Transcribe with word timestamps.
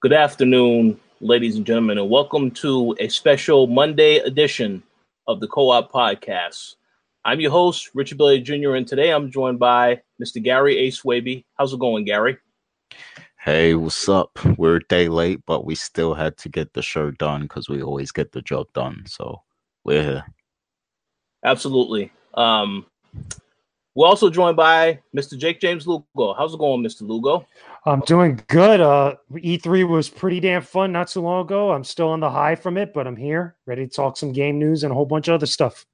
Good 0.00 0.12
afternoon, 0.12 1.00
ladies 1.20 1.56
and 1.56 1.66
gentlemen, 1.66 1.98
and 1.98 2.08
welcome 2.08 2.52
to 2.52 2.94
a 3.00 3.08
special 3.08 3.66
Monday 3.66 4.18
edition 4.18 4.80
of 5.26 5.40
the 5.40 5.48
Co 5.48 5.70
op 5.70 5.90
Podcast. 5.90 6.76
I'm 7.24 7.40
your 7.40 7.50
host, 7.50 7.90
Richard 7.94 8.16
Bailey 8.16 8.40
Jr., 8.40 8.76
and 8.76 8.86
today 8.86 9.10
I'm 9.10 9.28
joined 9.28 9.58
by 9.58 10.00
Mr. 10.22 10.40
Gary 10.40 10.78
A. 10.86 10.92
Swaby. 10.92 11.44
How's 11.58 11.72
it 11.72 11.80
going, 11.80 12.04
Gary? 12.04 12.38
Hey, 13.40 13.74
what's 13.74 14.08
up? 14.08 14.38
We're 14.56 14.76
a 14.76 14.84
day 14.84 15.08
late, 15.08 15.40
but 15.46 15.64
we 15.64 15.74
still 15.74 16.14
had 16.14 16.36
to 16.38 16.48
get 16.48 16.74
the 16.74 16.82
show 16.82 17.10
done 17.10 17.42
because 17.42 17.68
we 17.68 17.82
always 17.82 18.12
get 18.12 18.30
the 18.30 18.42
job 18.42 18.68
done. 18.74 19.02
So 19.08 19.42
we're 19.82 20.04
here. 20.04 20.24
Absolutely. 21.44 22.12
Um, 22.34 22.86
we're 23.96 24.06
also 24.06 24.30
joined 24.30 24.56
by 24.56 25.00
Mr. 25.12 25.36
Jake 25.36 25.60
James 25.60 25.88
Lugo. 25.88 26.34
How's 26.34 26.54
it 26.54 26.58
going, 26.58 26.84
Mr. 26.84 27.00
Lugo? 27.02 27.48
I'm 27.88 28.00
doing 28.00 28.38
good. 28.48 28.82
Uh, 28.82 29.16
E3 29.32 29.88
was 29.88 30.10
pretty 30.10 30.40
damn 30.40 30.60
fun 30.60 30.92
not 30.92 31.08
so 31.08 31.22
long 31.22 31.46
ago. 31.46 31.72
I'm 31.72 31.84
still 31.84 32.08
on 32.08 32.20
the 32.20 32.30
high 32.30 32.54
from 32.54 32.76
it, 32.76 32.92
but 32.92 33.06
I'm 33.06 33.16
here, 33.16 33.56
ready 33.64 33.86
to 33.86 33.90
talk 33.90 34.18
some 34.18 34.30
game 34.30 34.58
news 34.58 34.84
and 34.84 34.92
a 34.92 34.94
whole 34.94 35.06
bunch 35.06 35.28
of 35.28 35.34
other 35.34 35.46
stuff. 35.46 35.86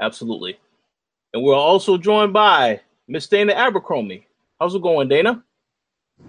Absolutely. 0.00 0.56
And 1.32 1.42
we're 1.42 1.56
also 1.56 1.98
joined 1.98 2.32
by 2.32 2.80
Miss 3.08 3.26
Dana 3.26 3.52
Abercrombie. 3.52 4.28
How's 4.60 4.76
it 4.76 4.82
going, 4.82 5.08
Dana? 5.08 5.42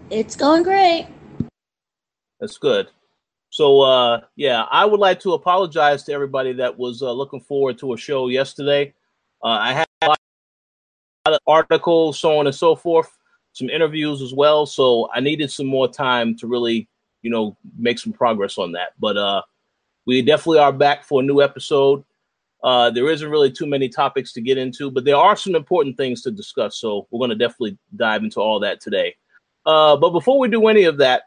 It's 0.09 0.35
going 0.35 0.63
great. 0.63 1.07
That's 2.39 2.57
good. 2.57 2.89
So, 3.51 3.81
uh, 3.81 4.21
yeah, 4.35 4.63
I 4.71 4.85
would 4.85 4.99
like 4.99 5.19
to 5.19 5.33
apologize 5.33 6.01
to 6.05 6.13
everybody 6.13 6.51
that 6.53 6.75
was 6.75 7.03
uh, 7.03 7.11
looking 7.11 7.41
forward 7.41 7.77
to 7.77 7.93
a 7.93 7.97
show 7.97 8.29
yesterday. 8.29 8.91
Uh, 9.43 9.49
I 9.49 9.73
had 9.73 9.87
a 10.01 10.07
lot 10.07 10.19
of 11.27 11.39
articles, 11.45 12.17
so 12.19 12.39
on 12.39 12.47
and 12.47 12.55
so 12.55 12.75
forth 12.75 13.15
some 13.55 13.69
interviews 13.69 14.21
as 14.21 14.33
well. 14.33 14.65
So 14.65 15.09
I 15.13 15.21
needed 15.21 15.49
some 15.49 15.65
more 15.65 15.87
time 15.87 16.35
to 16.37 16.47
really, 16.47 16.89
you 17.21 17.31
know, 17.31 17.55
make 17.77 17.97
some 17.97 18.11
progress 18.11 18.57
on 18.57 18.73
that. 18.73 18.89
But 18.99 19.15
uh, 19.15 19.41
we 20.05 20.21
definitely 20.21 20.59
are 20.59 20.73
back 20.73 21.05
for 21.05 21.21
a 21.21 21.23
new 21.23 21.41
episode. 21.41 22.03
Uh, 22.61 22.89
there 22.89 23.09
isn't 23.09 23.29
really 23.29 23.49
too 23.49 23.65
many 23.65 23.87
topics 23.87 24.33
to 24.33 24.41
get 24.41 24.57
into, 24.57 24.91
but 24.91 25.05
there 25.05 25.15
are 25.15 25.37
some 25.37 25.55
important 25.55 25.95
things 25.95 26.21
to 26.23 26.31
discuss. 26.31 26.77
So 26.77 27.07
we're 27.09 27.19
going 27.19 27.29
to 27.29 27.35
definitely 27.35 27.77
dive 27.95 28.23
into 28.23 28.41
all 28.41 28.59
that 28.59 28.81
today. 28.81 29.15
Uh, 29.65 29.95
but 29.95 30.09
before 30.09 30.37
we 30.37 30.49
do 30.49 30.67
any 30.67 30.83
of 30.83 30.97
that, 30.97 31.23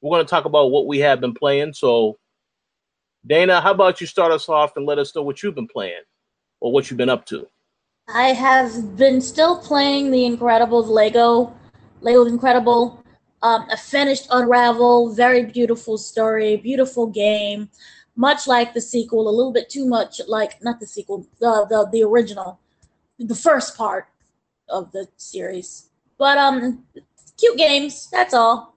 we're 0.00 0.14
going 0.14 0.24
to 0.24 0.30
talk 0.30 0.44
about 0.44 0.70
what 0.70 0.86
we 0.86 1.00
have 1.00 1.20
been 1.20 1.34
playing. 1.34 1.72
So, 1.72 2.16
Dana, 3.26 3.60
how 3.60 3.72
about 3.72 4.00
you 4.00 4.06
start 4.06 4.30
us 4.30 4.48
off 4.48 4.76
and 4.76 4.86
let 4.86 5.00
us 5.00 5.14
know 5.16 5.22
what 5.22 5.42
you've 5.42 5.56
been 5.56 5.66
playing 5.66 6.02
or 6.60 6.70
what 6.70 6.90
you've 6.90 6.98
been 6.98 7.08
up 7.08 7.26
to? 7.26 7.48
I 8.08 8.28
have 8.28 8.96
been 8.96 9.20
still 9.20 9.58
playing 9.58 10.12
the 10.12 10.26
Incredible 10.26 10.86
Lego, 10.86 11.52
Lego 12.00 12.24
Incredible. 12.24 13.02
Um, 13.42 13.68
a 13.70 13.76
finished 13.76 14.28
Unravel, 14.30 15.14
very 15.14 15.44
beautiful 15.44 15.98
story, 15.98 16.56
beautiful 16.56 17.06
game, 17.06 17.68
much 18.16 18.46
like 18.46 18.72
the 18.72 18.80
sequel, 18.80 19.28
a 19.28 19.30
little 19.30 19.52
bit 19.52 19.68
too 19.68 19.86
much 19.86 20.20
like 20.26 20.62
not 20.64 20.80
the 20.80 20.86
sequel, 20.86 21.26
the 21.38 21.66
the 21.68 21.88
the 21.92 22.02
original, 22.02 22.58
the 23.18 23.34
first 23.34 23.76
part 23.76 24.08
of 24.68 24.90
the 24.92 25.06
series. 25.16 25.90
But 26.18 26.38
um, 26.38 26.84
cute 27.38 27.58
games. 27.58 28.08
That's 28.10 28.34
all. 28.34 28.76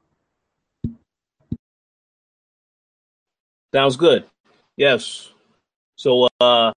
Sounds 3.73 3.95
good. 3.95 4.25
Yes. 4.77 5.31
So 5.95 6.27
uh 6.39 6.73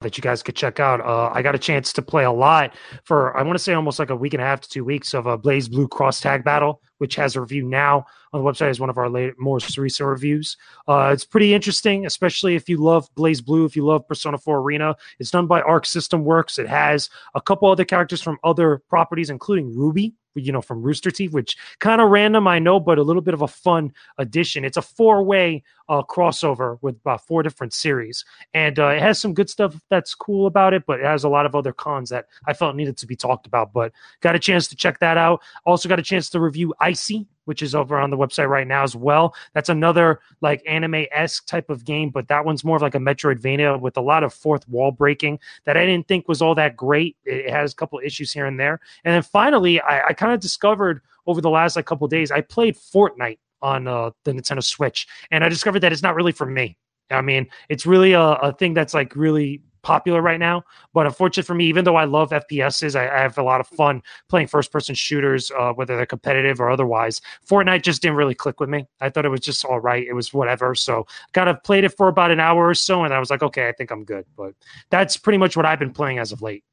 that 0.00 0.16
you 0.16 0.22
guys 0.22 0.42
could 0.42 0.56
check 0.56 0.80
out. 0.80 1.00
Uh, 1.02 1.30
I 1.32 1.42
got 1.42 1.54
a 1.54 1.58
chance 1.58 1.92
to 1.92 2.02
play 2.02 2.24
a 2.24 2.32
lot 2.32 2.74
for 3.04 3.36
I 3.36 3.42
want 3.42 3.56
to 3.56 3.62
say 3.62 3.74
almost 3.74 3.98
like 3.98 4.08
a 4.08 4.16
week 4.16 4.32
and 4.32 4.42
a 4.42 4.46
half 4.46 4.62
to 4.62 4.68
two 4.68 4.82
weeks 4.82 5.12
of 5.12 5.26
a 5.26 5.36
BlazBlue 5.36 5.90
Cross 5.90 6.22
Tag 6.22 6.42
Battle, 6.42 6.80
which 6.98 7.16
has 7.16 7.36
a 7.36 7.40
review 7.42 7.64
now 7.64 8.06
on 8.32 8.42
the 8.42 8.50
website 8.50 8.70
as 8.70 8.80
one 8.80 8.88
of 8.88 8.96
our 8.96 9.10
late, 9.10 9.34
most 9.38 9.76
recent 9.76 10.08
reviews. 10.08 10.56
Uh, 10.88 11.10
it's 11.12 11.26
pretty 11.26 11.52
interesting, 11.52 12.06
especially 12.06 12.54
if 12.54 12.66
you 12.66 12.78
love 12.78 13.08
Blaze 13.14 13.42
Blue, 13.42 13.66
if 13.66 13.76
you 13.76 13.84
love 13.84 14.08
Persona 14.08 14.38
4 14.38 14.60
Arena. 14.60 14.96
It's 15.18 15.30
done 15.30 15.46
by 15.46 15.60
Arc 15.60 15.84
System 15.84 16.24
Works. 16.24 16.58
It 16.58 16.68
has 16.68 17.10
a 17.34 17.40
couple 17.42 17.70
other 17.70 17.84
characters 17.84 18.22
from 18.22 18.38
other 18.42 18.82
properties, 18.88 19.28
including 19.28 19.76
Ruby, 19.76 20.14
you 20.34 20.52
know, 20.52 20.62
from 20.62 20.82
Rooster 20.82 21.10
Teeth, 21.10 21.32
which 21.32 21.56
kind 21.78 22.00
of 22.00 22.08
random, 22.08 22.46
I 22.46 22.58
know, 22.58 22.80
but 22.80 22.98
a 22.98 23.02
little 23.02 23.22
bit 23.22 23.34
of 23.34 23.42
a 23.42 23.48
fun 23.48 23.92
addition. 24.16 24.64
It's 24.64 24.76
a 24.76 24.82
four 24.82 25.22
way 25.24 25.62
uh, 25.90 26.02
crossover 26.04 26.78
with 26.82 26.94
about 27.00 27.26
four 27.26 27.42
different 27.42 27.74
series, 27.74 28.24
and 28.54 28.78
uh, 28.78 28.88
it 28.88 29.02
has 29.02 29.18
some 29.18 29.34
good 29.34 29.50
stuff 29.50 29.74
that's 29.90 30.14
cool 30.14 30.46
about 30.46 30.72
it, 30.72 30.84
but 30.86 31.00
it 31.00 31.04
has 31.04 31.24
a 31.24 31.28
lot 31.28 31.44
of 31.44 31.56
other 31.56 31.72
cons 31.72 32.08
that 32.10 32.26
I 32.46 32.52
felt 32.52 32.76
needed 32.76 32.96
to 32.98 33.06
be 33.06 33.16
talked 33.16 33.46
about. 33.46 33.72
But 33.72 33.92
got 34.20 34.36
a 34.36 34.38
chance 34.38 34.68
to 34.68 34.76
check 34.76 35.00
that 35.00 35.16
out. 35.16 35.42
Also 35.66 35.88
got 35.88 35.98
a 35.98 36.02
chance 36.02 36.30
to 36.30 36.40
review 36.40 36.72
ICEY, 36.80 37.26
which 37.46 37.60
is 37.60 37.74
over 37.74 37.98
on 37.98 38.10
the 38.10 38.16
website 38.16 38.48
right 38.48 38.68
now 38.68 38.84
as 38.84 38.94
well. 38.94 39.34
That's 39.52 39.68
another 39.68 40.20
like 40.40 40.62
anime 40.64 41.06
esque 41.10 41.46
type 41.46 41.68
of 41.68 41.84
game, 41.84 42.10
but 42.10 42.28
that 42.28 42.44
one's 42.44 42.62
more 42.62 42.76
of 42.76 42.82
like 42.82 42.94
a 42.94 42.98
Metroidvania 42.98 43.80
with 43.80 43.96
a 43.96 44.00
lot 44.00 44.22
of 44.22 44.32
fourth 44.32 44.68
wall 44.68 44.92
breaking 44.92 45.40
that 45.64 45.76
I 45.76 45.84
didn't 45.84 46.06
think 46.06 46.28
was 46.28 46.40
all 46.40 46.54
that 46.54 46.76
great. 46.76 47.16
It 47.24 47.50
has 47.50 47.72
a 47.72 47.76
couple 47.76 47.98
issues 47.98 48.30
here 48.30 48.46
and 48.46 48.60
there. 48.60 48.78
And 49.04 49.12
then 49.12 49.22
finally, 49.22 49.80
I, 49.80 50.08
I 50.08 50.12
kind 50.12 50.32
of 50.32 50.38
discovered 50.38 51.02
over 51.26 51.40
the 51.40 51.50
last 51.50 51.74
like 51.74 51.86
couple 51.86 52.06
days, 52.06 52.30
I 52.30 52.42
played 52.42 52.76
Fortnite 52.76 53.38
on 53.62 53.86
uh, 53.86 54.10
the 54.24 54.32
Nintendo 54.32 54.62
Switch, 54.62 55.06
and 55.30 55.44
I 55.44 55.48
discovered 55.48 55.80
that 55.80 55.92
it's 55.92 56.02
not 56.02 56.14
really 56.14 56.32
for 56.32 56.46
me. 56.46 56.76
I 57.10 57.22
mean, 57.22 57.48
it's 57.68 57.86
really 57.86 58.12
a, 58.12 58.20
a 58.20 58.52
thing 58.52 58.74
that's 58.74 58.94
like 58.94 59.16
really 59.16 59.62
popular 59.82 60.20
right 60.20 60.38
now. 60.38 60.62
But 60.92 61.06
unfortunately 61.06 61.46
for 61.46 61.54
me, 61.54 61.66
even 61.66 61.84
though 61.84 61.96
I 61.96 62.04
love 62.04 62.30
FPSs, 62.30 62.98
I, 62.98 63.08
I 63.08 63.20
have 63.20 63.38
a 63.38 63.42
lot 63.42 63.60
of 63.60 63.68
fun 63.68 64.02
playing 64.28 64.48
first 64.48 64.72
person 64.72 64.94
shooters, 64.94 65.50
uh, 65.58 65.72
whether 65.72 65.96
they're 65.96 66.06
competitive 66.06 66.60
or 66.60 66.70
otherwise. 66.70 67.20
Fortnite 67.48 67.82
just 67.82 68.02
didn't 68.02 68.16
really 68.16 68.34
click 68.34 68.60
with 68.60 68.68
me. 68.68 68.86
I 69.00 69.10
thought 69.10 69.24
it 69.24 69.30
was 69.30 69.40
just 69.40 69.64
all 69.64 69.80
right. 69.80 70.06
It 70.06 70.12
was 70.12 70.32
whatever. 70.32 70.74
So 70.74 71.06
kind 71.32 71.48
of 71.48 71.62
played 71.62 71.84
it 71.84 71.96
for 71.96 72.08
about 72.08 72.30
an 72.30 72.40
hour 72.40 72.68
or 72.68 72.74
so, 72.74 73.04
and 73.04 73.14
I 73.14 73.18
was 73.18 73.30
like, 73.30 73.42
okay, 73.42 73.68
I 73.68 73.72
think 73.72 73.90
I'm 73.90 74.04
good. 74.04 74.24
But 74.36 74.54
that's 74.90 75.16
pretty 75.16 75.38
much 75.38 75.56
what 75.56 75.66
I've 75.66 75.78
been 75.78 75.92
playing 75.92 76.18
as 76.18 76.32
of 76.32 76.42
late. 76.42 76.64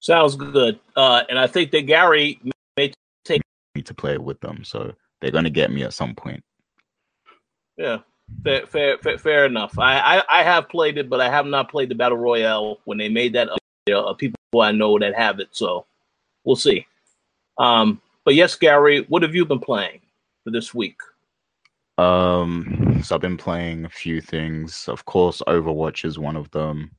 Sounds 0.00 0.34
good. 0.34 0.80
Uh, 0.96 1.22
and 1.28 1.38
I 1.38 1.46
think 1.46 1.70
that 1.70 1.82
Gary 1.82 2.40
me 3.74 3.82
to 3.82 3.94
play 3.94 4.18
with 4.18 4.40
them, 4.40 4.64
so 4.64 4.92
they're 5.20 5.30
going 5.30 5.44
to 5.44 5.50
get 5.50 5.70
me 5.70 5.82
at 5.82 5.94
some 5.94 6.14
point. 6.14 6.42
Yeah, 7.76 7.98
fair, 8.44 8.66
fair, 8.66 8.98
fair, 8.98 9.18
fair 9.18 9.46
enough. 9.46 9.78
I, 9.78 9.98
I, 9.98 10.40
I, 10.40 10.42
have 10.42 10.68
played 10.68 10.98
it, 10.98 11.08
but 11.08 11.20
I 11.20 11.30
have 11.30 11.46
not 11.46 11.70
played 11.70 11.88
the 11.88 11.94
battle 11.94 12.18
royale 12.18 12.78
when 12.84 12.98
they 12.98 13.08
made 13.08 13.32
that. 13.34 13.48
There 13.86 13.96
are 13.96 14.14
people 14.14 14.36
I 14.60 14.72
know 14.72 14.98
that 14.98 15.14
have 15.14 15.40
it, 15.40 15.48
so 15.52 15.86
we'll 16.44 16.56
see. 16.56 16.86
Um, 17.58 18.00
but 18.24 18.34
yes, 18.34 18.54
Gary, 18.54 19.04
what 19.08 19.22
have 19.22 19.34
you 19.34 19.44
been 19.44 19.58
playing 19.58 20.00
for 20.44 20.50
this 20.50 20.72
week? 20.72 20.96
Um, 21.98 23.00
so 23.02 23.14
I've 23.14 23.20
been 23.20 23.36
playing 23.36 23.84
a 23.84 23.88
few 23.88 24.20
things. 24.20 24.88
Of 24.88 25.04
course, 25.04 25.42
Overwatch 25.46 26.04
is 26.04 26.18
one 26.18 26.36
of 26.36 26.50
them. 26.50 26.90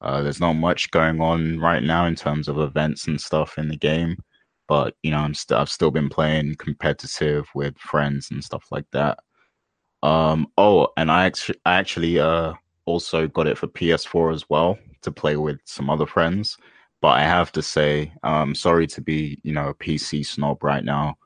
Uh, 0.00 0.20
there's 0.22 0.40
not 0.40 0.54
much 0.54 0.90
going 0.90 1.20
on 1.20 1.60
right 1.60 1.82
now 1.82 2.06
in 2.06 2.16
terms 2.16 2.48
of 2.48 2.58
events 2.58 3.06
and 3.06 3.20
stuff 3.20 3.56
in 3.56 3.68
the 3.68 3.76
game, 3.76 4.16
but 4.72 4.96
you 5.02 5.10
know, 5.10 5.18
I'm 5.18 5.34
st- 5.34 5.60
I've 5.60 5.68
still 5.68 5.90
been 5.90 6.08
playing 6.08 6.54
competitive 6.54 7.46
with 7.54 7.76
friends 7.76 8.30
and 8.30 8.42
stuff 8.42 8.64
like 8.70 8.86
that. 8.92 9.18
Um, 10.02 10.46
oh, 10.56 10.88
and 10.96 11.10
I 11.10 11.26
actually, 11.26 11.58
I 11.66 11.74
actually 11.74 12.18
uh, 12.18 12.54
also 12.86 13.28
got 13.28 13.46
it 13.46 13.58
for 13.58 13.66
PS4 13.66 14.32
as 14.32 14.48
well 14.48 14.78
to 15.02 15.12
play 15.12 15.36
with 15.36 15.58
some 15.66 15.90
other 15.90 16.06
friends. 16.06 16.56
But 17.02 17.08
I 17.18 17.20
have 17.20 17.52
to 17.52 17.60
say, 17.60 18.14
um, 18.22 18.54
sorry 18.54 18.86
to 18.86 19.02
be, 19.02 19.38
you 19.42 19.52
know, 19.52 19.68
a 19.68 19.74
PC 19.74 20.24
snob 20.24 20.64
right 20.64 20.84
now, 20.84 21.16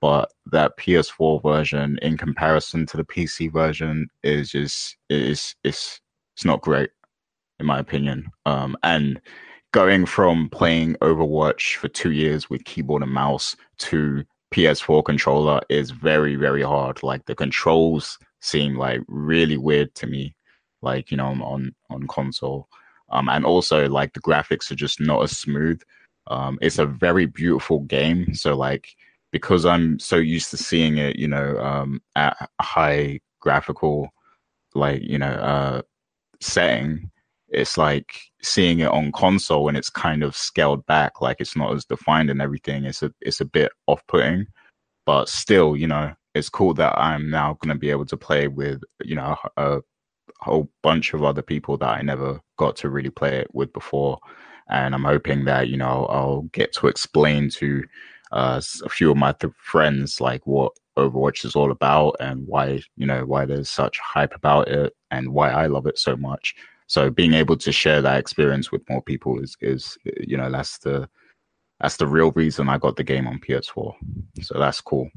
but 0.00 0.32
that 0.50 0.78
PS4 0.78 1.42
version, 1.42 1.98
in 2.00 2.16
comparison 2.16 2.86
to 2.86 2.96
the 2.96 3.04
PC 3.04 3.52
version, 3.52 4.08
is 4.22 4.50
just 4.52 4.96
is 5.10 5.54
it's 5.62 6.00
it's 6.34 6.44
not 6.46 6.62
great, 6.62 6.88
in 7.60 7.66
my 7.66 7.80
opinion. 7.80 8.30
Um, 8.46 8.78
and 8.82 9.20
going 9.74 10.06
from 10.06 10.48
playing 10.50 10.94
Overwatch 11.02 11.74
for 11.74 11.88
two 11.88 12.12
years 12.12 12.48
with 12.48 12.64
keyboard 12.64 13.02
and 13.02 13.10
mouse 13.10 13.56
to 13.78 14.24
PS4 14.52 15.04
controller 15.04 15.60
is 15.68 15.90
very, 15.90 16.36
very 16.36 16.62
hard. 16.62 17.02
Like 17.02 17.24
the 17.24 17.34
controls 17.34 18.16
seem 18.40 18.78
like 18.78 19.00
really 19.08 19.56
weird 19.56 19.92
to 19.96 20.06
me, 20.06 20.36
like 20.80 21.10
you 21.10 21.16
know 21.16 21.26
on 21.26 21.74
on 21.90 22.06
console. 22.06 22.68
Um, 23.10 23.28
and 23.28 23.44
also 23.44 23.88
like 23.88 24.12
the 24.12 24.20
graphics 24.20 24.70
are 24.70 24.76
just 24.76 25.00
not 25.00 25.24
as 25.24 25.36
smooth. 25.36 25.82
Um, 26.28 26.56
it's 26.62 26.78
a 26.78 26.86
very 26.86 27.26
beautiful 27.26 27.80
game. 27.80 28.32
So 28.32 28.54
like 28.54 28.94
because 29.32 29.66
I'm 29.66 29.98
so 29.98 30.18
used 30.18 30.52
to 30.52 30.56
seeing 30.56 30.98
it, 30.98 31.16
you 31.16 31.26
know, 31.26 31.58
um, 31.58 32.00
at 32.14 32.48
high 32.60 33.18
graphical, 33.40 34.10
like 34.76 35.02
you 35.02 35.18
know, 35.18 35.32
uh, 35.32 35.82
setting, 36.40 37.10
it's 37.48 37.76
like 37.76 38.14
seeing 38.44 38.80
it 38.80 38.90
on 38.90 39.12
console 39.12 39.68
and 39.68 39.76
it's 39.76 39.90
kind 39.90 40.22
of 40.22 40.36
scaled 40.36 40.84
back, 40.86 41.20
like 41.20 41.38
it's 41.40 41.56
not 41.56 41.74
as 41.74 41.84
defined 41.84 42.30
and 42.30 42.42
everything. 42.42 42.84
It's 42.84 43.02
a 43.02 43.12
it's 43.20 43.40
a 43.40 43.44
bit 43.44 43.72
off 43.86 44.02
putting, 44.08 44.46
but 45.06 45.28
still, 45.28 45.76
you 45.76 45.86
know, 45.86 46.12
it's 46.34 46.48
cool 46.48 46.74
that 46.74 46.98
I'm 46.98 47.30
now 47.30 47.56
going 47.60 47.74
to 47.74 47.78
be 47.78 47.90
able 47.90 48.06
to 48.06 48.16
play 48.16 48.48
with 48.48 48.82
you 49.02 49.14
know 49.14 49.36
a 49.56 49.80
whole 50.40 50.68
bunch 50.82 51.14
of 51.14 51.24
other 51.24 51.42
people 51.42 51.76
that 51.78 51.88
I 51.88 52.02
never 52.02 52.40
got 52.58 52.76
to 52.76 52.90
really 52.90 53.10
play 53.10 53.36
it 53.38 53.54
with 53.54 53.72
before, 53.72 54.18
and 54.68 54.94
I'm 54.94 55.04
hoping 55.04 55.44
that 55.46 55.68
you 55.68 55.76
know 55.76 56.06
I'll 56.06 56.42
get 56.52 56.72
to 56.74 56.88
explain 56.88 57.50
to 57.50 57.84
uh, 58.32 58.60
a 58.84 58.88
few 58.88 59.10
of 59.10 59.16
my 59.16 59.32
th- 59.32 59.52
friends 59.56 60.20
like 60.20 60.46
what 60.46 60.72
Overwatch 60.98 61.44
is 61.44 61.56
all 61.56 61.70
about 61.70 62.16
and 62.20 62.46
why 62.46 62.80
you 62.96 63.06
know 63.06 63.24
why 63.24 63.44
there's 63.46 63.70
such 63.70 63.98
hype 63.98 64.34
about 64.34 64.68
it 64.68 64.92
and 65.10 65.32
why 65.32 65.50
I 65.50 65.66
love 65.66 65.86
it 65.86 65.98
so 65.98 66.16
much. 66.16 66.54
So 66.86 67.10
being 67.10 67.32
able 67.34 67.56
to 67.56 67.72
share 67.72 68.02
that 68.02 68.18
experience 68.18 68.70
with 68.70 68.88
more 68.88 69.02
people 69.02 69.40
is 69.40 69.56
is 69.60 69.96
you 70.04 70.36
know 70.36 70.50
that's 70.50 70.78
the 70.78 71.08
that's 71.80 71.96
the 71.96 72.06
real 72.06 72.30
reason 72.32 72.68
I 72.68 72.78
got 72.78 72.96
the 72.96 73.04
game 73.04 73.26
on 73.26 73.40
PS4. 73.40 73.94
So 74.42 74.58
that's 74.58 74.80
cool. 74.80 75.10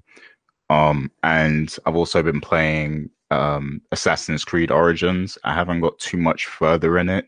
Um, 0.70 1.12
and 1.24 1.74
I've 1.86 1.96
also 1.96 2.22
been 2.24 2.42
playing 2.42 3.10
um, 3.32 3.82
Assassin's 3.92 4.44
Creed 4.44 4.72
Origins. 4.72 5.38
I 5.44 5.54
haven't 5.54 5.82
got 5.82 6.00
too 6.00 6.18
much 6.18 6.48
further 6.48 6.98
in 6.98 7.10
it, 7.10 7.26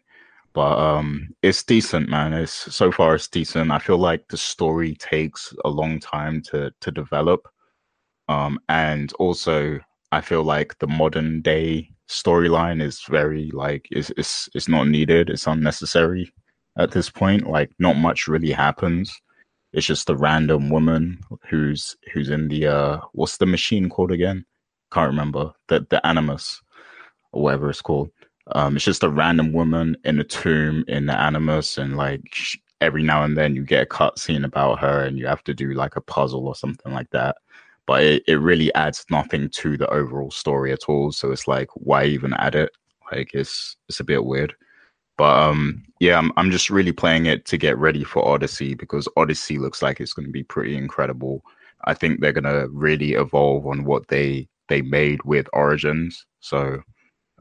but 0.53 0.77
um, 0.77 1.29
it's 1.41 1.63
decent, 1.63 2.09
man. 2.09 2.33
It's 2.33 2.75
so 2.75 2.91
far 2.91 3.15
it's 3.15 3.27
decent. 3.27 3.71
I 3.71 3.79
feel 3.79 3.97
like 3.97 4.27
the 4.27 4.37
story 4.37 4.95
takes 4.95 5.53
a 5.63 5.69
long 5.69 5.99
time 5.99 6.41
to 6.43 6.71
to 6.81 6.91
develop, 6.91 7.47
um, 8.27 8.59
and 8.67 9.13
also 9.13 9.79
I 10.11 10.21
feel 10.21 10.43
like 10.43 10.77
the 10.79 10.87
modern 10.87 11.41
day 11.41 11.91
storyline 12.09 12.81
is 12.81 13.01
very 13.03 13.51
like 13.53 13.87
it's 13.91 14.11
it's 14.17 14.49
it's 14.55 14.67
not 14.67 14.87
needed. 14.87 15.29
It's 15.29 15.47
unnecessary 15.47 16.33
at 16.77 16.91
this 16.91 17.09
point. 17.09 17.47
Like 17.47 17.71
not 17.79 17.97
much 17.97 18.27
really 18.27 18.51
happens. 18.51 19.21
It's 19.73 19.85
just 19.85 20.09
a 20.09 20.15
random 20.15 20.69
woman 20.69 21.19
who's 21.47 21.95
who's 22.11 22.29
in 22.29 22.47
the 22.47 22.67
uh 22.67 22.99
what's 23.13 23.37
the 23.37 23.45
machine 23.45 23.89
called 23.89 24.11
again? 24.11 24.45
Can't 24.91 25.09
remember. 25.09 25.53
The 25.67 25.85
the 25.89 26.05
Animus 26.05 26.61
or 27.31 27.43
whatever 27.43 27.69
it's 27.69 27.81
called. 27.81 28.09
Um, 28.53 28.75
it's 28.75 28.85
just 28.85 29.03
a 29.03 29.09
random 29.09 29.53
woman 29.53 29.95
in 30.03 30.19
a 30.19 30.23
tomb 30.23 30.83
in 30.87 31.05
the 31.05 31.15
Animus, 31.15 31.77
and 31.77 31.95
like 31.95 32.23
every 32.81 33.03
now 33.03 33.23
and 33.23 33.37
then 33.37 33.55
you 33.55 33.63
get 33.63 33.83
a 33.83 33.85
cutscene 33.85 34.43
about 34.43 34.79
her, 34.79 35.03
and 35.03 35.19
you 35.19 35.27
have 35.27 35.43
to 35.43 35.53
do 35.53 35.73
like 35.73 35.95
a 35.95 36.01
puzzle 36.01 36.47
or 36.47 36.55
something 36.55 36.91
like 36.91 37.11
that. 37.11 37.37
But 37.89 38.03
it, 38.03 38.23
it 38.27 38.35
really 38.35 38.71
adds 38.75 39.03
nothing 39.09 39.49
to 39.49 39.75
the 39.75 39.89
overall 39.89 40.29
story 40.29 40.71
at 40.71 40.87
all. 40.87 41.11
So 41.11 41.31
it's 41.31 41.47
like, 41.47 41.69
why 41.73 42.05
even 42.05 42.35
add 42.35 42.53
it? 42.53 42.69
Like 43.11 43.31
it's 43.33 43.77
it's 43.87 43.99
a 43.99 44.03
bit 44.03 44.25
weird. 44.25 44.53
But 45.17 45.35
um, 45.39 45.81
yeah, 45.99 46.19
I'm 46.19 46.31
I'm 46.37 46.51
just 46.51 46.69
really 46.69 46.91
playing 46.91 47.25
it 47.25 47.45
to 47.45 47.57
get 47.57 47.79
ready 47.79 48.03
for 48.03 48.23
Odyssey 48.23 48.75
because 48.75 49.07
Odyssey 49.17 49.57
looks 49.57 49.81
like 49.81 49.99
it's 49.99 50.13
going 50.13 50.27
to 50.27 50.31
be 50.31 50.43
pretty 50.43 50.77
incredible. 50.77 51.41
I 51.85 51.95
think 51.95 52.19
they're 52.19 52.31
going 52.31 52.43
to 52.43 52.67
really 52.71 53.13
evolve 53.13 53.65
on 53.65 53.85
what 53.85 54.07
they 54.07 54.47
they 54.67 54.83
made 54.83 55.23
with 55.23 55.47
Origins. 55.53 56.27
So 56.41 56.83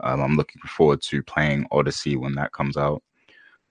um, 0.00 0.22
I'm 0.22 0.36
looking 0.36 0.62
forward 0.62 1.02
to 1.02 1.22
playing 1.24 1.66
Odyssey 1.72 2.16
when 2.16 2.34
that 2.36 2.52
comes 2.52 2.78
out. 2.78 3.02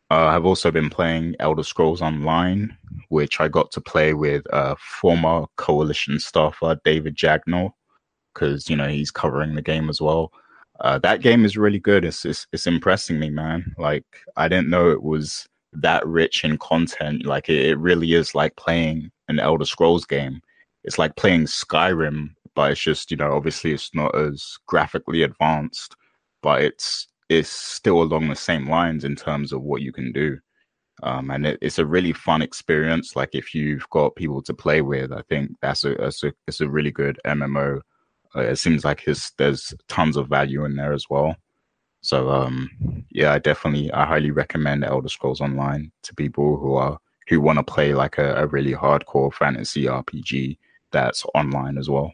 Uh, 0.09 0.27
I've 0.27 0.45
also 0.45 0.71
been 0.71 0.89
playing 0.89 1.35
Elder 1.39 1.63
Scrolls 1.63 2.01
Online, 2.01 2.77
which 3.09 3.41
I 3.41 3.49
got 3.49 3.71
to 3.71 3.81
play 3.81 4.13
with 4.13 4.43
uh, 4.53 4.75
former 4.79 5.45
Koalition 5.57 6.21
staffer 6.21 6.79
David 6.85 7.15
Jagneaux, 7.15 7.73
because 8.33 8.69
you 8.69 8.75
know 8.75 8.87
he's 8.87 9.11
covering 9.11 9.55
the 9.55 9.61
game 9.61 9.89
as 9.89 9.99
well. 9.99 10.31
Uh, 10.79 10.99
that 10.99 11.21
game 11.21 11.43
is 11.43 11.57
really 11.57 11.79
good. 11.79 12.05
It's, 12.05 12.23
it's 12.23 12.47
it's 12.53 12.67
impressing 12.67 13.19
me, 13.19 13.29
man. 13.29 13.73
Like 13.77 14.05
I 14.37 14.47
didn't 14.47 14.69
know 14.69 14.89
it 14.89 15.03
was 15.03 15.45
that 15.73 16.05
rich 16.07 16.43
in 16.45 16.57
content. 16.57 17.25
Like 17.25 17.49
it, 17.49 17.65
it 17.65 17.77
really 17.77 18.13
is 18.13 18.33
like 18.33 18.55
playing 18.55 19.11
an 19.27 19.39
Elder 19.39 19.65
Scrolls 19.65 20.05
game. 20.05 20.41
It's 20.85 20.97
like 20.97 21.17
playing 21.17 21.45
Skyrim, 21.45 22.29
but 22.55 22.71
it's 22.71 22.81
just 22.81 23.11
you 23.11 23.17
know 23.17 23.33
obviously 23.33 23.73
it's 23.73 23.93
not 23.93 24.15
as 24.15 24.57
graphically 24.67 25.23
advanced, 25.23 25.95
but 26.41 26.61
it's 26.61 27.07
it's 27.29 27.49
still 27.49 28.01
along 28.01 28.27
the 28.27 28.35
same 28.35 28.69
lines 28.69 29.03
in 29.03 29.15
terms 29.15 29.51
of 29.51 29.61
what 29.61 29.81
you 29.81 29.91
can 29.91 30.11
do. 30.11 30.37
Um, 31.03 31.29
and 31.29 31.45
it, 31.45 31.59
it's 31.61 31.79
a 31.79 31.85
really 31.85 32.13
fun 32.13 32.41
experience. 32.41 33.15
Like 33.15 33.29
if 33.33 33.53
you've 33.53 33.87
got 33.89 34.15
people 34.15 34.41
to 34.43 34.53
play 34.53 34.81
with, 34.81 35.11
I 35.11 35.21
think 35.29 35.51
that's 35.61 35.83
a, 35.83 35.93
a 35.93 36.11
it's 36.47 36.61
a 36.61 36.69
really 36.69 36.91
good 36.91 37.19
MMO 37.25 37.81
uh, 38.35 38.41
it 38.41 38.57
seems 38.57 38.83
like 38.83 39.05
there's 39.37 39.73
tons 39.87 40.17
of 40.17 40.27
value 40.27 40.65
in 40.65 40.75
there 40.75 40.93
as 40.93 41.05
well. 41.09 41.35
So 42.01 42.29
um, 42.29 42.69
yeah, 43.11 43.33
I 43.33 43.39
definitely 43.39 43.91
I 43.91 44.05
highly 44.05 44.31
recommend 44.31 44.83
Elder 44.83 45.09
Scrolls 45.09 45.41
Online 45.41 45.91
to 46.03 46.15
people 46.15 46.57
who 46.57 46.75
are 46.75 46.99
who 47.27 47.41
want 47.41 47.57
to 47.57 47.63
play 47.63 47.93
like 47.93 48.17
a, 48.17 48.35
a 48.35 48.47
really 48.47 48.73
hardcore 48.73 49.33
fantasy 49.33 49.85
RPG 49.85 50.57
that's 50.91 51.25
online 51.35 51.77
as 51.77 51.89
well. 51.89 52.11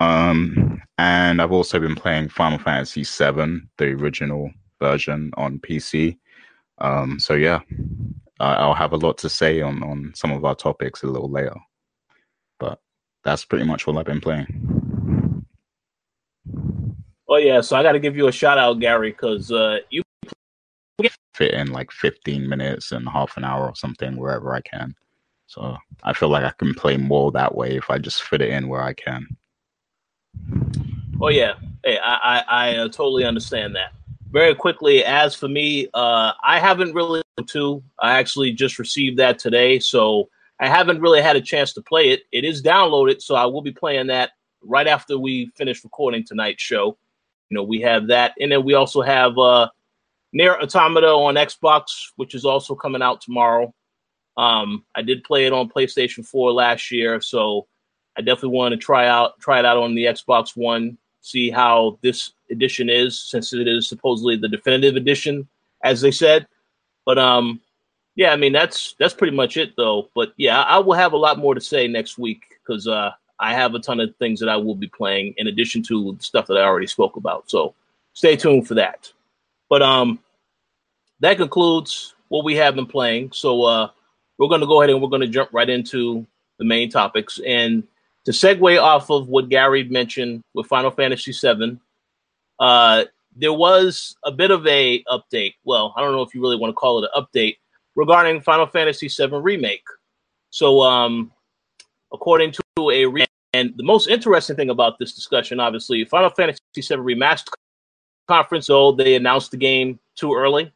Um, 0.00 0.80
and 0.98 1.42
I've 1.42 1.52
also 1.52 1.78
been 1.78 1.94
playing 1.94 2.28
Final 2.28 2.58
Fantasy 2.58 3.02
VII, 3.02 3.62
the 3.78 3.86
original 3.86 4.50
version 4.80 5.32
on 5.36 5.58
PC. 5.58 6.18
Um, 6.78 7.18
so 7.18 7.34
yeah, 7.34 7.60
I'll 8.40 8.74
have 8.74 8.92
a 8.92 8.96
lot 8.96 9.18
to 9.18 9.28
say 9.28 9.60
on 9.60 9.82
on 9.82 10.12
some 10.14 10.30
of 10.30 10.44
our 10.44 10.54
topics 10.54 11.02
a 11.02 11.06
little 11.08 11.30
later. 11.30 11.56
But 12.60 12.80
that's 13.24 13.44
pretty 13.44 13.64
much 13.64 13.86
what 13.86 13.96
I've 13.96 14.06
been 14.06 14.20
playing. 14.20 15.44
Oh 17.28 17.36
yeah, 17.36 17.60
so 17.60 17.76
I 17.76 17.82
got 17.82 17.92
to 17.92 18.00
give 18.00 18.16
you 18.16 18.28
a 18.28 18.32
shout 18.32 18.58
out, 18.58 18.80
Gary, 18.80 19.10
because 19.10 19.52
uh, 19.52 19.78
you 19.90 20.02
fit 21.34 21.54
in 21.54 21.72
like 21.72 21.92
15 21.92 22.48
minutes 22.48 22.90
and 22.90 23.08
half 23.08 23.36
an 23.36 23.44
hour 23.44 23.66
or 23.66 23.74
something 23.74 24.16
wherever 24.16 24.54
I 24.54 24.60
can. 24.62 24.94
So 25.46 25.76
I 26.02 26.12
feel 26.12 26.28
like 26.28 26.44
I 26.44 26.52
can 26.58 26.74
play 26.74 26.96
more 26.96 27.30
that 27.32 27.54
way 27.54 27.76
if 27.76 27.90
I 27.90 27.98
just 27.98 28.22
fit 28.22 28.42
it 28.42 28.50
in 28.50 28.68
where 28.68 28.82
I 28.82 28.92
can. 28.92 29.36
Oh 31.20 31.28
yeah, 31.28 31.54
hey, 31.84 31.98
I 31.98 32.14
I, 32.14 32.44
I 32.48 32.76
uh, 32.76 32.88
totally 32.88 33.24
understand 33.24 33.74
that. 33.76 33.92
Very 34.30 34.54
quickly, 34.54 35.04
as 35.04 35.34
for 35.34 35.48
me, 35.48 35.88
uh, 35.94 36.32
I 36.44 36.58
haven't 36.58 36.94
really 36.94 37.22
to. 37.46 37.82
I 37.98 38.18
actually 38.18 38.52
just 38.52 38.78
received 38.78 39.18
that 39.18 39.38
today, 39.38 39.78
so 39.78 40.28
I 40.60 40.68
haven't 40.68 41.00
really 41.00 41.22
had 41.22 41.36
a 41.36 41.40
chance 41.40 41.72
to 41.74 41.82
play 41.82 42.10
it. 42.10 42.22
It 42.32 42.44
is 42.44 42.62
downloaded, 42.62 43.22
so 43.22 43.34
I 43.34 43.46
will 43.46 43.62
be 43.62 43.72
playing 43.72 44.08
that 44.08 44.32
right 44.62 44.86
after 44.86 45.18
we 45.18 45.50
finish 45.56 45.84
recording 45.84 46.24
tonight's 46.24 46.62
show. 46.62 46.96
You 47.48 47.56
know, 47.56 47.62
we 47.62 47.80
have 47.80 48.08
that, 48.08 48.34
and 48.40 48.52
then 48.52 48.64
we 48.64 48.74
also 48.74 49.00
have 49.00 49.38
uh, 49.38 49.68
NieR 50.34 50.60
Automata 50.60 51.08
on 51.08 51.36
Xbox, 51.36 52.10
which 52.16 52.34
is 52.34 52.44
also 52.44 52.74
coming 52.74 53.02
out 53.02 53.20
tomorrow. 53.20 53.72
Um, 54.36 54.84
I 54.94 55.02
did 55.02 55.24
play 55.24 55.46
it 55.46 55.52
on 55.52 55.68
PlayStation 55.68 56.24
4 56.24 56.52
last 56.52 56.90
year, 56.90 57.20
so 57.20 57.66
I 58.18 58.20
definitely 58.20 58.56
want 58.56 58.72
to 58.72 58.76
try 58.76 59.06
out 59.06 59.38
try 59.40 59.60
it 59.60 59.64
out 59.64 59.76
on 59.76 59.94
the 59.94 60.06
Xbox 60.06 60.56
One, 60.56 60.98
see 61.20 61.50
how 61.50 61.98
this 62.02 62.32
edition 62.50 62.90
is, 62.90 63.18
since 63.18 63.52
it 63.52 63.68
is 63.68 63.88
supposedly 63.88 64.36
the 64.36 64.48
definitive 64.48 64.96
edition, 64.96 65.46
as 65.84 66.00
they 66.00 66.10
said. 66.10 66.46
But 67.06 67.18
um, 67.18 67.60
yeah, 68.16 68.32
I 68.32 68.36
mean 68.36 68.52
that's 68.52 68.96
that's 68.98 69.14
pretty 69.14 69.36
much 69.36 69.56
it 69.56 69.74
though. 69.76 70.08
But 70.14 70.32
yeah, 70.36 70.62
I 70.62 70.78
will 70.80 70.94
have 70.94 71.12
a 71.12 71.16
lot 71.16 71.38
more 71.38 71.54
to 71.54 71.60
say 71.60 71.86
next 71.86 72.18
week 72.18 72.42
because 72.66 72.88
uh, 72.88 73.12
I 73.38 73.54
have 73.54 73.74
a 73.74 73.78
ton 73.78 74.00
of 74.00 74.14
things 74.16 74.40
that 74.40 74.48
I 74.48 74.56
will 74.56 74.74
be 74.74 74.88
playing 74.88 75.34
in 75.36 75.46
addition 75.46 75.82
to 75.84 76.16
stuff 76.20 76.48
that 76.48 76.58
I 76.58 76.64
already 76.64 76.88
spoke 76.88 77.16
about. 77.16 77.48
So 77.48 77.74
stay 78.14 78.34
tuned 78.34 78.66
for 78.66 78.74
that. 78.74 79.12
But 79.68 79.82
um, 79.82 80.18
that 81.20 81.36
concludes 81.36 82.14
what 82.28 82.44
we 82.44 82.56
have 82.56 82.74
been 82.74 82.86
playing. 82.86 83.30
So 83.32 83.62
uh, 83.62 83.90
we're 84.38 84.48
going 84.48 84.60
to 84.60 84.66
go 84.66 84.80
ahead 84.80 84.90
and 84.90 85.00
we're 85.00 85.08
going 85.08 85.22
to 85.22 85.28
jump 85.28 85.50
right 85.52 85.68
into 85.68 86.26
the 86.58 86.64
main 86.64 86.90
topics. 86.90 87.38
And 87.46 87.84
to 88.28 88.34
segue 88.34 88.82
off 88.82 89.10
of 89.10 89.28
what 89.28 89.48
Gary 89.48 89.84
mentioned 89.84 90.42
with 90.52 90.66
Final 90.66 90.90
Fantasy 90.90 91.32
VII, 91.32 91.78
uh, 92.60 93.04
there 93.34 93.54
was 93.54 94.16
a 94.22 94.30
bit 94.30 94.50
of 94.50 94.66
a 94.66 95.02
update. 95.04 95.54
Well, 95.64 95.94
I 95.96 96.02
don't 96.02 96.12
know 96.12 96.20
if 96.20 96.34
you 96.34 96.42
really 96.42 96.58
want 96.58 96.70
to 96.72 96.74
call 96.74 97.02
it 97.02 97.08
an 97.14 97.24
update 97.24 97.56
regarding 97.96 98.42
Final 98.42 98.66
Fantasy 98.66 99.08
VII 99.08 99.38
Remake. 99.38 99.84
So, 100.50 100.82
um, 100.82 101.32
according 102.12 102.52
to 102.52 102.90
a 102.90 103.06
re- 103.06 103.24
and 103.54 103.72
the 103.78 103.82
most 103.82 104.08
interesting 104.08 104.56
thing 104.56 104.68
about 104.68 104.98
this 104.98 105.14
discussion, 105.14 105.58
obviously, 105.58 106.04
Final 106.04 106.28
Fantasy 106.28 106.60
VII 106.76 106.96
Remastered 106.96 107.54
conference, 108.28 108.66
though 108.66 108.92
they 108.92 109.14
announced 109.14 109.52
the 109.52 109.56
game 109.56 109.98
too 110.16 110.34
early, 110.34 110.70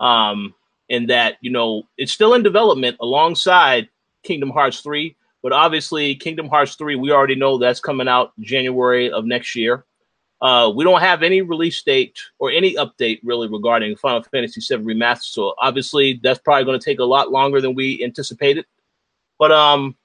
um, 0.00 0.54
and 0.90 1.08
that 1.08 1.38
you 1.40 1.50
know 1.50 1.84
it's 1.96 2.12
still 2.12 2.34
in 2.34 2.42
development 2.42 2.98
alongside 3.00 3.88
Kingdom 4.22 4.50
Hearts 4.50 4.80
3. 4.80 5.16
But 5.44 5.52
obviously, 5.52 6.14
Kingdom 6.14 6.48
Hearts 6.48 6.74
3, 6.74 6.96
we 6.96 7.12
already 7.12 7.34
know 7.34 7.58
that's 7.58 7.78
coming 7.78 8.08
out 8.08 8.32
January 8.40 9.12
of 9.12 9.26
next 9.26 9.54
year. 9.54 9.84
uh, 10.40 10.70
we 10.74 10.84
don't 10.84 11.00
have 11.00 11.22
any 11.22 11.40
release 11.42 11.82
date 11.82 12.18
or 12.38 12.50
any 12.50 12.74
update 12.74 13.20
really 13.22 13.48
regarding 13.48 13.96
Final 13.96 14.22
Fantasy 14.22 14.60
VII 14.60 14.84
Remastered. 14.84 15.32
So 15.32 15.54
obviously, 15.58 16.20
that's 16.22 16.38
probably 16.38 16.64
going 16.64 16.78
to 16.78 16.84
take 16.84 16.98
a 16.98 17.04
lot 17.04 17.30
longer 17.30 17.60
than 17.60 17.74
we 17.74 18.02
anticipated. 18.04 18.66
But 19.38 19.52
um, 19.52 19.96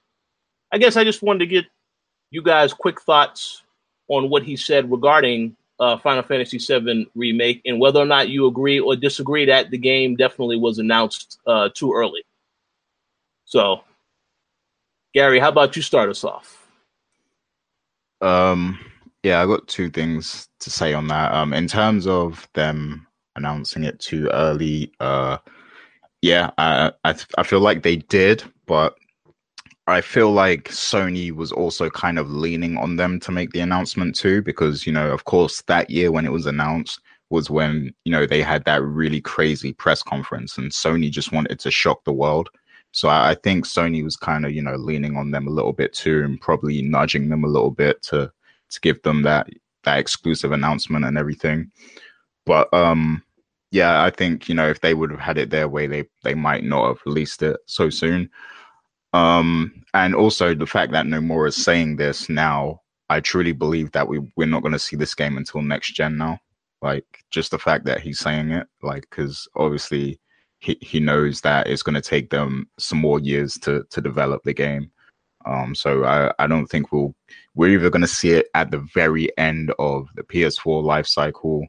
I 0.72 0.78
guess 0.78 0.96
I 0.96 1.04
just 1.04 1.22
wanted 1.22 1.40
to 1.40 1.46
get 1.46 1.66
you 2.30 2.42
guys 2.42 2.72
quick 2.72 3.00
thoughts 3.02 3.62
on 4.08 4.30
what 4.30 4.42
he 4.42 4.56
said 4.56 4.90
regarding 4.90 5.56
uh, 5.78 5.96
Final 5.98 6.22
Fantasy 6.22 6.58
VII 6.58 7.10
remake 7.14 7.60
and 7.66 7.80
whether 7.80 8.00
or 8.00 8.06
not 8.06 8.28
you 8.28 8.46
agree 8.46 8.80
or 8.80 8.96
disagree 8.96 9.44
that 9.46 9.70
the 9.70 9.78
game 9.78 10.16
definitely 10.16 10.56
was 10.56 10.78
announced 10.78 11.38
uh, 11.46 11.68
too 11.74 11.92
early. 11.92 12.22
So, 13.44 13.82
Gary, 15.14 15.40
how 15.40 15.48
about 15.48 15.76
you 15.76 15.82
start 15.82 16.08
us 16.08 16.24
off? 16.24 16.68
Um, 18.20 18.78
yeah, 19.22 19.42
I 19.42 19.46
got 19.46 19.66
two 19.66 19.90
things 19.90 20.48
to 20.60 20.70
say 20.70 20.94
on 20.94 21.08
that. 21.08 21.32
Um, 21.32 21.52
in 21.52 21.66
terms 21.66 22.06
of 22.06 22.48
them 22.54 23.06
announcing 23.36 23.84
it 23.84 23.98
too 23.98 24.28
early, 24.32 24.92
uh, 25.00 25.38
yeah, 26.22 26.50
I 26.58 26.92
I, 27.04 27.14
I 27.38 27.42
feel 27.42 27.60
like 27.60 27.82
they 27.82 27.96
did, 27.96 28.44
but 28.66 28.96
I 29.86 30.00
feel 30.00 30.30
like 30.30 30.68
Sony 30.68 31.32
was 31.32 31.50
also 31.50 31.90
kind 31.90 32.18
of 32.18 32.30
leaning 32.30 32.76
on 32.76 32.96
them 32.96 33.18
to 33.20 33.32
make 33.32 33.50
the 33.50 33.60
announcement 33.60 34.14
too, 34.14 34.42
because 34.42 34.86
you 34.86 34.92
know, 34.92 35.10
of 35.10 35.24
course, 35.24 35.62
that 35.62 35.90
year 35.90 36.12
when 36.12 36.24
it 36.26 36.32
was 36.32 36.46
announced 36.46 37.00
was 37.30 37.50
when 37.50 37.92
you 38.04 38.12
know 38.12 38.26
they 38.26 38.42
had 38.42 38.64
that 38.64 38.82
really 38.82 39.20
crazy 39.20 39.72
press 39.72 40.02
conference, 40.02 40.56
and 40.58 40.70
Sony 40.70 41.10
just 41.10 41.32
wanted 41.32 41.58
to 41.60 41.70
shock 41.70 42.04
the 42.04 42.12
world. 42.12 42.48
So 42.92 43.08
I, 43.08 43.30
I 43.30 43.34
think 43.34 43.66
Sony 43.66 44.02
was 44.02 44.16
kind 44.16 44.44
of 44.44 44.52
you 44.52 44.62
know 44.62 44.76
leaning 44.76 45.16
on 45.16 45.30
them 45.30 45.46
a 45.46 45.52
little 45.52 45.72
bit 45.72 45.92
too, 45.92 46.22
and 46.24 46.40
probably 46.40 46.82
nudging 46.82 47.28
them 47.28 47.44
a 47.44 47.48
little 47.48 47.70
bit 47.70 48.02
to 48.04 48.30
to 48.70 48.80
give 48.80 49.00
them 49.02 49.22
that 49.22 49.48
that 49.84 49.98
exclusive 49.98 50.52
announcement 50.52 51.04
and 51.04 51.18
everything. 51.18 51.70
But 52.46 52.72
um, 52.74 53.22
yeah, 53.70 54.02
I 54.02 54.10
think 54.10 54.48
you 54.48 54.54
know 54.54 54.68
if 54.68 54.80
they 54.80 54.94
would 54.94 55.10
have 55.10 55.20
had 55.20 55.38
it 55.38 55.50
their 55.50 55.68
way, 55.68 55.86
they 55.86 56.04
they 56.24 56.34
might 56.34 56.64
not 56.64 56.88
have 56.88 56.98
released 57.06 57.42
it 57.42 57.56
so 57.66 57.90
soon. 57.90 58.30
Um, 59.12 59.82
and 59.94 60.14
also 60.14 60.54
the 60.54 60.66
fact 60.66 60.92
that 60.92 61.06
Nomura 61.06 61.48
is 61.48 61.56
saying 61.56 61.96
this 61.96 62.28
now, 62.28 62.80
I 63.08 63.20
truly 63.20 63.52
believe 63.52 63.90
that 63.92 64.08
we 64.08 64.20
we're 64.36 64.46
not 64.46 64.62
going 64.62 64.72
to 64.72 64.78
see 64.78 64.96
this 64.96 65.14
game 65.14 65.36
until 65.36 65.62
next 65.62 65.94
gen 65.94 66.16
now. 66.16 66.38
Like 66.82 67.04
just 67.30 67.50
the 67.50 67.58
fact 67.58 67.84
that 67.86 68.00
he's 68.00 68.18
saying 68.18 68.50
it, 68.50 68.66
like 68.82 69.06
because 69.10 69.48
obviously 69.56 70.20
he 70.60 70.78
he 70.80 71.00
knows 71.00 71.40
that 71.42 71.66
it's 71.66 71.82
going 71.82 71.94
to 71.94 72.00
take 72.00 72.30
them 72.30 72.68
some 72.78 72.98
more 72.98 73.18
years 73.20 73.54
to 73.58 73.84
to 73.90 74.00
develop 74.00 74.42
the 74.44 74.54
game. 74.54 74.90
Um, 75.46 75.74
so 75.74 76.04
I 76.04 76.32
I 76.38 76.46
don't 76.46 76.66
think 76.66 76.92
we'll 76.92 77.14
we're 77.54 77.70
either 77.70 77.90
going 77.90 78.02
to 78.02 78.08
see 78.08 78.30
it 78.32 78.48
at 78.54 78.70
the 78.70 78.86
very 78.94 79.36
end 79.38 79.72
of 79.78 80.08
the 80.14 80.22
PS4 80.22 80.82
life 80.82 81.06
cycle, 81.06 81.66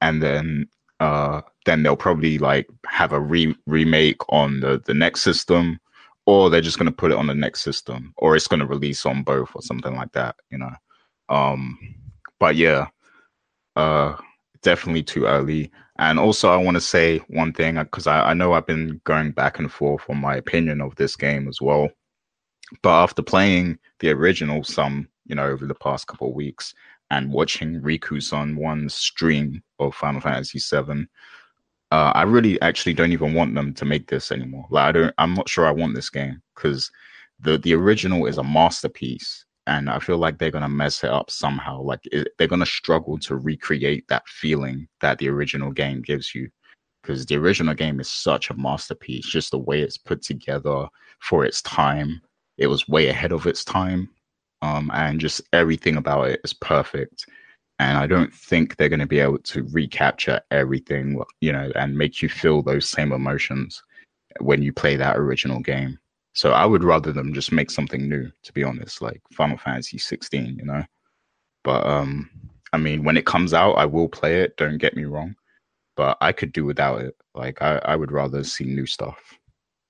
and 0.00 0.22
then 0.22 0.68
uh 1.00 1.42
then 1.64 1.82
they'll 1.82 1.96
probably 1.96 2.38
like 2.38 2.68
have 2.86 3.12
a 3.12 3.20
re- 3.20 3.56
remake 3.66 4.20
on 4.28 4.60
the 4.60 4.80
the 4.86 4.94
next 4.94 5.22
system 5.22 5.80
or 6.26 6.48
they're 6.48 6.60
just 6.60 6.78
going 6.78 6.90
to 6.90 6.96
put 6.96 7.10
it 7.10 7.18
on 7.18 7.26
the 7.26 7.34
next 7.34 7.62
system 7.62 8.12
or 8.16 8.36
it's 8.36 8.46
going 8.46 8.60
to 8.60 8.66
release 8.66 9.04
on 9.04 9.22
both 9.22 9.50
or 9.54 9.62
something 9.62 9.96
like 9.96 10.12
that 10.12 10.36
you 10.50 10.58
know 10.58 10.70
um 11.28 11.76
but 12.38 12.54
yeah 12.54 12.86
uh 13.76 14.14
definitely 14.64 15.02
too 15.02 15.26
early. 15.26 15.70
And 15.98 16.18
also 16.18 16.50
i 16.50 16.56
want 16.56 16.76
to 16.76 16.80
say 16.80 17.18
one 17.28 17.52
thing 17.52 17.76
because 17.76 18.08
I, 18.08 18.30
I 18.30 18.34
know 18.34 18.52
i've 18.52 18.66
been 18.66 19.00
going 19.04 19.30
back 19.30 19.60
and 19.60 19.70
forth 19.70 20.02
on 20.08 20.16
my 20.16 20.34
opinion 20.34 20.80
of 20.80 20.96
this 20.96 21.14
game 21.14 21.46
as 21.46 21.60
well. 21.60 21.88
But 22.82 23.00
after 23.04 23.22
playing 23.22 23.78
the 24.00 24.10
original 24.10 24.64
some 24.64 25.08
you 25.24 25.36
know 25.36 25.46
over 25.46 25.66
the 25.66 25.74
past 25.76 26.08
couple 26.08 26.28
of 26.28 26.34
weeks 26.34 26.74
and 27.10 27.32
watching 27.32 27.80
Riku 27.80 28.32
on 28.32 28.56
one 28.56 28.88
stream 28.88 29.62
of 29.78 29.94
final 29.94 30.20
fantasy 30.20 30.58
7 30.58 31.08
uh, 31.92 32.10
I 32.12 32.22
really 32.22 32.60
actually 32.60 32.94
don't 32.94 33.12
even 33.12 33.34
want 33.34 33.54
them 33.54 33.72
to 33.74 33.84
make 33.84 34.08
this 34.08 34.32
anymore. 34.32 34.66
Like 34.68 34.84
I 34.86 34.92
don't, 34.92 35.14
I'm 35.18 35.34
not 35.34 35.48
sure 35.48 35.64
I 35.64 35.70
want 35.70 35.94
this 35.94 36.10
game 36.10 36.42
because 36.54 36.90
the 37.38 37.58
the 37.58 37.74
original 37.74 38.26
is 38.26 38.38
a 38.38 38.42
masterpiece, 38.42 39.44
and 39.66 39.88
I 39.90 39.98
feel 39.98 40.18
like 40.18 40.38
they're 40.38 40.50
gonna 40.50 40.68
mess 40.68 41.04
it 41.04 41.10
up 41.10 41.30
somehow. 41.30 41.82
Like 41.82 42.00
it, 42.12 42.28
they're 42.38 42.48
gonna 42.48 42.66
struggle 42.66 43.18
to 43.20 43.36
recreate 43.36 44.06
that 44.08 44.26
feeling 44.28 44.88
that 45.00 45.18
the 45.18 45.28
original 45.28 45.72
game 45.72 46.02
gives 46.02 46.34
you, 46.34 46.48
because 47.02 47.26
the 47.26 47.36
original 47.36 47.74
game 47.74 48.00
is 48.00 48.10
such 48.10 48.50
a 48.50 48.54
masterpiece. 48.54 49.26
Just 49.26 49.50
the 49.50 49.58
way 49.58 49.80
it's 49.80 49.98
put 49.98 50.22
together 50.22 50.88
for 51.20 51.44
its 51.44 51.62
time, 51.62 52.20
it 52.58 52.66
was 52.66 52.88
way 52.88 53.08
ahead 53.08 53.32
of 53.32 53.46
its 53.46 53.64
time, 53.64 54.08
um, 54.62 54.90
and 54.94 55.20
just 55.20 55.42
everything 55.52 55.96
about 55.96 56.28
it 56.28 56.40
is 56.44 56.52
perfect 56.54 57.26
and 57.78 57.98
I 57.98 58.06
don't 58.06 58.32
think 58.32 58.76
they're 58.76 58.88
going 58.88 59.00
to 59.00 59.06
be 59.06 59.18
able 59.18 59.38
to 59.38 59.64
recapture 59.72 60.40
everything, 60.50 61.20
you 61.40 61.52
know, 61.52 61.70
and 61.74 61.98
make 61.98 62.22
you 62.22 62.28
feel 62.28 62.62
those 62.62 62.88
same 62.88 63.12
emotions 63.12 63.82
when 64.40 64.62
you 64.62 64.72
play 64.72 64.96
that 64.96 65.16
original 65.16 65.60
game. 65.60 65.98
So 66.34 66.50
I 66.50 66.66
would 66.66 66.82
rather 66.82 67.12
them 67.12 67.32
just 67.32 67.52
make 67.52 67.70
something 67.70 68.08
new, 68.08 68.30
to 68.42 68.52
be 68.52 68.64
honest, 68.64 69.00
like 69.00 69.22
Final 69.32 69.56
Fantasy 69.56 69.98
16, 69.98 70.56
you 70.58 70.64
know. 70.64 70.82
But 71.62 71.86
um, 71.86 72.28
I 72.72 72.76
mean, 72.76 73.04
when 73.04 73.16
it 73.16 73.24
comes 73.24 73.54
out, 73.54 73.74
I 73.74 73.86
will 73.86 74.08
play 74.08 74.42
it. 74.42 74.56
Don't 74.56 74.78
get 74.78 74.96
me 74.96 75.04
wrong, 75.04 75.36
but 75.96 76.18
I 76.20 76.32
could 76.32 76.52
do 76.52 76.64
without 76.64 77.00
it. 77.02 77.16
Like 77.36 77.62
I, 77.62 77.80
I 77.84 77.96
would 77.96 78.10
rather 78.10 78.42
see 78.42 78.64
new 78.64 78.84
stuff. 78.84 79.18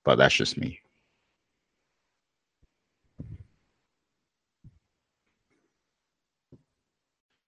But 0.03 0.17
that's 0.17 0.35
just 0.35 0.55
me. 0.55 0.79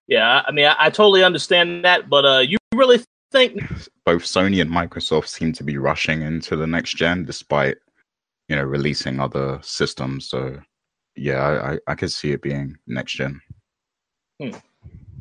Yeah, 0.07 0.41
I 0.47 0.51
mean, 0.51 0.65
I, 0.65 0.75
I 0.79 0.89
totally 0.89 1.23
understand 1.23 1.85
that, 1.85 2.09
but 2.09 2.25
uh, 2.25 2.39
you 2.39 2.57
really 2.73 3.03
think 3.31 3.61
both 4.05 4.23
Sony 4.23 4.61
and 4.61 4.71
Microsoft 4.71 5.27
seem 5.27 5.51
to 5.53 5.63
be 5.63 5.77
rushing 5.77 6.21
into 6.21 6.55
the 6.55 6.65
next 6.65 6.95
gen, 6.95 7.25
despite 7.25 7.77
you 8.47 8.55
know 8.55 8.63
releasing 8.63 9.19
other 9.19 9.59
systems. 9.61 10.29
So 10.29 10.59
yeah, 11.15 11.41
I 11.41 11.73
I, 11.73 11.79
I 11.87 11.95
could 11.95 12.11
see 12.11 12.31
it 12.31 12.41
being 12.41 12.77
next 12.87 13.13
gen. 13.13 13.41
Hmm. 14.41 14.51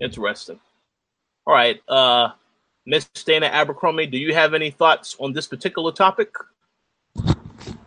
Interesting. 0.00 0.60
All 1.46 1.54
right, 1.54 1.80
uh, 1.88 2.30
Miss 2.86 3.06
Dana 3.06 3.46
Abercrombie, 3.46 4.06
do 4.06 4.18
you 4.18 4.34
have 4.34 4.52
any 4.52 4.70
thoughts 4.70 5.16
on 5.20 5.32
this 5.32 5.46
particular 5.46 5.92
topic? 5.92 6.34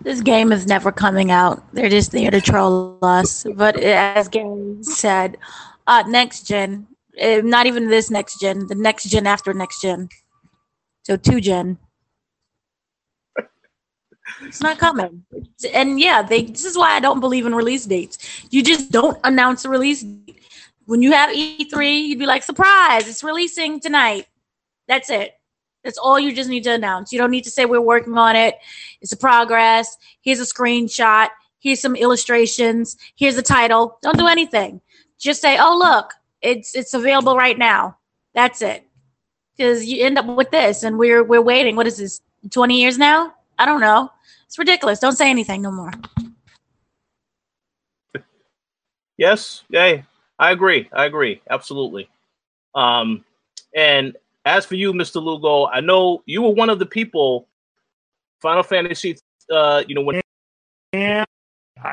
This 0.01 0.21
game 0.21 0.51
is 0.51 0.65
never 0.65 0.91
coming 0.91 1.29
out. 1.29 1.61
They're 1.73 1.89
just 1.89 2.11
there 2.11 2.31
to 2.31 2.41
troll 2.41 2.97
us. 3.01 3.45
But 3.55 3.77
as 3.77 4.29
Gary 4.29 4.77
said, 4.81 5.37
uh, 5.87 6.03
next 6.07 6.47
gen, 6.47 6.87
uh, 7.21 7.41
not 7.43 7.65
even 7.65 7.89
this 7.89 8.09
next 8.09 8.39
gen, 8.39 8.67
the 8.67 8.75
next 8.75 9.05
gen 9.09 9.27
after 9.27 9.53
next 9.53 9.81
gen. 9.81 10.09
So 11.03 11.17
two 11.17 11.41
gen. 11.41 11.77
It's 14.41 14.61
not 14.61 14.77
coming. 14.77 15.23
And 15.73 15.99
yeah, 15.99 16.21
they 16.21 16.43
this 16.43 16.65
is 16.65 16.77
why 16.77 16.91
I 16.91 16.99
don't 16.99 17.19
believe 17.19 17.45
in 17.45 17.55
release 17.55 17.85
dates. 17.85 18.17
You 18.51 18.63
just 18.63 18.91
don't 18.91 19.17
announce 19.23 19.65
a 19.65 19.69
release. 19.69 20.05
When 20.85 21.01
you 21.01 21.11
have 21.11 21.29
E3, 21.35 22.07
you'd 22.07 22.19
be 22.19 22.25
like, 22.25 22.43
surprise, 22.43 23.07
it's 23.07 23.23
releasing 23.23 23.79
tonight. 23.79 24.25
That's 24.87 25.09
it. 25.09 25.39
That's 25.83 25.97
all 25.97 26.19
you 26.19 26.33
just 26.33 26.49
need 26.49 26.63
to 26.63 26.73
announce. 26.73 27.13
You 27.13 27.19
don't 27.19 27.31
need 27.31 27.43
to 27.43 27.51
say 27.51 27.65
we're 27.65 27.79
working 27.79 28.17
on 28.17 28.35
it. 28.35 28.55
It's 29.01 29.11
a 29.11 29.17
progress. 29.17 29.97
Here's 30.21 30.39
a 30.39 30.43
screenshot. 30.43 31.29
Here's 31.59 31.79
some 31.79 31.95
illustrations. 31.95 32.97
Here's 33.15 33.35
the 33.35 33.41
title. 33.41 33.97
Don't 34.01 34.17
do 34.17 34.27
anything. 34.27 34.81
Just 35.19 35.41
say, 35.41 35.57
"Oh, 35.59 35.77
look, 35.77 36.13
it's 36.41 36.75
it's 36.75 36.93
available 36.93 37.35
right 37.35 37.57
now." 37.57 37.97
That's 38.33 38.61
it. 38.61 38.85
Because 39.55 39.85
you 39.85 40.05
end 40.05 40.17
up 40.17 40.25
with 40.25 40.51
this, 40.51 40.83
and 40.83 40.97
we're 40.97 41.23
we're 41.23 41.41
waiting. 41.41 41.75
What 41.75 41.87
is 41.87 41.97
this? 41.97 42.21
Twenty 42.49 42.79
years 42.81 42.97
now? 42.97 43.33
I 43.57 43.65
don't 43.65 43.81
know. 43.81 44.09
It's 44.49 44.57
ridiculous. 44.57 44.97
Don't 44.99 45.13
say 45.13 45.29
anything 45.29 45.61
no 45.61 45.69
more. 45.69 45.91
Yes, 49.15 49.63
yay. 49.69 50.03
I 50.39 50.49
agree. 50.49 50.89
I 50.91 51.05
agree. 51.05 51.39
Absolutely. 51.51 52.09
Um, 52.73 53.23
and 53.75 54.17
as 54.45 54.65
for 54.65 54.73
you, 54.73 54.91
Mr. 54.91 55.21
Lugo, 55.21 55.67
I 55.67 55.81
know 55.81 56.23
you 56.25 56.41
were 56.41 56.49
one 56.49 56.71
of 56.71 56.79
the 56.79 56.87
people 56.87 57.47
Final 58.41 58.63
Fantasy 58.63 59.17
uh, 59.51 59.83
you 59.87 59.93
know, 59.93 60.01
when 60.01 60.19
and 60.93 61.27
I, 61.83 61.91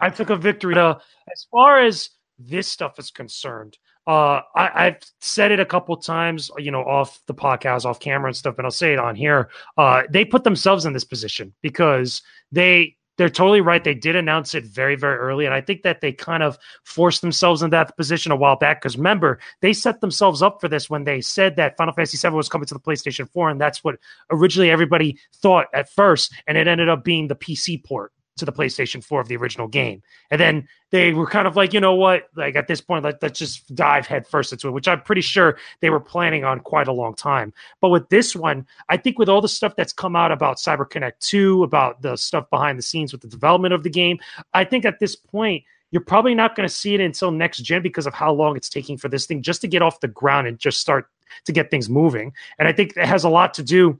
I 0.00 0.08
took 0.08 0.30
a 0.30 0.36
victory. 0.36 0.76
Uh, 0.76 0.94
as 1.32 1.48
far 1.50 1.80
as 1.80 2.10
this 2.38 2.68
stuff 2.68 3.00
is 3.00 3.10
concerned, 3.10 3.78
uh, 4.06 4.40
I, 4.54 4.84
have 4.84 4.98
said 5.20 5.50
it 5.50 5.60
a 5.60 5.66
couple 5.66 5.96
times, 5.96 6.50
you 6.58 6.70
know, 6.70 6.82
off 6.82 7.20
the 7.26 7.34
podcast, 7.34 7.84
off 7.84 7.98
camera 7.98 8.28
and 8.28 8.36
stuff, 8.36 8.54
but 8.56 8.64
I'll 8.64 8.70
say 8.70 8.92
it 8.92 8.98
on 8.98 9.16
here. 9.16 9.50
Uh, 9.76 10.02
they 10.08 10.24
put 10.24 10.44
themselves 10.44 10.84
in 10.84 10.92
this 10.92 11.04
position 11.04 11.52
because 11.60 12.22
they 12.52 12.96
they're 13.16 13.30
totally 13.30 13.60
right. 13.60 13.82
They 13.82 13.94
did 13.94 14.14
announce 14.14 14.54
it 14.54 14.64
very, 14.64 14.94
very 14.94 15.16
early. 15.16 15.46
And 15.46 15.54
I 15.54 15.60
think 15.60 15.82
that 15.82 16.00
they 16.00 16.12
kind 16.12 16.42
of 16.42 16.58
forced 16.84 17.22
themselves 17.22 17.62
in 17.62 17.70
that 17.70 17.96
position 17.96 18.30
a 18.30 18.36
while 18.36 18.56
back. 18.56 18.80
Because 18.80 18.96
remember, 18.96 19.38
they 19.62 19.72
set 19.72 20.00
themselves 20.00 20.42
up 20.42 20.60
for 20.60 20.68
this 20.68 20.90
when 20.90 21.04
they 21.04 21.20
said 21.20 21.56
that 21.56 21.76
Final 21.76 21.94
Fantasy 21.94 22.18
VII 22.18 22.34
was 22.34 22.48
coming 22.48 22.66
to 22.66 22.74
the 22.74 22.80
PlayStation 22.80 23.28
4. 23.30 23.50
And 23.50 23.60
that's 23.60 23.82
what 23.82 23.96
originally 24.30 24.70
everybody 24.70 25.18
thought 25.36 25.66
at 25.72 25.90
first. 25.90 26.34
And 26.46 26.58
it 26.58 26.68
ended 26.68 26.88
up 26.88 27.04
being 27.04 27.28
the 27.28 27.36
PC 27.36 27.82
port 27.82 28.12
to 28.36 28.44
the 28.44 28.52
PlayStation 28.52 29.02
4 29.02 29.20
of 29.20 29.28
the 29.28 29.36
original 29.36 29.66
game. 29.66 30.02
And 30.30 30.40
then 30.40 30.68
they 30.90 31.12
were 31.12 31.26
kind 31.26 31.46
of 31.46 31.56
like, 31.56 31.72
you 31.72 31.80
know 31.80 31.94
what, 31.94 32.28
like 32.36 32.54
at 32.56 32.68
this 32.68 32.80
point, 32.80 33.04
like, 33.04 33.18
let's 33.22 33.38
just 33.38 33.74
dive 33.74 34.06
headfirst 34.06 34.52
into 34.52 34.68
it, 34.68 34.72
which 34.72 34.88
I'm 34.88 35.02
pretty 35.02 35.22
sure 35.22 35.58
they 35.80 35.90
were 35.90 36.00
planning 36.00 36.44
on 36.44 36.60
quite 36.60 36.88
a 36.88 36.92
long 36.92 37.14
time. 37.14 37.52
But 37.80 37.88
with 37.88 38.08
this 38.08 38.36
one, 38.36 38.66
I 38.88 38.96
think 38.96 39.18
with 39.18 39.28
all 39.28 39.40
the 39.40 39.48
stuff 39.48 39.74
that's 39.76 39.92
come 39.92 40.14
out 40.16 40.32
about 40.32 40.58
CyberConnect 40.58 41.18
2, 41.20 41.62
about 41.62 42.02
the 42.02 42.16
stuff 42.16 42.48
behind 42.50 42.78
the 42.78 42.82
scenes 42.82 43.12
with 43.12 43.22
the 43.22 43.28
development 43.28 43.74
of 43.74 43.82
the 43.82 43.90
game, 43.90 44.18
I 44.54 44.64
think 44.64 44.84
at 44.84 45.00
this 45.00 45.16
point, 45.16 45.64
you're 45.92 46.02
probably 46.02 46.34
not 46.34 46.56
going 46.56 46.68
to 46.68 46.74
see 46.74 46.94
it 46.94 47.00
until 47.00 47.30
next 47.30 47.58
gen 47.58 47.80
because 47.80 48.06
of 48.06 48.12
how 48.12 48.32
long 48.32 48.56
it's 48.56 48.68
taking 48.68 48.98
for 48.98 49.08
this 49.08 49.24
thing 49.24 49.40
just 49.40 49.60
to 49.60 49.68
get 49.68 49.82
off 49.82 50.00
the 50.00 50.08
ground 50.08 50.46
and 50.46 50.58
just 50.58 50.80
start 50.80 51.08
to 51.44 51.52
get 51.52 51.70
things 51.70 51.88
moving. 51.88 52.32
And 52.58 52.66
I 52.66 52.72
think 52.72 52.96
it 52.96 53.06
has 53.06 53.24
a 53.24 53.28
lot 53.28 53.54
to 53.54 53.62
do 53.62 53.98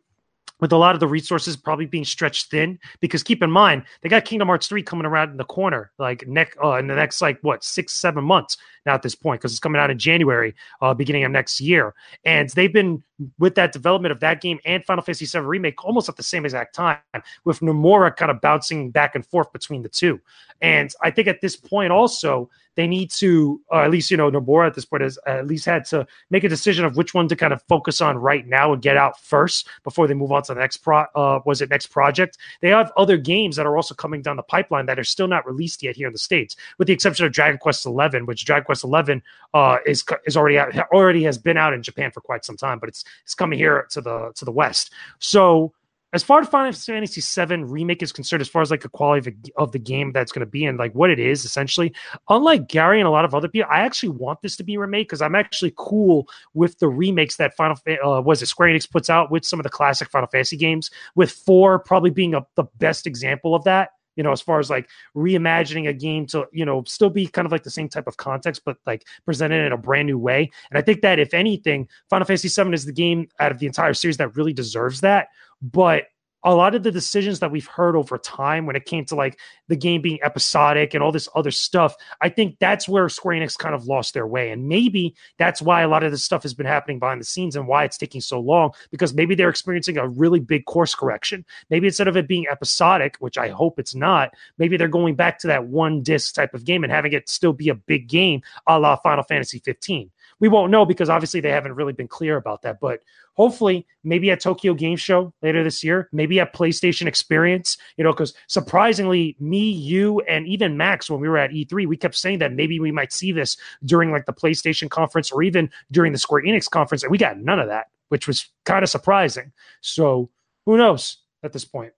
with 0.61 0.73
a 0.73 0.77
lot 0.77 0.95
of 0.95 1.01
the 1.01 1.07
resources 1.09 1.57
probably 1.57 1.87
being 1.87 2.05
stretched 2.05 2.51
thin 2.51 2.79
because 3.01 3.23
keep 3.23 3.43
in 3.43 3.51
mind 3.51 3.83
they 4.01 4.09
got 4.09 4.25
kingdom 4.25 4.49
hearts 4.49 4.67
3 4.69 4.83
coming 4.83 5.07
around 5.07 5.31
in 5.31 5.37
the 5.37 5.45
corner 5.45 5.93
like 5.99 6.27
next 6.27 6.57
uh, 6.63 6.75
in 6.75 6.87
the 6.87 6.95
next 6.95 7.21
like 7.21 7.39
what 7.43 7.63
six 7.63 7.93
seven 7.93 8.25
months 8.25 8.57
now 8.85 8.95
at 8.95 9.03
this 9.03 9.15
point 9.15 9.41
because 9.41 9.53
it's 9.53 9.61
coming 9.61 9.81
out 9.81 9.91
in 9.91 9.99
january 9.99 10.55
uh, 10.81 10.95
beginning 10.95 11.25
of 11.25 11.31
next 11.31 11.61
year. 11.61 11.95
And 12.25 12.49
they've 12.51 12.73
been 12.73 13.03
with 13.39 13.55
that 13.55 13.73
development 13.73 14.13
of 14.13 14.21
that 14.21 14.41
game 14.41 14.59
and 14.65 14.85
final 14.85 15.03
fantasy 15.03 15.27
7 15.27 15.47
remake 15.47 15.85
almost 15.85 16.09
at 16.09 16.17
the 16.17 16.23
same 16.23 16.45
exact 16.45 16.75
time 16.75 16.99
with 17.45 17.61
nomura 17.61 18.15
kind 18.15 18.31
of 18.31 18.41
bouncing 18.41 18.91
back 18.91 19.15
and 19.15 19.27
forth 19.27 19.53
between 19.53 19.83
the 19.83 19.89
two 19.89 20.21
and 20.61 20.93
i 21.03 21.11
think 21.11 21.29
at 21.29 21.41
this 21.41 21.57
point 21.57 21.93
also 21.93 22.49
they 22.77 22.87
need 22.87 23.11
to, 23.11 23.61
or 23.69 23.83
at 23.83 23.91
least, 23.91 24.11
you 24.11 24.17
know, 24.17 24.31
Nomura 24.31 24.67
at 24.67 24.75
this 24.75 24.85
point 24.85 25.03
has 25.03 25.19
at 25.27 25.47
least 25.47 25.65
had 25.65 25.85
to 25.87 26.07
make 26.31 26.45
a 26.45 26.49
decision 26.49 26.85
of 26.85 26.97
which 26.97 27.15
one 27.15 27.27
to 27.29 27.35
kind 27.35 27.53
of 27.53 27.63
focus 27.63 28.01
on 28.01 28.19
right 28.19 28.47
now 28.47 28.73
and 28.73 28.83
get 28.83 28.97
out 28.97 29.19
first 29.21 29.67
before 29.83 30.07
they 30.07 30.15
move 30.15 30.31
on 30.31 30.43
to 30.43 30.55
the 30.55 30.61
next 30.61 30.79
pro. 30.79 31.05
Uh, 31.15 31.41
was 31.47 31.63
it 31.63 31.71
next 31.71 31.87
project? 31.87 32.37
They 32.61 32.69
have 32.69 32.93
other 32.97 33.17
games 33.17 33.57
that 33.57 33.67
are 33.67 33.77
also 33.77 33.95
coming 33.95 34.23
down 34.23 34.37
the 34.37 34.43
pipeline 34.43 34.87
that 34.87 34.99
are 34.99 35.05
still 35.05 35.27
not 35.27 35.47
released 35.47 35.83
yet 35.83 35.97
here 35.97 36.07
in 36.07 36.13
the 36.13 36.19
states, 36.19 36.55
with 36.79 36.87
the 36.87 36.93
exception 36.93 37.25
of 37.25 37.33
Dragon 37.33 37.59
Quest 37.59 37.87
Eleven, 37.87 38.27
which 38.27 38.45
Dragon 38.45 38.65
Quest 38.65 38.85
Eleven 38.85 39.23
uh, 39.55 39.79
is 39.87 40.05
is 40.27 40.37
already 40.37 40.59
out, 40.59 40.77
already 40.93 41.25
has 41.25 41.39
been 41.39 41.57
out 41.57 41.73
in 41.73 41.83
Japan 41.83 42.11
for 42.11 42.21
quite 42.21 42.45
some 42.45 42.59
time, 42.59 42.79
but 42.79 42.91
it's 42.91 43.05
it's 43.25 43.35
coming 43.35 43.59
here 43.59 43.87
to 43.91 44.01
the 44.01 44.33
to 44.37 44.45
the 44.45 44.53
West. 44.53 44.93
So 45.19 45.73
as 46.13 46.23
far 46.23 46.41
as 46.41 46.49
Final 46.49 46.73
Fantasy 46.73 47.21
VII 47.21 47.65
remake 47.65 48.03
is 48.03 48.13
concerned, 48.13 48.41
as 48.41 48.49
far 48.49 48.63
as 48.63 48.71
like 48.71 48.81
the 48.81 48.89
quality 48.89 49.29
of 49.29 49.43
the, 49.43 49.53
of 49.57 49.73
the 49.73 49.79
game 49.79 50.13
that's 50.13 50.33
going 50.33 50.41
to 50.41 50.51
be 50.51 50.65
and 50.65 50.79
like 50.79 50.95
what 50.95 51.11
it 51.11 51.19
is 51.19 51.45
essentially, 51.45 51.93
unlike 52.31 52.69
Gary 52.69 53.01
and 53.01 53.09
a 53.09 53.11
lot 53.11 53.25
of 53.25 53.35
other 53.35 53.49
people, 53.49 53.69
I 53.71 53.81
actually 53.81 54.11
want 54.11 54.41
this 54.41 54.57
to 54.57 54.65
be 54.65 54.79
remade 54.79 55.09
because 55.09 55.21
I'm 55.21 55.35
actually 55.35 55.75
cool 55.77 56.29
with 56.55 56.79
the 56.79 56.89
remakes 56.89 57.37
that 57.37 57.55
Final 57.57 57.77
uh, 58.03 58.23
was 58.23 58.41
it 58.41 58.47
Square 58.47 58.71
Enix 58.71 58.91
puts 58.91 59.11
out 59.11 59.31
with 59.31 59.45
some 59.45 59.59
of 59.59 59.65
the 59.65 59.71
classic 59.71 60.09
Final 60.09 60.29
Fantasy 60.29 60.57
games. 60.57 60.91
With 61.17 61.31
four 61.31 61.81
probably 61.81 62.11
being 62.11 62.35
a, 62.35 62.47
the 62.55 62.65
best 62.79 63.07
example 63.07 63.55
of 63.55 63.65
that 63.65 63.91
you 64.17 64.23
know, 64.23 64.33
as 64.33 64.41
far 64.41 64.59
as 64.59 64.71
like 64.71 64.89
reimagining 65.15 65.89
a 65.89 65.93
game 65.93 66.27
to, 66.27 66.47
you 66.53 66.65
know, 66.65 66.83
still 66.87 67.11
be 67.11 67.27
kind 67.27 67.47
of 67.47 67.53
like 67.53 67.63
the 67.63 67.71
same 67.71 67.89
type 67.89 68.07
of 68.07 68.17
context, 68.17 68.63
but 68.65 68.79
like 68.87 69.05
presented 69.25 69.65
in 69.65 69.73
a 69.73 69.79
brand 69.79 70.07
new 70.07 70.19
way. 70.19 70.51
And 70.71 70.79
I 70.79 70.83
think 70.83 71.03
that 71.03 71.19
if 71.19 71.35
anything, 71.35 71.89
Final 72.11 72.27
Fantasy 72.27 72.49
VII 72.49 72.75
is 72.75 72.85
the 72.85 72.93
game 72.93 73.29
out 73.39 73.53
of 73.53 73.59
the 73.59 73.67
entire 73.67 73.95
series 73.95 74.17
that 74.17 74.37
really 74.37 74.53
deserves 74.53 75.01
that. 75.03 75.29
But 75.63 76.05
a 76.45 76.55
lot 76.55 76.75
of 76.75 76.83
the 76.83 76.93
decisions 76.93 77.41
that 77.41 77.51
we've 77.51 77.67
heard 77.67 77.97
over 77.97 78.19
time 78.19 78.67
when 78.67 78.77
it 78.77 78.85
came 78.85 79.05
to 79.07 79.15
like 79.15 79.39
the 79.69 79.77
game 79.77 80.01
being 80.01 80.19
episodic 80.23 80.95
and 80.95 81.03
all 81.03 81.11
this 81.11 81.29
other 81.35 81.51
stuff, 81.51 81.97
I 82.21 82.29
think 82.29 82.59
that's 82.61 82.89
where 82.89 83.09
Square 83.09 83.41
Enix 83.41 83.59
kind 83.59 83.75
of 83.75 83.87
lost 83.87 84.15
their 84.15 84.27
way. 84.27 84.51
And 84.51 84.69
maybe 84.69 85.15
that's 85.39 85.61
why 85.61 85.83
a 85.83 85.89
lot 85.89 86.05
of 86.05 86.13
this 86.13 86.25
stuff 86.25 86.43
has 86.43 86.55
been 86.55 86.67
happening 86.67 86.99
behind 86.99 87.21
the 87.21 87.25
scenes 87.25 87.57
and 87.57 87.67
why 87.67 87.85
it's 87.85 87.99
taking 87.99 88.21
so 88.21 88.39
long 88.39 88.71
because 88.91 89.13
maybe 89.13 89.35
they're 89.35 89.49
experiencing 89.49 89.99
a 89.99 90.09
really 90.09 90.41
big 90.41 90.67
course 90.67 90.95
correction. 90.95 91.45
Maybe 91.69 91.89
instead 91.89 92.09
of 92.09 92.17
it 92.17 92.29
being 92.29 92.47
episodic, 92.51 93.17
which 93.19 93.39
I 93.39 93.49
hope 93.49 93.79
it's 93.79 93.95
not, 93.95 94.31
maybe 94.59 94.77
they're 94.77 94.89
going 94.89 95.17
back 95.17 95.39
to 95.41 95.49
that 95.49 95.67
one 95.67 96.03
disc 96.03 96.35
type 96.35 96.55
of 96.55 96.65
game 96.65 96.85
and 96.85 96.93
having 96.93 97.13
it 97.13 97.29
still 97.29 97.53
be 97.53 97.69
a 97.69 97.75
big 97.75 98.09
game 98.09 98.43
a 98.67 98.79
la 98.79 98.97
Final 98.97 99.25
Fantasy 99.25 99.59
15 99.59 100.11
we 100.41 100.49
won't 100.49 100.71
know 100.71 100.85
because 100.85 101.09
obviously 101.09 101.41
they 101.41 101.51
haven't 101.51 101.75
really 101.75 101.93
been 101.93 102.09
clear 102.09 102.37
about 102.37 102.63
that. 102.63 102.79
But 102.81 103.01
hopefully, 103.35 103.87
maybe 104.05 104.31
at 104.31 104.41
Tokyo 104.41 104.75
Game 104.75 104.97
Show 104.97 105.33
later 105.43 105.65
this 105.65 105.83
year, 105.83 106.09
maybe 106.13 106.41
at 106.41 106.55
PlayStation 106.55 107.07
Experience, 107.07 107.79
you 107.97 108.05
know, 108.05 108.13
because 108.13 108.35
surprisingly, 108.47 109.37
me, 109.41 109.71
you, 109.71 110.21
and 110.23 110.47
even 110.47 110.77
Max, 110.77 111.11
when 111.11 111.21
we 111.21 111.29
were 111.29 111.39
at 111.39 111.51
E3, 111.51 111.87
we 111.87 111.97
kept 111.97 112.15
saying 112.15 112.41
that 112.41 112.53
maybe 112.53 112.79
we 112.81 112.93
might 112.93 113.13
see 113.13 113.33
this 113.33 113.57
during 113.85 114.11
like 114.11 114.27
the 114.27 114.33
PlayStation 114.33 114.91
conference 114.91 115.31
or 115.31 115.43
even 115.43 115.71
during 115.91 116.13
the 116.13 116.19
Square 116.19 116.43
Enix 116.45 116.69
conference, 116.69 117.03
and 117.03 117.11
we 117.11 117.19
got 117.19 117.39
none 117.39 117.59
of 117.59 117.69
that, 117.69 117.87
which 118.09 118.27
was 118.27 118.47
kind 118.65 118.83
of 118.83 118.91
surprising. 118.91 119.53
So 119.81 120.31
who 120.67 120.77
knows 120.77 121.19
at 121.43 121.53
this 121.53 121.65
point? 121.65 121.93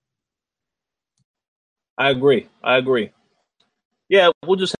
I 1.96 2.10
agree. 2.10 2.48
I 2.62 2.76
agree. 2.76 3.10
Yeah, 4.08 4.30
we'll 4.46 4.56
just 4.56 4.74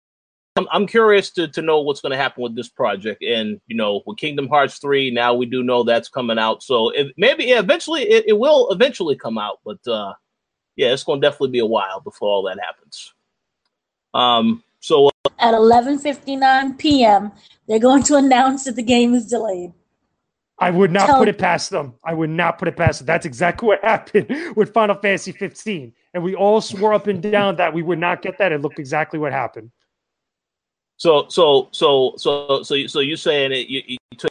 I'm, 0.58 0.66
I'm 0.70 0.86
curious 0.86 1.30
to, 1.30 1.48
to 1.48 1.62
know 1.62 1.80
what's 1.80 2.00
going 2.00 2.12
to 2.12 2.18
happen 2.18 2.42
with 2.42 2.56
this 2.56 2.68
project. 2.68 3.22
And, 3.22 3.60
you 3.66 3.76
know, 3.76 4.02
with 4.06 4.18
Kingdom 4.18 4.48
Hearts 4.48 4.78
3, 4.78 5.10
now 5.10 5.34
we 5.34 5.46
do 5.46 5.62
know 5.62 5.82
that's 5.82 6.08
coming 6.08 6.38
out. 6.38 6.62
So 6.62 6.90
it, 6.90 7.14
maybe, 7.16 7.44
yeah, 7.44 7.60
eventually, 7.60 8.02
it, 8.02 8.24
it 8.28 8.38
will 8.38 8.70
eventually 8.70 9.16
come 9.16 9.38
out. 9.38 9.60
But, 9.64 9.86
uh, 9.86 10.14
yeah, 10.76 10.92
it's 10.92 11.04
going 11.04 11.20
to 11.20 11.26
definitely 11.26 11.50
be 11.50 11.58
a 11.58 11.66
while 11.66 12.00
before 12.00 12.28
all 12.28 12.42
that 12.44 12.58
happens. 12.60 13.14
Um, 14.14 14.62
so 14.80 15.08
uh, 15.08 15.10
at 15.38 15.54
11:59 15.54 16.78
p.m., 16.78 17.32
they're 17.66 17.78
going 17.78 18.02
to 18.04 18.16
announce 18.16 18.64
that 18.64 18.76
the 18.76 18.82
game 18.82 19.14
is 19.14 19.26
delayed. 19.26 19.72
I 20.60 20.70
would 20.70 20.90
not 20.90 21.06
Tell- 21.06 21.18
put 21.18 21.28
it 21.28 21.38
past 21.38 21.70
them. 21.70 21.94
I 22.04 22.14
would 22.14 22.30
not 22.30 22.58
put 22.58 22.68
it 22.68 22.76
past 22.76 23.00
them. 23.00 23.06
That's 23.06 23.26
exactly 23.26 23.66
what 23.68 23.80
happened 23.84 24.56
with 24.56 24.72
Final 24.72 24.96
Fantasy 24.96 25.32
15, 25.32 25.92
and 26.14 26.22
we 26.22 26.34
all 26.34 26.60
swore 26.60 26.94
up 26.94 27.06
and 27.06 27.22
down 27.22 27.56
that 27.56 27.72
we 27.72 27.82
would 27.82 27.98
not 27.98 28.22
get 28.22 28.38
that. 28.38 28.52
It 28.52 28.60
looked 28.60 28.78
exactly 28.78 29.18
what 29.18 29.32
happened. 29.32 29.70
So 30.98 31.26
so 31.28 31.68
so 31.70 32.14
so 32.16 32.62
so 32.62 32.86
so 32.86 33.00
you're 33.00 33.16
saying 33.16 33.52
it? 33.52 33.68
You, 33.68 33.82
you 33.86 33.98
took 34.18 34.30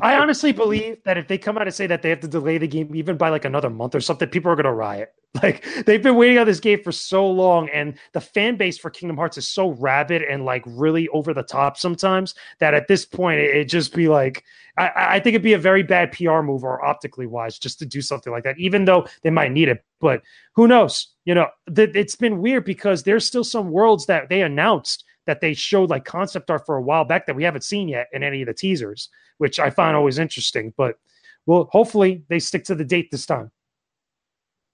I 0.00 0.16
honestly 0.16 0.52
believe 0.52 1.02
that 1.04 1.18
if 1.18 1.28
they 1.28 1.36
come 1.36 1.58
out 1.58 1.66
and 1.66 1.74
say 1.74 1.86
that 1.86 2.00
they 2.00 2.08
have 2.08 2.20
to 2.20 2.28
delay 2.28 2.56
the 2.56 2.66
game 2.66 2.94
even 2.94 3.18
by 3.18 3.28
like 3.28 3.44
another 3.44 3.68
month 3.68 3.94
or 3.94 4.00
something, 4.00 4.28
people 4.28 4.50
are 4.50 4.56
going 4.56 4.64
to 4.64 4.72
riot. 4.72 5.12
Like 5.42 5.62
they've 5.84 6.02
been 6.02 6.16
waiting 6.16 6.38
on 6.38 6.46
this 6.46 6.58
game 6.58 6.82
for 6.82 6.90
so 6.90 7.30
long, 7.30 7.68
and 7.68 7.98
the 8.12 8.20
fan 8.20 8.56
base 8.56 8.78
for 8.78 8.88
Kingdom 8.88 9.18
Hearts 9.18 9.36
is 9.36 9.46
so 9.46 9.68
rabid 9.72 10.22
and 10.22 10.46
like 10.46 10.64
really 10.66 11.06
over 11.08 11.34
the 11.34 11.42
top 11.42 11.76
sometimes 11.76 12.34
that 12.60 12.72
at 12.72 12.88
this 12.88 13.04
point 13.04 13.38
it, 13.38 13.54
it 13.54 13.64
just 13.66 13.94
be 13.94 14.08
like 14.08 14.42
I, 14.78 14.90
I, 14.96 15.20
think 15.20 15.34
it'd 15.34 15.42
be 15.42 15.52
a 15.52 15.58
very 15.58 15.82
bad 15.82 16.12
PR 16.12 16.40
move 16.40 16.64
or 16.64 16.82
optically 16.84 17.26
wise 17.26 17.58
just 17.58 17.78
to 17.80 17.86
do 17.86 18.00
something 18.00 18.32
like 18.32 18.44
that, 18.44 18.58
even 18.58 18.86
though 18.86 19.06
they 19.22 19.30
might 19.30 19.52
need 19.52 19.68
it. 19.68 19.84
But 20.00 20.22
who 20.54 20.66
knows? 20.66 21.08
You 21.24 21.34
know, 21.34 21.48
th- 21.72 21.90
it's 21.94 22.16
been 22.16 22.40
weird 22.40 22.64
because 22.64 23.02
there's 23.02 23.26
still 23.26 23.44
some 23.44 23.70
worlds 23.70 24.06
that 24.06 24.30
they 24.30 24.40
announced 24.40 25.04
that 25.28 25.42
they 25.42 25.52
showed 25.52 25.90
like 25.90 26.06
concept 26.06 26.50
art 26.50 26.64
for 26.64 26.76
a 26.78 26.82
while 26.82 27.04
back 27.04 27.26
that 27.26 27.36
we 27.36 27.44
haven't 27.44 27.62
seen 27.62 27.86
yet 27.86 28.08
in 28.14 28.22
any 28.22 28.40
of 28.40 28.46
the 28.46 28.54
teasers, 28.54 29.10
which 29.36 29.60
I 29.60 29.68
find 29.68 29.94
always 29.94 30.18
interesting. 30.18 30.72
But 30.74 30.98
well, 31.44 31.68
hopefully 31.70 32.22
they 32.28 32.38
stick 32.38 32.64
to 32.64 32.74
the 32.74 32.84
date 32.84 33.10
this 33.10 33.26
time. 33.26 33.50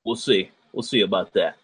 We'll 0.07 0.15
see. 0.15 0.53
We'll 0.73 0.85
see 0.85 1.01
about 1.01 1.33
that. 1.33 1.57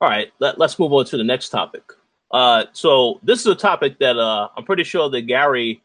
All 0.00 0.08
right, 0.08 0.32
let, 0.38 0.58
us 0.58 0.78
move 0.78 0.90
on 0.94 1.04
to 1.04 1.18
the 1.18 1.22
next 1.22 1.50
topic. 1.50 1.82
Uh, 2.30 2.64
so 2.72 3.20
this 3.22 3.40
is 3.40 3.46
a 3.46 3.54
topic 3.54 3.98
that 3.98 4.18
uh, 4.18 4.48
I'm 4.56 4.64
pretty 4.64 4.84
sure 4.84 5.10
that 5.10 5.22
Gary, 5.22 5.82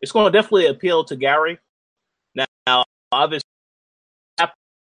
it's 0.00 0.10
going 0.10 0.30
to 0.30 0.36
definitely 0.36 0.66
appeal 0.66 1.04
to 1.04 1.14
Gary. 1.14 1.60
Now, 2.34 2.46
now 2.66 2.84
obviously, 3.12 3.46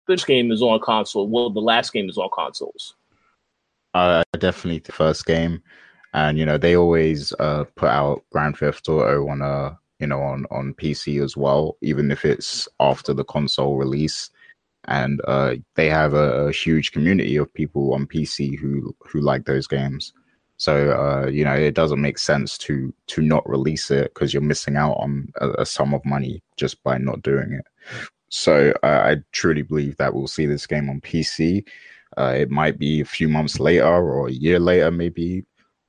this 0.09 0.25
game 0.25 0.51
is 0.53 0.63
on 0.63 0.81
console. 0.81 1.29
Well, 1.29 1.51
the 1.51 1.61
last 1.61 1.93
game 1.93 2.09
is 2.09 2.17
on 2.17 2.31
consoles 2.33 2.95
uh, 3.97 4.23
definitely 4.39 4.81
the 4.81 4.93
first 4.93 5.25
game, 5.25 5.63
and 6.13 6.39
you 6.39 6.45
know 6.45 6.59
they 6.59 6.77
always 6.77 7.33
uh, 7.41 7.65
put 7.77 7.89
out 7.89 8.23
Grand 8.31 8.59
Theft 8.59 8.89
Auto 8.89 9.29
on 9.29 9.41
a 9.41 9.79
you 10.01 10.07
know 10.07 10.21
on 10.21 10.45
on 10.51 10.75
PC 10.75 11.25
as 11.25 11.37
well, 11.37 11.77
even 11.81 12.11
if 12.11 12.25
it's 12.25 12.69
after 12.79 13.15
the 13.15 13.25
console 13.25 13.77
release. 13.77 14.31
And 14.89 15.21
uh, 15.27 15.57
they 15.75 15.89
have 15.89 16.15
a, 16.15 16.47
a, 16.47 16.53
huge 16.53 16.93
community 16.93 17.37
of 17.37 17.53
people 17.53 17.93
on 17.93 18.07
PC 18.07 18.57
who 18.57 18.95
who 19.01 19.21
like 19.21 19.45
those 19.45 19.67
games. 19.67 20.13
So 20.59 20.91
uh, 20.93 21.29
you 21.29 21.43
know 21.43 21.55
it 21.55 21.75
doesn't 21.75 22.01
make 22.01 22.19
sense 22.19 22.59
to 22.59 22.95
to 23.09 23.23
not 23.23 23.49
release 23.49 23.91
it 23.91 24.13
because 24.15 24.33
you're 24.33 24.43
missing 24.43 24.77
out 24.77 24.97
on 24.99 25.29
a, 25.41 25.49
a, 25.63 25.67
sum 25.67 25.93
of 25.93 26.05
money 26.05 26.43
just 26.57 26.83
by 26.85 26.99
not 26.99 27.23
doing 27.23 27.53
it. 27.53 27.65
So 28.29 28.75
uh, 28.83 28.87
I 28.87 29.17
truly 29.33 29.63
believe 29.63 29.97
that 29.97 30.15
we'll 30.15 30.29
see 30.29 30.47
this 30.47 30.67
game 30.67 30.89
on 30.91 31.01
PC 31.01 31.65
uh, 32.19 32.35
it 32.37 32.51
might 32.51 32.79
be 32.79 33.01
a 33.01 33.05
few 33.05 33.29
months 33.29 33.61
later 33.61 33.85
or 33.87 34.29
a 34.29 34.33
year 34.33 34.59
later, 34.59 34.91
maybe. 34.91 35.45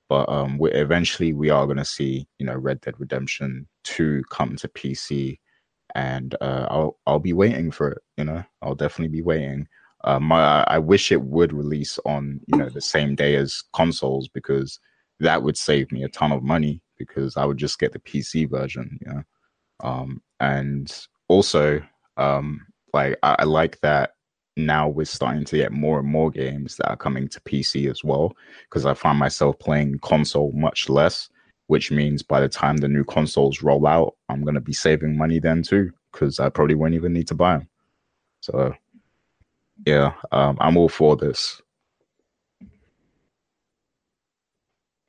But 0.10 0.30
um, 0.30 0.58
we, 0.58 0.72
eventually, 0.72 1.34
we 1.34 1.50
are 1.50 1.66
going 1.66 1.78
to 1.78 1.86
see, 1.86 2.28
you 2.40 2.46
know, 2.46 2.56
Red 2.56 2.82
Dead 2.82 2.96
Redemption 2.98 3.68
Two 3.84 4.24
come 4.30 4.56
to 4.58 4.68
PC, 4.70 5.40
and 5.96 6.36
uh, 6.42 6.68
I'll 6.70 6.98
I'll 7.06 7.20
be 7.20 7.34
waiting 7.34 7.72
for 7.72 7.92
it. 7.92 8.02
You 8.18 8.26
know, 8.26 8.44
I'll 8.62 8.76
definitely 8.76 9.16
be 9.16 9.22
waiting. 9.22 9.68
Um, 10.04 10.32
I, 10.32 10.64
I 10.68 10.80
wish 10.80 11.12
it 11.12 11.22
would 11.22 11.52
release 11.52 12.00
on 12.06 12.40
you 12.48 12.58
know 12.58 12.70
the 12.70 12.82
same 12.82 13.16
day 13.16 13.36
as 13.36 13.64
consoles 13.74 14.30
because 14.30 14.80
that 15.20 15.42
would 15.44 15.58
save 15.58 15.92
me 15.92 16.04
a 16.04 16.10
ton 16.10 16.32
of 16.32 16.44
money 16.44 16.82
because 16.98 17.36
I 17.36 17.46
would 17.46 17.58
just 17.58 17.80
get 17.80 17.92
the 17.92 18.00
PC 18.00 18.50
version. 18.50 18.98
You 19.02 19.14
know, 19.14 19.24
um, 19.82 20.22
and 20.40 21.08
also 21.28 21.82
um, 22.16 22.66
like 22.94 23.18
I, 23.24 23.38
I 23.40 23.44
like 23.44 23.80
that 23.82 24.12
now 24.58 24.90
we're 24.90 25.06
starting 25.06 25.46
to 25.46 25.58
get 25.58 25.72
more 25.72 26.00
and 26.00 26.08
more 26.08 26.32
games 26.32 26.76
that 26.78 26.90
are 26.90 26.98
coming 26.98 27.28
to 27.30 27.42
PC 27.42 27.90
as 27.90 28.04
well. 28.04 28.36
Because 28.64 28.86
I 28.86 28.94
find 28.94 29.18
myself 29.18 29.58
playing 29.60 30.00
console 30.00 30.52
much 30.54 30.90
less, 30.90 31.30
which 31.68 31.92
means 31.92 32.24
by 32.24 32.40
the 32.42 32.50
time 32.50 32.78
the 32.78 32.88
new 32.88 33.04
consoles 33.04 33.62
roll 33.62 33.86
out, 33.88 34.16
I'm 34.30 34.44
going 34.44 34.56
to 34.56 34.62
be 34.62 34.74
saving 34.74 35.18
money 35.18 35.40
then 35.40 35.64
too, 35.64 35.92
because 36.12 36.40
I 36.40 36.50
probably 36.50 36.76
won't 36.76 36.96
even 36.96 37.14
need 37.14 37.28
to 37.28 37.36
buy 37.36 37.58
them. 37.58 37.70
So, 38.42 38.74
yeah, 39.86 40.14
um, 40.32 40.58
I'm 40.60 40.78
all 40.78 40.90
for 40.90 41.16
this. 41.16 41.62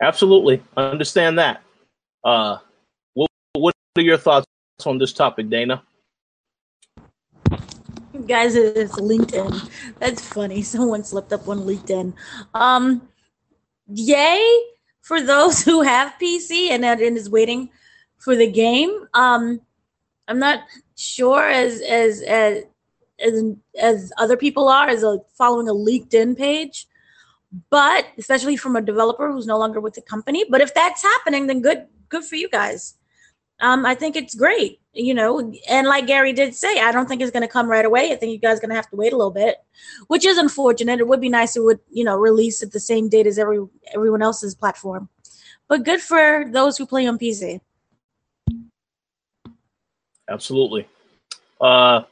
Absolutely, 0.01 0.63
I 0.77 0.83
understand 0.85 1.39
that. 1.39 1.63
Uh, 2.23 2.59
what, 3.15 3.31
what 3.55 3.75
are 3.97 4.03
your 4.03 4.17
thoughts 4.17 4.47
on 4.85 4.99
this 4.99 5.13
topic, 5.13 5.51
Dana? 5.51 5.83
Guys, 8.29 8.55
it's 8.57 8.95
LinkedIn. 8.97 9.71
That's 10.01 10.21
funny. 10.21 10.61
Someone 10.75 11.03
slipped 11.03 11.33
up 11.33 11.49
on 11.49 11.61
LinkedIn. 11.61 12.13
Um, 12.53 13.09
yay 13.87 14.45
for 15.01 15.23
those 15.23 15.63
who 15.65 15.81
have 15.81 16.13
PC 16.21 16.69
and 16.69 16.85
is 17.01 17.31
waiting 17.31 17.71
for 18.19 18.37
the 18.37 18.51
game. 18.51 19.09
Um, 19.15 19.63
I'm 20.29 20.39
not 20.39 20.61
sure 20.95 21.49
as 21.49 21.81
as 21.81 22.21
as 22.21 22.65
as, 23.19 23.43
as 23.81 24.13
other 24.19 24.37
people 24.37 24.69
are 24.69 24.89
as 24.89 25.03
a 25.03 25.21
following 25.39 25.69
a 25.69 25.73
LinkedIn 25.73 26.37
page, 26.37 26.87
but 27.71 28.09
especially 28.19 28.59
from 28.59 28.77
a 28.77 28.83
developer 28.83 29.33
who's 29.33 29.47
no 29.47 29.59
longer 29.59 29.81
with 29.81 29.95
the 29.95 30.03
company. 30.03 30.45
But 30.51 30.61
if 30.61 30.75
that's 30.75 31.03
happening, 31.03 31.47
then 31.47 31.63
good 31.63 31.87
good 32.11 32.25
for 32.25 32.37
you 32.37 32.51
guys. 32.51 32.98
Um, 33.61 33.85
I 33.85 33.95
think 33.97 34.15
it's 34.15 34.37
great, 34.37 34.81
you 34.93 35.13
know, 35.13 35.53
and 35.69 35.87
like 35.89 36.07
Gary 36.07 36.33
did 36.33 36.55
say, 36.55 36.81
I 36.81 36.93
don't 36.93 37.09
think 37.09 37.21
it's 37.21 37.33
going 37.33 37.43
to 37.43 37.49
come 37.49 37.69
right 37.69 37.85
away. 37.85 38.13
I 38.13 38.17
think 38.17 38.31
you 38.31 38.39
guys 38.39 38.59
are 38.59 38.61
going 38.61 38.71
to 38.71 38.77
have 38.77 38.89
to 38.91 38.97
wait 38.97 39.13
a 39.13 39.17
little 39.17 39.33
bit, 39.33 39.57
which 40.07 40.25
is 40.25 40.39
unfortunate. 40.39 41.01
It 41.01 41.09
would 41.09 41.21
be 41.21 41.29
nice 41.29 41.57
it 41.57 41.65
would, 41.65 41.81
you 41.91 42.05
know, 42.05 42.17
release 42.17 42.63
at 42.63 42.71
the 42.71 42.79
same 42.79 43.09
date 43.09 43.27
as 43.27 43.39
every 43.39 43.59
everyone 43.93 44.23
else's 44.23 44.55
platform. 44.55 45.09
But 45.69 45.85
good 45.85 46.01
for 46.01 46.45
those 46.49 46.79
who 46.79 46.87
play 46.87 47.07
on 47.07 47.19
PC. 47.19 47.61
Absolutely. 50.29 50.87
Uh, 51.61 52.03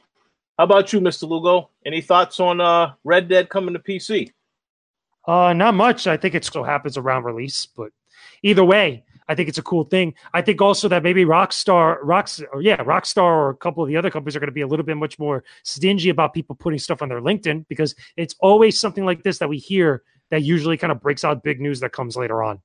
how 0.57 0.63
about 0.63 0.91
you, 0.91 0.99
Mr. 0.99 1.29
Lugo? 1.29 1.69
Any 1.85 2.01
thoughts 2.01 2.39
on 2.39 2.59
uh, 2.59 2.93
Red 3.03 3.29
Dead 3.29 3.47
coming 3.47 3.73
to 3.73 3.79
PC? 3.79 4.33
Uh, 5.25 5.53
not 5.53 5.75
much. 5.75 6.07
I 6.07 6.17
think 6.17 6.35
it 6.35 6.45
still 6.45 6.63
happens 6.63 6.97
around 6.97 7.23
release, 7.23 7.65
but 7.65 7.91
either 8.43 8.63
way, 8.63 9.03
I 9.29 9.35
think 9.35 9.49
it's 9.49 9.57
a 9.57 9.63
cool 9.63 9.83
thing. 9.83 10.13
I 10.33 10.41
think 10.41 10.61
also 10.61 10.87
that 10.87 11.03
maybe 11.03 11.25
Rockstar, 11.25 11.97
Rocks, 12.01 12.41
or 12.53 12.61
yeah, 12.61 12.77
Rockstar 12.77 13.23
or 13.23 13.49
a 13.49 13.55
couple 13.55 13.83
of 13.83 13.89
the 13.89 13.97
other 13.97 14.09
companies 14.09 14.35
are 14.35 14.39
going 14.39 14.47
to 14.47 14.53
be 14.53 14.61
a 14.61 14.67
little 14.67 14.85
bit 14.85 14.97
much 14.97 15.19
more 15.19 15.43
stingy 15.63 16.09
about 16.09 16.33
people 16.33 16.55
putting 16.55 16.79
stuff 16.79 17.01
on 17.01 17.09
their 17.09 17.21
LinkedIn 17.21 17.65
because 17.67 17.95
it's 18.15 18.35
always 18.39 18.79
something 18.79 19.05
like 19.05 19.23
this 19.23 19.39
that 19.39 19.49
we 19.49 19.57
hear 19.57 20.03
that 20.29 20.43
usually 20.43 20.77
kind 20.77 20.91
of 20.91 21.01
breaks 21.01 21.23
out 21.23 21.43
big 21.43 21.59
news 21.59 21.79
that 21.81 21.91
comes 21.91 22.15
later 22.15 22.43
on. 22.43 22.61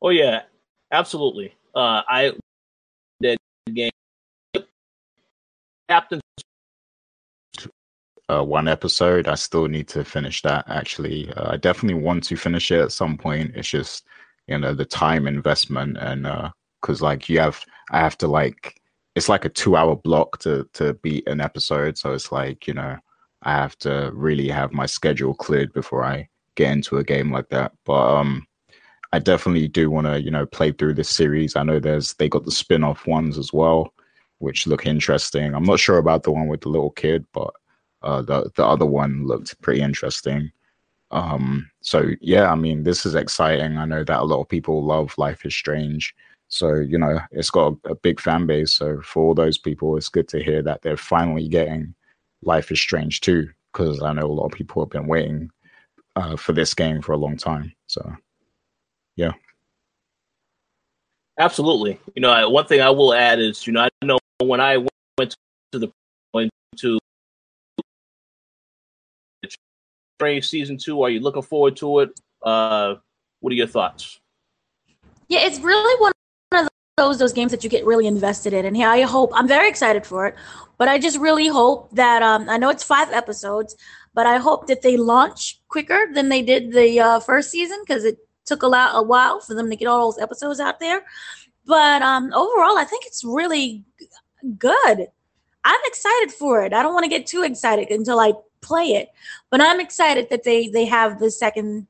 Oh 0.00 0.10
yeah, 0.10 0.42
absolutely. 0.92 1.54
Uh, 1.74 2.02
I 2.08 2.32
did 3.20 3.38
game 3.72 3.90
Captain 5.88 6.20
uh, 8.28 8.42
one 8.42 8.68
episode. 8.68 9.28
I 9.28 9.34
still 9.34 9.66
need 9.68 9.88
to 9.88 10.04
finish 10.04 10.42
that. 10.42 10.64
Actually, 10.68 11.32
uh, 11.34 11.52
I 11.52 11.56
definitely 11.56 12.02
want 12.02 12.24
to 12.24 12.36
finish 12.36 12.70
it 12.70 12.80
at 12.80 12.92
some 12.92 13.16
point. 13.16 13.52
It's 13.54 13.68
just 13.68 14.06
you 14.46 14.58
know 14.58 14.74
the 14.74 14.84
time 14.84 15.26
investment 15.26 15.98
and 15.98 16.22
because 16.80 17.02
uh, 17.02 17.04
like 17.04 17.28
you 17.28 17.40
have, 17.40 17.62
I 17.90 17.98
have 18.00 18.18
to 18.18 18.28
like 18.28 18.80
it's 19.14 19.28
like 19.28 19.44
a 19.44 19.50
two 19.50 19.76
hour 19.76 19.96
block 19.96 20.38
to 20.40 20.68
to 20.74 20.94
beat 20.94 21.28
an 21.28 21.40
episode. 21.40 21.98
So 21.98 22.12
it's 22.12 22.32
like 22.32 22.66
you 22.66 22.74
know 22.74 22.96
I 23.42 23.52
have 23.52 23.78
to 23.80 24.10
really 24.14 24.48
have 24.48 24.72
my 24.72 24.86
schedule 24.86 25.34
cleared 25.34 25.72
before 25.72 26.04
I 26.04 26.28
get 26.54 26.72
into 26.72 26.98
a 26.98 27.04
game 27.04 27.32
like 27.32 27.48
that. 27.50 27.72
But 27.84 28.16
um, 28.16 28.46
I 29.12 29.18
definitely 29.20 29.68
do 29.68 29.90
want 29.90 30.06
to 30.06 30.20
you 30.20 30.30
know 30.30 30.46
play 30.46 30.72
through 30.72 30.94
this 30.94 31.10
series. 31.10 31.56
I 31.56 31.62
know 31.62 31.80
there's 31.80 32.14
they 32.14 32.28
got 32.28 32.44
the 32.44 32.50
spin 32.50 32.84
off 32.84 33.06
ones 33.06 33.38
as 33.38 33.52
well, 33.52 33.92
which 34.38 34.66
look 34.66 34.86
interesting. 34.86 35.54
I'm 35.54 35.64
not 35.64 35.80
sure 35.80 35.98
about 35.98 36.24
the 36.24 36.32
one 36.32 36.48
with 36.48 36.62
the 36.62 36.68
little 36.68 36.90
kid, 36.90 37.26
but 37.32 37.52
uh, 38.02 38.22
the 38.22 38.50
the 38.56 38.64
other 38.64 38.86
one 38.86 39.26
looked 39.26 39.60
pretty 39.60 39.80
interesting. 39.80 40.50
Um, 41.10 41.70
so 41.80 42.10
yeah, 42.20 42.50
I 42.50 42.54
mean, 42.54 42.82
this 42.82 43.06
is 43.06 43.14
exciting. 43.14 43.78
I 43.78 43.84
know 43.86 44.04
that 44.04 44.20
a 44.20 44.24
lot 44.24 44.40
of 44.40 44.48
people 44.48 44.84
love 44.84 45.16
Life 45.16 45.44
is 45.46 45.54
Strange. 45.54 46.14
So, 46.48 46.74
you 46.74 46.98
know, 46.98 47.20
it's 47.30 47.50
got 47.50 47.74
a, 47.84 47.90
a, 47.90 47.94
big 47.94 48.20
fan 48.20 48.46
base. 48.46 48.72
So 48.72 49.00
for 49.02 49.22
all 49.22 49.34
those 49.34 49.58
people, 49.58 49.96
it's 49.96 50.08
good 50.08 50.28
to 50.28 50.42
hear 50.42 50.62
that 50.62 50.80
they're 50.80 50.96
finally 50.96 51.46
getting 51.46 51.94
Life 52.42 52.72
is 52.72 52.80
Strange 52.80 53.20
too, 53.20 53.48
because 53.72 54.02
I 54.02 54.12
know 54.14 54.26
a 54.26 54.32
lot 54.32 54.46
of 54.46 54.52
people 54.52 54.82
have 54.82 54.90
been 54.90 55.06
waiting 55.06 55.50
uh, 56.16 56.36
for 56.36 56.52
this 56.52 56.72
game 56.72 57.02
for 57.02 57.12
a 57.12 57.18
long 57.18 57.36
time. 57.36 57.72
So, 57.86 58.14
yeah. 59.16 59.32
Absolutely. 61.38 62.00
You 62.14 62.22
know, 62.22 62.50
one 62.50 62.66
thing 62.66 62.80
I 62.80 62.90
will 62.90 63.14
add 63.14 63.38
is, 63.38 63.66
you 63.66 63.72
know, 63.72 63.82
I 63.82 63.88
know 64.02 64.18
when 64.40 64.60
I 64.60 64.78
went 65.18 65.34
to 65.72 65.78
the 65.78 65.92
went 66.32 66.50
to 66.78 66.98
Strange 70.18 70.48
season 70.48 70.76
two? 70.76 71.00
Are 71.02 71.10
you 71.10 71.20
looking 71.20 71.42
forward 71.42 71.76
to 71.76 72.00
it? 72.00 72.10
Uh, 72.42 72.96
what 73.38 73.52
are 73.52 73.56
your 73.56 73.68
thoughts? 73.68 74.18
Yeah, 75.28 75.46
it's 75.46 75.60
really 75.60 76.00
one 76.00 76.12
of 76.50 76.68
those 76.96 77.20
those 77.20 77.32
games 77.32 77.52
that 77.52 77.62
you 77.62 77.70
get 77.70 77.86
really 77.86 78.08
invested 78.08 78.52
in, 78.52 78.64
and 78.64 78.76
here 78.76 78.88
I 78.88 79.02
hope 79.02 79.30
I'm 79.32 79.46
very 79.46 79.68
excited 79.68 80.04
for 80.04 80.26
it. 80.26 80.34
But 80.76 80.88
I 80.88 80.98
just 80.98 81.20
really 81.20 81.46
hope 81.46 81.88
that 81.92 82.22
um, 82.22 82.48
I 82.48 82.56
know 82.56 82.68
it's 82.68 82.82
five 82.82 83.12
episodes, 83.12 83.76
but 84.12 84.26
I 84.26 84.38
hope 84.38 84.66
that 84.66 84.82
they 84.82 84.96
launch 84.96 85.60
quicker 85.68 86.08
than 86.12 86.30
they 86.30 86.42
did 86.42 86.72
the 86.72 86.98
uh, 86.98 87.20
first 87.20 87.52
season 87.52 87.78
because 87.86 88.04
it 88.04 88.18
took 88.44 88.64
a 88.64 88.66
lot 88.66 88.90
a 88.94 89.02
while 89.02 89.38
for 89.38 89.54
them 89.54 89.70
to 89.70 89.76
get 89.76 89.86
all 89.86 90.10
those 90.10 90.20
episodes 90.20 90.58
out 90.58 90.80
there. 90.80 91.04
But 91.64 92.02
um, 92.02 92.32
overall, 92.34 92.76
I 92.76 92.84
think 92.84 93.06
it's 93.06 93.22
really 93.22 93.84
good. 94.58 95.06
I'm 95.62 95.80
excited 95.84 96.32
for 96.32 96.64
it. 96.64 96.72
I 96.72 96.82
don't 96.82 96.94
want 96.94 97.04
to 97.04 97.10
get 97.10 97.26
too 97.26 97.44
excited 97.44 97.92
until 97.92 98.18
I 98.18 98.32
play 98.60 98.92
it. 98.92 99.08
But 99.50 99.60
I'm 99.60 99.80
excited 99.80 100.28
that 100.30 100.44
they 100.44 100.68
they 100.68 100.84
have 100.84 101.18
the 101.18 101.30
second 101.30 101.86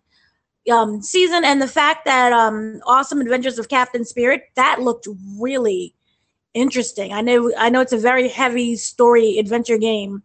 um, 0.70 1.02
season 1.02 1.44
and 1.44 1.62
the 1.62 1.68
fact 1.68 2.04
that 2.04 2.32
um, 2.32 2.80
Awesome 2.86 3.20
Adventures 3.20 3.58
of 3.58 3.68
Captain 3.68 4.04
Spirit 4.04 4.42
that 4.54 4.80
looked 4.80 5.08
really 5.38 5.94
interesting. 6.54 7.12
I 7.12 7.20
know 7.20 7.52
I 7.56 7.70
know 7.70 7.80
it's 7.80 7.92
a 7.92 7.98
very 7.98 8.28
heavy 8.28 8.76
story 8.76 9.38
adventure 9.38 9.78
game, 9.78 10.22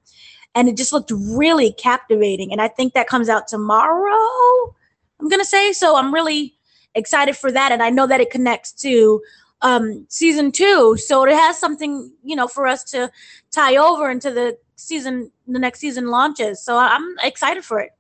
and 0.56 0.68
it 0.68 0.78
just 0.78 0.94
looked 0.94 1.12
really 1.12 1.72
captivating. 1.74 2.52
And 2.52 2.62
I 2.62 2.68
think 2.68 2.94
that 2.94 3.08
comes 3.08 3.30
out 3.30 3.48
tomorrow. 3.48 4.76
I'm 5.20 5.30
gonna 5.30 5.46
say 5.46 5.74
so. 5.74 5.96
I'm 5.96 6.14
really 6.14 6.56
excited 6.96 7.38
for 7.38 7.52
that, 7.52 7.72
and 7.72 7.82
I 7.82 7.90
know 7.90 8.08
that 8.08 8.22
it 8.22 8.32
connects 8.32 8.72
to 8.84 9.22
um, 9.62 10.06
season 10.10 10.52
two, 10.52 10.98
so 10.98 11.24
it 11.24 11.34
has 11.34 11.58
something 11.58 12.12
you 12.24 12.36
know 12.36 12.48
for 12.48 12.68
us 12.68 12.84
to 12.86 13.12
tie 13.52 13.78
over 13.78 14.10
into 14.10 14.32
the 14.32 14.58
season 14.88 15.32
the 15.48 15.60
next 15.60 15.80
season 15.80 16.08
launches. 16.08 16.62
So 16.62 16.78
I'm 16.78 17.16
excited 17.24 17.64
for 17.64 17.80
it. 17.80 17.92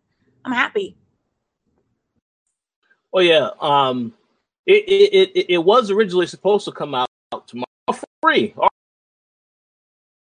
I'm 0.45 0.51
happy. 0.51 0.95
Oh 3.13 3.19
yeah, 3.19 3.49
um, 3.59 4.13
it 4.65 4.83
it 4.87 5.31
it, 5.35 5.45
it 5.49 5.57
was 5.59 5.91
originally 5.91 6.27
supposed 6.27 6.65
to 6.65 6.71
come 6.71 6.95
out 6.95 7.07
tomorrow 7.47 7.65
free. 8.21 8.55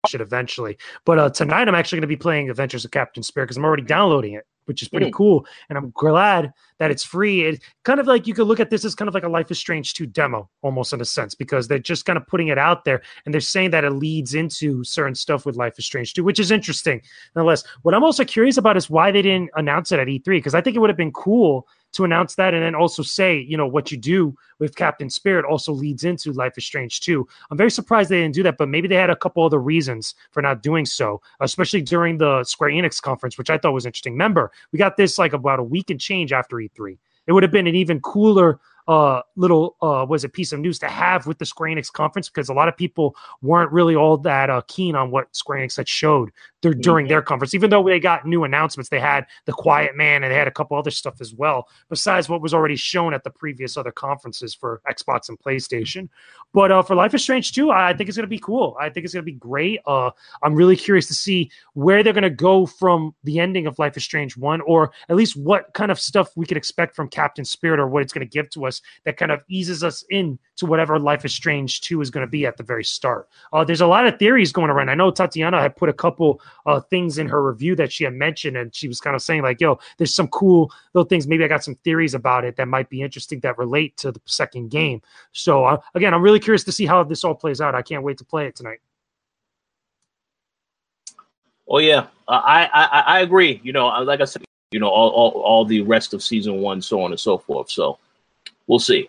Should 0.08 0.20
eventually, 0.20 0.78
but 1.04 1.18
uh, 1.18 1.30
tonight 1.30 1.68
I'm 1.68 1.76
actually 1.76 1.98
going 1.98 2.02
to 2.02 2.06
be 2.08 2.16
playing 2.16 2.50
Adventures 2.50 2.84
of 2.84 2.90
Captain 2.90 3.22
Spirit 3.22 3.46
because 3.46 3.56
I'm 3.56 3.64
already 3.64 3.84
downloading 3.84 4.34
it 4.34 4.44
which 4.66 4.82
is 4.82 4.88
pretty 4.88 5.06
mm. 5.06 5.12
cool. 5.12 5.46
And 5.68 5.78
I'm 5.78 5.90
glad 5.90 6.52
that 6.78 6.90
it's 6.90 7.04
free. 7.04 7.44
It 7.44 7.62
kind 7.84 8.00
of 8.00 8.06
like 8.06 8.26
you 8.26 8.34
could 8.34 8.46
look 8.46 8.60
at 8.60 8.70
this 8.70 8.84
as 8.84 8.94
kind 8.94 9.08
of 9.08 9.14
like 9.14 9.24
a 9.24 9.28
Life 9.28 9.50
is 9.50 9.58
Strange 9.58 9.94
2 9.94 10.06
demo, 10.06 10.48
almost 10.62 10.92
in 10.92 11.00
a 11.00 11.04
sense, 11.04 11.34
because 11.34 11.68
they're 11.68 11.78
just 11.78 12.04
kind 12.04 12.16
of 12.16 12.26
putting 12.26 12.48
it 12.48 12.58
out 12.58 12.84
there 12.84 13.02
and 13.24 13.34
they're 13.34 13.40
saying 13.40 13.70
that 13.70 13.84
it 13.84 13.90
leads 13.90 14.34
into 14.34 14.84
certain 14.84 15.14
stuff 15.14 15.46
with 15.46 15.56
Life 15.56 15.78
is 15.78 15.86
Strange 15.86 16.14
2, 16.14 16.24
which 16.24 16.40
is 16.40 16.50
interesting 16.50 17.00
nonetheless. 17.34 17.64
What 17.82 17.94
I'm 17.94 18.04
also 18.04 18.24
curious 18.24 18.56
about 18.56 18.76
is 18.76 18.90
why 18.90 19.10
they 19.10 19.22
didn't 19.22 19.50
announce 19.56 19.92
it 19.92 20.00
at 20.00 20.08
E3, 20.08 20.24
because 20.24 20.54
I 20.54 20.60
think 20.60 20.76
it 20.76 20.78
would 20.78 20.90
have 20.90 20.96
been 20.96 21.12
cool 21.12 21.66
to 21.92 22.04
announce 22.04 22.34
that 22.34 22.54
and 22.54 22.62
then 22.62 22.74
also 22.74 23.02
say, 23.02 23.38
you 23.38 23.56
know, 23.56 23.66
what 23.66 23.92
you 23.92 23.98
do 23.98 24.36
with 24.58 24.76
Captain 24.76 25.10
Spirit 25.10 25.44
also 25.44 25.72
leads 25.72 26.04
into 26.04 26.32
Life 26.32 26.56
is 26.56 26.64
Strange 26.64 27.00
2. 27.00 27.26
I'm 27.50 27.58
very 27.58 27.70
surprised 27.70 28.10
they 28.10 28.20
didn't 28.20 28.34
do 28.34 28.42
that, 28.44 28.58
but 28.58 28.68
maybe 28.68 28.88
they 28.88 28.96
had 28.96 29.10
a 29.10 29.16
couple 29.16 29.44
other 29.44 29.60
reasons 29.60 30.14
for 30.30 30.42
not 30.42 30.62
doing 30.62 30.86
so, 30.86 31.20
especially 31.40 31.82
during 31.82 32.18
the 32.18 32.44
Square 32.44 32.70
Enix 32.70 33.00
conference, 33.00 33.38
which 33.38 33.50
I 33.50 33.58
thought 33.58 33.72
was 33.72 33.86
interesting. 33.86 34.14
Remember, 34.14 34.52
we 34.72 34.78
got 34.78 34.96
this 34.96 35.18
like 35.18 35.32
about 35.32 35.58
a 35.58 35.64
week 35.64 35.90
and 35.90 36.00
change 36.00 36.32
after 36.32 36.56
E3. 36.56 36.98
It 37.26 37.32
would 37.32 37.42
have 37.42 37.52
been 37.52 37.66
an 37.66 37.76
even 37.76 38.00
cooler 38.00 38.58
uh, 38.88 39.22
little 39.36 39.76
uh, 39.80 40.04
was 40.08 40.24
a 40.24 40.28
piece 40.28 40.52
of 40.52 40.60
news 40.60 40.78
to 40.80 40.88
have 40.88 41.26
with 41.26 41.38
the 41.38 41.46
Square 41.46 41.70
Enix 41.70 41.92
conference 41.92 42.28
because 42.28 42.48
a 42.48 42.54
lot 42.54 42.68
of 42.68 42.76
people 42.76 43.14
weren't 43.40 43.70
really 43.70 43.94
all 43.94 44.16
that 44.18 44.50
uh, 44.50 44.60
keen 44.66 44.96
on 44.96 45.10
what 45.10 45.34
Square 45.34 45.60
Enix 45.60 45.76
had 45.76 45.88
showed 45.88 46.30
their, 46.62 46.72
during 46.72 47.08
their 47.08 47.22
conference. 47.22 47.54
Even 47.54 47.70
though 47.70 47.82
they 47.82 48.00
got 48.00 48.24
new 48.24 48.44
announcements, 48.44 48.88
they 48.88 49.00
had 49.00 49.26
the 49.44 49.52
Quiet 49.52 49.96
Man 49.96 50.22
and 50.22 50.32
they 50.32 50.36
had 50.36 50.48
a 50.48 50.52
couple 50.52 50.76
other 50.76 50.90
stuff 50.90 51.20
as 51.20 51.34
well, 51.34 51.68
besides 51.88 52.28
what 52.28 52.40
was 52.40 52.54
already 52.54 52.76
shown 52.76 53.12
at 53.12 53.24
the 53.24 53.30
previous 53.30 53.76
other 53.76 53.92
conferences 53.92 54.54
for 54.54 54.80
Xbox 54.88 55.28
and 55.28 55.38
PlayStation. 55.38 56.08
But 56.52 56.70
uh, 56.70 56.82
for 56.82 56.94
Life 56.94 57.14
is 57.14 57.22
Strange 57.22 57.52
2, 57.52 57.70
I 57.70 57.94
think 57.94 58.08
it's 58.08 58.16
going 58.16 58.24
to 58.24 58.28
be 58.28 58.38
cool. 58.38 58.76
I 58.80 58.88
think 58.88 59.04
it's 59.04 59.14
going 59.14 59.24
to 59.24 59.30
be 59.30 59.38
great. 59.38 59.80
Uh, 59.86 60.10
I'm 60.42 60.54
really 60.54 60.76
curious 60.76 61.06
to 61.08 61.14
see 61.14 61.50
where 61.74 62.02
they're 62.02 62.12
going 62.12 62.22
to 62.22 62.30
go 62.30 62.66
from 62.66 63.14
the 63.24 63.40
ending 63.40 63.66
of 63.66 63.78
Life 63.78 63.96
is 63.96 64.04
Strange 64.04 64.36
1, 64.36 64.60
or 64.62 64.92
at 65.08 65.16
least 65.16 65.36
what 65.36 65.72
kind 65.74 65.90
of 65.90 65.98
stuff 65.98 66.30
we 66.36 66.46
could 66.46 66.56
expect 66.56 66.94
from 66.94 67.08
Captain 67.08 67.44
Spirit 67.44 67.80
or 67.80 67.88
what 67.88 68.02
it's 68.02 68.12
going 68.12 68.26
to 68.26 68.30
give 68.30 68.50
to 68.50 68.66
us 68.66 68.82
that 69.04 69.16
kind 69.16 69.32
of 69.32 69.40
eases 69.48 69.82
us 69.82 70.04
in 70.10 70.38
to 70.56 70.66
whatever 70.66 70.98
Life 70.98 71.24
is 71.24 71.34
Strange 71.34 71.80
2 71.80 72.00
is 72.00 72.10
going 72.10 72.24
to 72.24 72.30
be 72.30 72.46
at 72.46 72.56
the 72.56 72.62
very 72.62 72.84
start. 72.84 73.28
Uh, 73.52 73.64
there's 73.64 73.80
a 73.80 73.86
lot 73.86 74.06
of 74.06 74.18
theories 74.18 74.52
going 74.52 74.70
around. 74.70 74.90
I 74.90 74.94
know 74.94 75.10
Tatiana 75.10 75.60
had 75.60 75.76
put 75.76 75.88
a 75.88 75.94
couple 75.94 76.40
uh, 76.66 76.80
things 76.80 77.18
in 77.18 77.28
her 77.28 77.42
review 77.42 77.76
that 77.76 77.92
she 77.92 78.04
had 78.04 78.14
mentioned, 78.14 78.56
and 78.56 78.74
she 78.74 78.88
was 78.88 79.00
kind 79.00 79.16
of 79.16 79.22
saying, 79.22 79.42
like, 79.42 79.60
yo, 79.60 79.78
there's 79.98 80.14
some 80.14 80.28
cool 80.28 80.72
little 80.94 81.08
things. 81.08 81.26
Maybe 81.26 81.44
I 81.44 81.48
got 81.48 81.64
some 81.64 81.76
theories 81.76 82.14
about 82.14 82.44
it 82.44 82.56
that 82.56 82.68
might 82.68 82.88
be 82.88 83.02
interesting 83.02 83.40
that 83.40 83.58
relate 83.58 83.96
to 83.98 84.12
the 84.12 84.20
second 84.24 84.70
game. 84.70 85.02
So, 85.32 85.64
uh, 85.64 85.80
again, 85.94 86.14
I'm 86.14 86.22
really 86.22 86.40
curious 86.40 86.64
to 86.64 86.72
see 86.72 86.86
how 86.86 87.02
this 87.04 87.24
all 87.24 87.34
plays 87.34 87.60
out. 87.60 87.74
I 87.74 87.82
can't 87.82 88.02
wait 88.02 88.18
to 88.18 88.24
play 88.24 88.46
it 88.46 88.56
tonight. 88.56 88.80
Oh 91.68 91.78
yeah, 91.78 92.06
uh, 92.28 92.42
I, 92.44 92.68
I 92.72 93.00
I 93.00 93.20
agree. 93.20 93.60
You 93.62 93.72
know, 93.72 93.86
like 93.86 94.20
I 94.20 94.24
said, 94.24 94.42
you 94.72 94.80
know, 94.80 94.88
all, 94.88 95.10
all 95.10 95.30
all 95.42 95.64
the 95.64 95.80
rest 95.80 96.12
of 96.12 96.22
season 96.22 96.60
one, 96.60 96.82
so 96.82 97.00
on 97.02 97.12
and 97.12 97.20
so 97.20 97.38
forth. 97.38 97.70
So 97.70 97.98
we'll 98.66 98.78
see. 98.78 99.08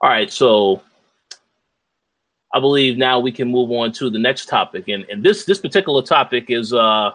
All 0.00 0.10
right, 0.10 0.32
so 0.32 0.82
I 2.54 2.60
believe 2.60 2.96
now 2.96 3.18
we 3.18 3.32
can 3.32 3.50
move 3.50 3.72
on 3.72 3.90
to 3.94 4.08
the 4.08 4.18
next 4.18 4.46
topic, 4.46 4.86
and 4.86 5.04
and 5.10 5.24
this 5.24 5.44
this 5.44 5.58
particular 5.58 6.02
topic 6.02 6.50
is 6.50 6.72
uh 6.72 7.10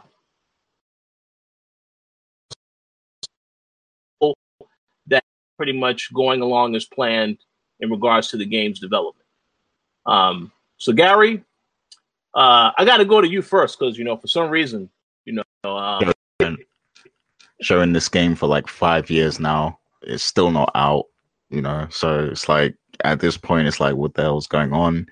that 5.07 5.23
pretty 5.57 5.71
much 5.71 6.13
going 6.13 6.41
along 6.41 6.75
as 6.75 6.83
planned 6.85 7.37
in 7.79 7.89
regards 7.89 8.27
to 8.29 8.37
the 8.37 8.45
game's 8.45 8.79
development. 8.79 9.25
Um, 10.05 10.51
so 10.77 10.91
Gary, 10.91 11.41
uh, 12.35 12.71
I 12.77 12.83
got 12.83 12.97
to 12.97 13.05
go 13.05 13.21
to 13.21 13.27
you 13.27 13.41
first 13.41 13.79
because 13.79 13.97
you 13.97 14.03
know 14.03 14.17
for 14.17 14.27
some 14.27 14.49
reason 14.49 14.89
you 15.23 15.41
know 15.63 15.77
um, 15.77 16.57
showing 17.61 17.93
this 17.93 18.09
game 18.09 18.35
for 18.35 18.47
like 18.47 18.67
five 18.67 19.09
years 19.09 19.39
now. 19.39 19.79
It's 20.01 20.23
still 20.23 20.51
not 20.51 20.71
out, 20.75 21.05
you 21.49 21.61
know. 21.61 21.87
So 21.91 22.29
it's 22.31 22.49
like 22.49 22.75
at 23.05 23.21
this 23.21 23.37
point, 23.37 23.67
it's 23.67 23.79
like 23.79 23.95
what 23.95 24.15
the 24.15 24.23
hell's 24.23 24.47
going 24.47 24.73
on? 24.73 25.07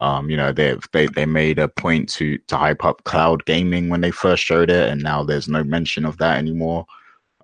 Um, 0.00 0.30
you 0.30 0.36
know, 0.36 0.52
they 0.52 0.76
they 0.92 1.06
they 1.08 1.26
made 1.26 1.58
a 1.58 1.68
point 1.68 2.08
to 2.10 2.38
to 2.48 2.56
hype 2.56 2.84
up 2.84 3.04
cloud 3.04 3.44
gaming 3.44 3.88
when 3.88 4.00
they 4.00 4.10
first 4.10 4.42
showed 4.44 4.70
it, 4.70 4.88
and 4.90 5.02
now 5.02 5.22
there's 5.22 5.48
no 5.48 5.62
mention 5.64 6.04
of 6.06 6.16
that 6.18 6.38
anymore. 6.38 6.86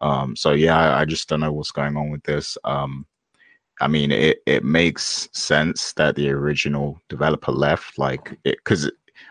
Um, 0.00 0.36
so 0.36 0.52
yeah, 0.52 0.76
I, 0.78 1.00
I 1.02 1.04
just 1.04 1.28
don't 1.28 1.40
know 1.40 1.52
what's 1.52 1.70
going 1.70 1.96
on 1.96 2.10
with 2.10 2.22
this. 2.24 2.56
Um, 2.64 3.06
I 3.80 3.88
mean, 3.88 4.10
it 4.10 4.38
it 4.46 4.64
makes 4.64 5.28
sense 5.32 5.92
that 5.94 6.16
the 6.16 6.30
original 6.30 7.00
developer 7.08 7.52
left, 7.52 7.98
like, 7.98 8.38
because 8.44 8.90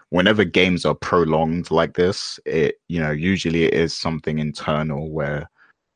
whenever 0.09 0.43
games 0.43 0.85
are 0.85 0.95
prolonged 0.95 1.71
like 1.71 1.95
this, 1.95 2.39
it 2.45 2.75
you 2.87 2.99
know 2.99 3.11
usually 3.11 3.63
it 3.65 3.73
is 3.73 3.93
something 3.95 4.39
internal 4.39 5.09
where 5.11 5.49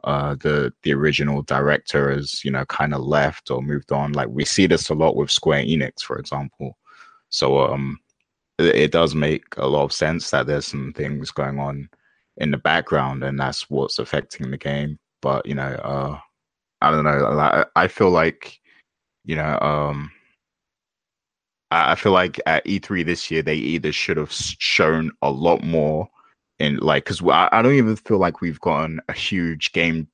uh, 0.04 0.36
the 0.36 0.74
the 0.84 0.94
original 0.94 1.44
director 1.44 2.12
has 2.12 2.44
you 2.44 2.52
know 2.52 2.65
kind 2.65 2.94
of 2.94 3.02
left 3.02 3.52
or 3.52 3.62
moved 3.62 3.92
on. 3.92 4.13
Like 4.13 4.30
we 4.30 4.46
see 4.46 4.68
this 4.68 4.89
a 4.89 4.96
lot 4.96 5.15
with 5.15 5.32
Square 5.32 5.65
Enix, 5.65 6.02
for 6.02 6.18
example. 6.18 6.78
So 7.30 7.60
um, 7.60 8.00
it, 8.58 8.76
it 8.76 8.92
does 8.92 9.15
make 9.15 9.44
a 9.58 9.68
lot 9.68 9.84
of 9.84 9.94
sense 9.94 10.30
that 10.32 10.48
there's 10.48 10.68
some 10.68 10.94
things 10.94 11.32
going 11.32 11.60
on 11.60 11.89
in 12.38 12.52
the 12.52 12.58
background, 12.58 13.24
and 13.24 13.39
that's 13.39 13.70
what's 13.70 14.00
affecting 14.00 14.52
the 14.52 14.58
game. 14.58 14.98
But 15.22 15.46
you 15.46 15.56
know, 15.56 15.74
uh, 15.84 16.20
I 16.82 16.92
don't 16.92 17.04
know. 17.04 17.68
I, 17.76 17.88
feel 17.88 18.10
like 18.10 18.60
you 19.26 19.36
know, 19.36 19.60
um, 19.60 20.12
I 21.72 21.96
feel 21.96 22.13
like 22.13 22.39
at 22.46 22.65
E3 22.65 23.06
this 23.06 23.30
year 23.30 23.42
they 23.42 23.56
either 23.56 23.92
should 23.92 24.18
have 24.18 24.32
shown 24.32 25.12
a 25.22 25.30
lot 25.30 25.63
more 25.63 26.08
in 26.60 26.78
like 26.78 27.06
because 27.06 27.22
I, 27.22 27.50
I 27.52 27.62
don't 27.62 27.76
even 27.76 27.96
feel 27.96 28.18
like 28.18 28.42
we've 28.42 28.60
gotten 28.60 29.00
a 29.08 29.13
huge 29.13 29.72
game 29.72 30.08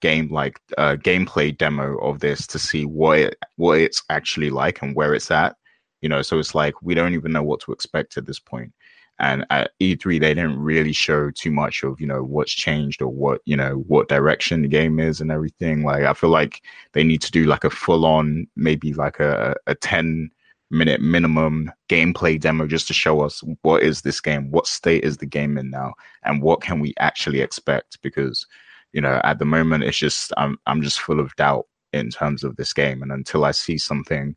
game 0.00 0.30
like 0.30 0.60
uh, 0.76 0.96
gameplay 0.96 1.56
demo 1.56 1.96
of 1.98 2.20
this 2.20 2.46
to 2.48 2.58
see 2.58 2.84
what 2.84 3.18
it, 3.18 3.38
what 3.56 3.78
it's 3.78 4.02
actually 4.10 4.50
like 4.50 4.82
and 4.82 4.94
where 4.94 5.14
it's 5.14 5.30
at. 5.30 5.56
You 6.04 6.10
know, 6.10 6.20
so 6.20 6.38
it's 6.38 6.54
like 6.54 6.74
we 6.82 6.94
don't 6.94 7.14
even 7.14 7.32
know 7.32 7.42
what 7.42 7.60
to 7.60 7.72
expect 7.72 8.18
at 8.18 8.26
this 8.26 8.38
point. 8.38 8.74
And 9.18 9.46
at 9.48 9.70
E3, 9.80 10.20
they 10.20 10.34
didn't 10.34 10.58
really 10.58 10.92
show 10.92 11.30
too 11.30 11.50
much 11.50 11.82
of 11.82 11.98
you 11.98 12.06
know 12.06 12.22
what's 12.22 12.52
changed 12.52 13.00
or 13.00 13.08
what 13.08 13.40
you 13.46 13.56
know 13.56 13.82
what 13.86 14.10
direction 14.10 14.60
the 14.60 14.68
game 14.68 15.00
is 15.00 15.22
and 15.22 15.32
everything. 15.32 15.82
Like 15.82 16.02
I 16.02 16.12
feel 16.12 16.28
like 16.28 16.60
they 16.92 17.04
need 17.04 17.22
to 17.22 17.30
do 17.30 17.44
like 17.46 17.64
a 17.64 17.70
full 17.70 18.04
on 18.04 18.46
maybe 18.54 18.92
like 18.92 19.18
a 19.18 19.56
a 19.66 19.74
ten 19.74 20.30
minute 20.70 21.00
minimum 21.00 21.72
gameplay 21.88 22.38
demo 22.38 22.66
just 22.66 22.86
to 22.88 22.92
show 22.92 23.22
us 23.22 23.42
what 23.62 23.82
is 23.82 24.02
this 24.02 24.20
game, 24.20 24.50
what 24.50 24.66
state 24.66 25.04
is 25.04 25.16
the 25.16 25.26
game 25.26 25.56
in 25.56 25.70
now, 25.70 25.94
and 26.24 26.42
what 26.42 26.60
can 26.60 26.80
we 26.80 26.92
actually 26.98 27.40
expect. 27.40 27.96
Because 28.02 28.46
you 28.92 29.00
know 29.00 29.22
at 29.24 29.38
the 29.38 29.46
moment 29.46 29.84
it's 29.84 29.96
just 29.96 30.34
I'm 30.36 30.58
I'm 30.66 30.82
just 30.82 31.00
full 31.00 31.18
of 31.18 31.34
doubt 31.36 31.64
in 31.94 32.10
terms 32.10 32.44
of 32.44 32.56
this 32.56 32.74
game, 32.74 33.02
and 33.02 33.10
until 33.10 33.46
I 33.46 33.52
see 33.52 33.78
something 33.78 34.36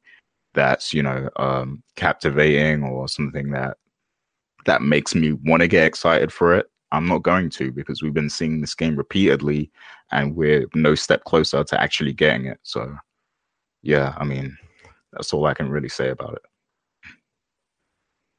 that's 0.57 0.91
you 0.91 1.03
know 1.03 1.29
um, 1.35 1.83
captivating 1.95 2.83
or 2.83 3.07
something 3.07 3.51
that 3.51 3.77
that 4.65 4.81
makes 4.81 5.13
me 5.13 5.33
want 5.45 5.61
to 5.61 5.67
get 5.67 5.85
excited 5.85 6.33
for 6.33 6.55
it 6.55 6.65
i'm 6.91 7.07
not 7.07 7.21
going 7.21 7.47
to 7.47 7.71
because 7.71 8.01
we've 8.01 8.13
been 8.13 8.29
seeing 8.29 8.59
this 8.59 8.73
game 8.73 8.95
repeatedly 8.95 9.71
and 10.11 10.35
we're 10.35 10.65
no 10.73 10.95
step 10.95 11.23
closer 11.25 11.63
to 11.63 11.79
actually 11.79 12.11
getting 12.11 12.47
it 12.47 12.59
so 12.63 12.91
yeah 13.83 14.15
i 14.17 14.23
mean 14.25 14.57
that's 15.13 15.31
all 15.31 15.45
i 15.45 15.53
can 15.53 15.69
really 15.69 15.89
say 15.89 16.09
about 16.09 16.33
it 16.33 16.41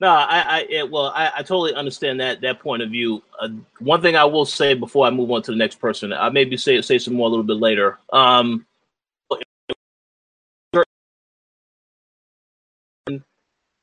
no, 0.01 0.11
I, 0.11 0.41
I 0.41 0.67
it, 0.71 0.89
well, 0.89 1.07
I, 1.07 1.33
I, 1.39 1.43
totally 1.43 1.75
understand 1.75 2.21
that 2.21 2.41
that 2.43 2.61
point 2.61 2.83
of 2.83 2.91
view. 2.91 3.21
Uh, 3.41 3.49
one 3.81 4.01
thing 4.01 4.15
I 4.15 4.25
will 4.25 4.45
say 4.45 4.75
before 4.75 5.05
I 5.05 5.11
move 5.11 5.29
on 5.33 5.43
to 5.43 5.51
the 5.51 5.57
next 5.57 5.81
person, 5.81 6.13
I 6.13 6.29
maybe 6.29 6.57
say 6.57 6.81
say 6.83 7.01
some 7.01 7.15
more 7.15 7.27
a 7.27 7.31
little 7.31 7.43
bit 7.43 7.57
later. 7.57 7.99
Um, 8.13 8.65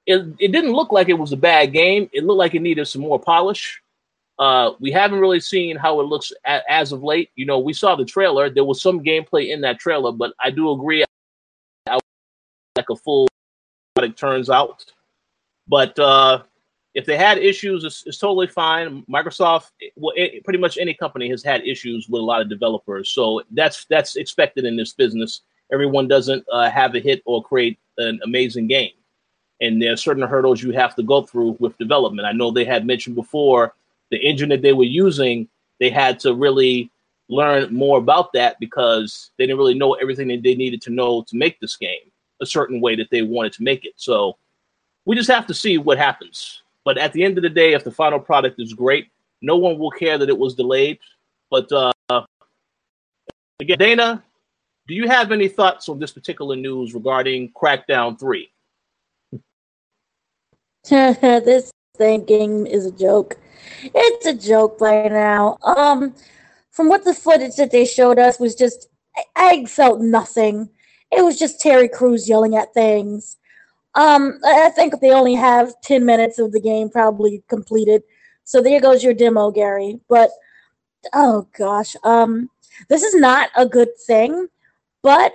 it, 0.05 0.25
it 0.39 0.51
didn't 0.51 0.73
look 0.73 0.91
like 0.91 1.09
it 1.09 1.17
was 1.17 1.31
a 1.31 1.37
bad 1.37 1.73
game. 1.73 2.09
It 2.13 2.23
looked 2.23 2.39
like 2.39 2.55
it 2.55 2.61
needed 2.61 2.85
some 2.85 3.01
more 3.01 3.19
polish. 3.19 3.81
Uh, 4.37 4.71
we 4.79 4.91
haven't 4.91 5.19
really 5.19 5.39
seen 5.39 5.77
how 5.77 5.99
it 6.01 6.03
looks 6.03 6.31
a, 6.45 6.61
as 6.71 6.91
of 6.91 7.03
late. 7.03 7.29
You 7.35 7.45
know, 7.45 7.59
we 7.59 7.73
saw 7.73 7.95
the 7.95 8.05
trailer. 8.05 8.49
There 8.49 8.65
was 8.65 8.81
some 8.81 8.99
gameplay 8.99 9.51
in 9.51 9.61
that 9.61 9.79
trailer, 9.79 10.11
but 10.11 10.33
I 10.39 10.51
do 10.51 10.71
agree, 10.71 11.03
I, 11.87 11.99
like 12.75 12.89
a 12.89 12.95
full 12.95 13.27
product 13.95 14.19
turns 14.19 14.49
out. 14.49 14.85
But 15.67 15.97
uh, 15.97 16.43
if 16.93 17.05
they 17.05 17.17
had 17.17 17.37
issues, 17.37 17.83
it's, 17.83 18.05
it's 18.05 18.17
totally 18.17 18.47
fine. 18.47 19.03
Microsoft, 19.09 19.71
well, 19.95 20.13
it, 20.15 20.43
pretty 20.43 20.59
much 20.59 20.77
any 20.77 20.93
company 20.93 21.29
has 21.29 21.41
had 21.41 21.65
issues 21.65 22.07
with 22.09 22.21
a 22.21 22.25
lot 22.25 22.41
of 22.41 22.49
developers, 22.49 23.09
so 23.09 23.41
that's 23.51 23.85
that's 23.85 24.17
expected 24.17 24.65
in 24.65 24.75
this 24.75 24.93
business. 24.93 25.41
Everyone 25.73 26.07
doesn't 26.07 26.45
uh, 26.51 26.69
have 26.69 26.93
a 26.93 26.99
hit 26.99 27.23
or 27.25 27.41
create 27.41 27.79
an 27.97 28.19
amazing 28.23 28.67
game 28.67 28.91
and 29.61 29.81
there 29.81 29.93
are 29.93 29.97
certain 29.97 30.27
hurdles 30.27 30.61
you 30.61 30.71
have 30.71 30.95
to 30.95 31.03
go 31.03 31.21
through 31.21 31.55
with 31.59 31.77
development. 31.77 32.27
I 32.27 32.31
know 32.31 32.51
they 32.51 32.65
had 32.65 32.85
mentioned 32.85 33.15
before 33.15 33.73
the 34.11 34.17
engine 34.17 34.49
that 34.49 34.61
they 34.61 34.73
were 34.73 34.83
using, 34.83 35.47
they 35.79 35.89
had 35.89 36.19
to 36.21 36.33
really 36.33 36.91
learn 37.27 37.73
more 37.73 37.97
about 37.97 38.33
that 38.33 38.59
because 38.59 39.31
they 39.37 39.45
didn't 39.45 39.57
really 39.57 39.73
know 39.73 39.93
everything 39.93 40.27
that 40.27 40.43
they 40.43 40.55
needed 40.55 40.81
to 40.83 40.91
know 40.91 41.23
to 41.23 41.35
make 41.35 41.59
this 41.59 41.75
game 41.75 42.11
a 42.41 42.45
certain 42.45 42.81
way 42.81 42.95
that 42.95 43.09
they 43.09 43.21
wanted 43.21 43.53
to 43.53 43.63
make 43.63 43.85
it. 43.85 43.93
So 43.95 44.37
we 45.05 45.15
just 45.15 45.29
have 45.29 45.47
to 45.47 45.53
see 45.53 45.77
what 45.77 45.97
happens. 45.97 46.61
But 46.83 46.97
at 46.97 47.13
the 47.13 47.23
end 47.23 47.37
of 47.37 47.41
the 47.41 47.49
day, 47.49 47.73
if 47.73 47.83
the 47.83 47.91
final 47.91 48.19
product 48.19 48.59
is 48.59 48.73
great, 48.73 49.09
no 49.41 49.57
one 49.57 49.79
will 49.79 49.91
care 49.91 50.17
that 50.17 50.29
it 50.29 50.37
was 50.37 50.53
delayed. 50.53 50.99
But 51.49 51.71
uh, 51.71 52.25
again, 53.59 53.77
Dana, 53.79 54.23
do 54.87 54.93
you 54.93 55.07
have 55.07 55.31
any 55.31 55.47
thoughts 55.47 55.89
on 55.89 55.99
this 55.99 56.11
particular 56.11 56.55
news 56.55 56.93
regarding 56.93 57.51
Crackdown 57.53 58.19
3? 58.19 58.51
this 60.89 61.71
thing 61.97 62.25
game 62.25 62.67
is 62.67 62.85
a 62.85 62.91
joke. 62.91 63.37
It's 63.83 64.25
a 64.27 64.33
joke 64.33 64.77
by 64.77 65.07
now. 65.07 65.57
Um, 65.63 66.13
from 66.69 66.89
what 66.89 67.03
the 67.03 67.13
footage 67.13 67.55
that 67.55 67.71
they 67.71 67.85
showed 67.85 68.19
us 68.19 68.39
was 68.39 68.53
just, 68.53 68.87
I, 69.17 69.23
I 69.35 69.65
felt 69.65 70.01
nothing. 70.01 70.69
It 71.11 71.23
was 71.23 71.39
just 71.39 71.59
Terry 71.59 71.89
Crews 71.89 72.29
yelling 72.29 72.55
at 72.55 72.73
things. 72.75 73.37
Um, 73.95 74.39
I 74.45 74.69
think 74.69 74.99
they 74.99 75.11
only 75.11 75.33
have 75.33 75.73
10 75.81 76.05
minutes 76.05 76.37
of 76.37 76.51
the 76.51 76.59
game 76.59 76.89
probably 76.89 77.43
completed. 77.47 78.03
So 78.43 78.61
there 78.61 78.79
goes 78.79 79.03
your 79.03 79.15
demo, 79.15 79.49
Gary. 79.49 79.99
But 80.07 80.29
oh 81.13 81.47
gosh, 81.57 81.95
um, 82.03 82.49
this 82.89 83.01
is 83.01 83.15
not 83.15 83.49
a 83.55 83.65
good 83.65 83.97
thing. 84.05 84.49
But 85.01 85.33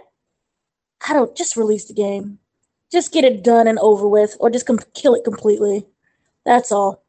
I 1.09 1.15
don't 1.15 1.37
just 1.37 1.57
release 1.57 1.87
the 1.87 1.95
game 1.95 2.40
just 2.93 3.13
get 3.13 3.25
it 3.25 3.45
done 3.45 3.69
and 3.69 3.79
over 3.81 4.09
with, 4.09 4.37
or 4.41 4.51
just 4.51 4.67
com- 4.67 4.81
kill 4.95 5.15
it 5.15 5.25
completely. 5.25 5.87
That's 6.47 6.73
all. 6.73 7.05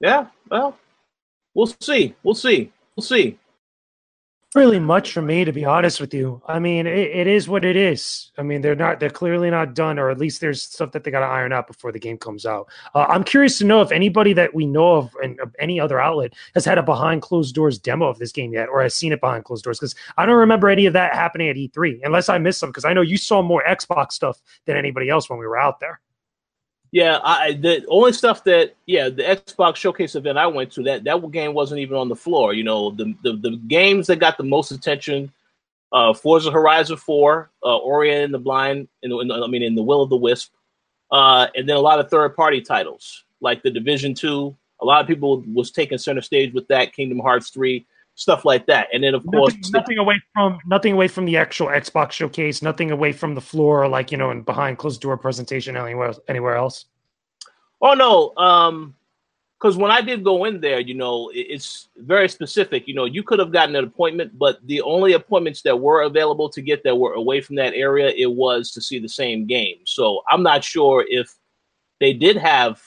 Yeah, 0.00 0.28
well, 0.50 0.78
we'll 1.54 1.72
see. 1.80 2.14
We'll 2.22 2.34
see. 2.34 2.72
We'll 2.96 3.04
see 3.04 3.38
really 4.54 4.78
much 4.78 5.12
for 5.12 5.20
me 5.20 5.44
to 5.44 5.52
be 5.52 5.64
honest 5.64 6.00
with 6.00 6.14
you. 6.14 6.40
I 6.46 6.58
mean 6.58 6.86
it, 6.86 7.10
it 7.10 7.26
is 7.26 7.48
what 7.48 7.64
it 7.64 7.76
is. 7.76 8.30
I 8.38 8.42
mean 8.42 8.62
they're 8.62 8.74
not 8.74 8.98
they're 8.98 9.10
clearly 9.10 9.50
not 9.50 9.74
done 9.74 9.98
or 9.98 10.10
at 10.10 10.18
least 10.18 10.40
there's 10.40 10.62
stuff 10.62 10.92
that 10.92 11.04
they 11.04 11.10
got 11.10 11.20
to 11.20 11.26
iron 11.26 11.52
out 11.52 11.66
before 11.66 11.92
the 11.92 11.98
game 11.98 12.16
comes 12.16 12.46
out. 12.46 12.68
Uh, 12.94 13.04
i'm 13.08 13.24
curious 13.24 13.58
to 13.58 13.64
know 13.64 13.82
if 13.82 13.92
anybody 13.92 14.32
that 14.32 14.54
we 14.54 14.66
know 14.66 14.96
of 14.96 15.14
and 15.22 15.38
of 15.40 15.54
any 15.58 15.78
other 15.78 16.00
outlet 16.00 16.32
has 16.54 16.64
had 16.64 16.78
a 16.78 16.82
behind 16.82 17.20
closed 17.20 17.54
doors 17.54 17.78
demo 17.78 18.06
of 18.06 18.18
this 18.18 18.32
game 18.32 18.52
yet 18.52 18.68
or 18.68 18.80
has 18.82 18.94
seen 18.94 19.12
it 19.12 19.20
behind 19.20 19.44
closed 19.44 19.64
doors 19.64 19.78
because 19.78 19.94
i 20.16 20.24
don't 20.24 20.36
remember 20.36 20.68
any 20.68 20.86
of 20.86 20.92
that 20.94 21.14
happening 21.14 21.48
at 21.48 21.56
e3 21.56 22.00
unless 22.04 22.28
i 22.28 22.38
missed 22.38 22.58
some 22.58 22.70
because 22.70 22.84
i 22.84 22.92
know 22.92 23.02
you 23.02 23.16
saw 23.16 23.42
more 23.42 23.62
xbox 23.68 24.12
stuff 24.12 24.40
than 24.64 24.76
anybody 24.76 25.08
else 25.08 25.28
when 25.28 25.38
we 25.38 25.46
were 25.46 25.58
out 25.58 25.80
there 25.80 26.00
yeah, 26.90 27.18
I 27.22 27.52
the 27.52 27.84
only 27.88 28.12
stuff 28.12 28.44
that 28.44 28.74
yeah 28.86 29.08
the 29.08 29.22
Xbox 29.22 29.76
Showcase 29.76 30.14
event 30.14 30.38
I 30.38 30.46
went 30.46 30.72
to 30.72 30.82
that 30.84 31.04
that 31.04 31.30
game 31.30 31.52
wasn't 31.52 31.80
even 31.80 31.96
on 31.96 32.08
the 32.08 32.16
floor. 32.16 32.54
You 32.54 32.64
know 32.64 32.90
the 32.90 33.14
the, 33.22 33.36
the 33.36 33.56
games 33.68 34.06
that 34.06 34.16
got 34.16 34.38
the 34.38 34.44
most 34.44 34.70
attention, 34.70 35.32
uh, 35.92 36.14
Forza 36.14 36.50
Horizon 36.50 36.96
Four, 36.96 37.50
uh, 37.62 37.76
Ori 37.76 38.14
and 38.14 38.32
the 38.32 38.38
Blind, 38.38 38.88
in, 39.02 39.12
in, 39.12 39.30
I 39.30 39.46
mean 39.46 39.62
in 39.62 39.74
the 39.74 39.82
Will 39.82 40.02
of 40.02 40.10
the 40.10 40.16
Wisp, 40.16 40.52
uh, 41.10 41.48
and 41.54 41.68
then 41.68 41.76
a 41.76 41.80
lot 41.80 42.00
of 42.00 42.10
third 42.10 42.34
party 42.34 42.62
titles 42.62 43.24
like 43.40 43.62
the 43.62 43.70
Division 43.70 44.14
Two. 44.14 44.56
A 44.80 44.84
lot 44.84 45.00
of 45.00 45.08
people 45.08 45.42
was 45.52 45.70
taking 45.70 45.98
center 45.98 46.22
stage 46.22 46.54
with 46.54 46.68
that 46.68 46.94
Kingdom 46.94 47.18
Hearts 47.18 47.50
Three 47.50 47.86
stuff 48.18 48.44
like 48.44 48.66
that. 48.66 48.88
And 48.92 49.02
then 49.02 49.14
of 49.14 49.24
nothing, 49.24 49.38
course 49.38 49.70
nothing 49.70 49.98
away 49.98 50.20
from 50.34 50.58
nothing 50.66 50.92
away 50.92 51.06
from 51.08 51.24
the 51.24 51.36
actual 51.36 51.68
Xbox 51.68 52.12
showcase, 52.12 52.62
nothing 52.62 52.90
away 52.90 53.12
from 53.12 53.34
the 53.34 53.40
floor, 53.40 53.88
like 53.88 54.10
you 54.10 54.18
know, 54.18 54.30
and 54.30 54.44
behind 54.44 54.78
closed 54.78 55.00
door 55.00 55.16
presentation 55.16 55.76
anywhere 55.76 56.12
anywhere 56.26 56.56
else. 56.56 56.86
Oh 57.80 57.94
no, 57.94 58.34
um, 58.36 58.96
because 59.58 59.76
when 59.76 59.92
I 59.92 60.00
did 60.00 60.24
go 60.24 60.44
in 60.44 60.60
there, 60.60 60.80
you 60.80 60.94
know, 60.94 61.30
it's 61.32 61.88
very 61.96 62.28
specific. 62.28 62.88
You 62.88 62.94
know, 62.94 63.04
you 63.04 63.22
could 63.22 63.38
have 63.38 63.52
gotten 63.52 63.76
an 63.76 63.84
appointment, 63.84 64.36
but 64.36 64.58
the 64.66 64.80
only 64.82 65.12
appointments 65.12 65.62
that 65.62 65.78
were 65.78 66.02
available 66.02 66.48
to 66.50 66.60
get 66.60 66.82
that 66.84 66.96
were 66.96 67.14
away 67.14 67.40
from 67.40 67.54
that 67.56 67.74
area, 67.74 68.12
it 68.16 68.30
was 68.30 68.72
to 68.72 68.80
see 68.80 68.98
the 68.98 69.08
same 69.08 69.46
game. 69.46 69.78
So 69.84 70.22
I'm 70.28 70.42
not 70.42 70.64
sure 70.64 71.04
if 71.08 71.32
they 72.00 72.12
did 72.12 72.36
have 72.36 72.80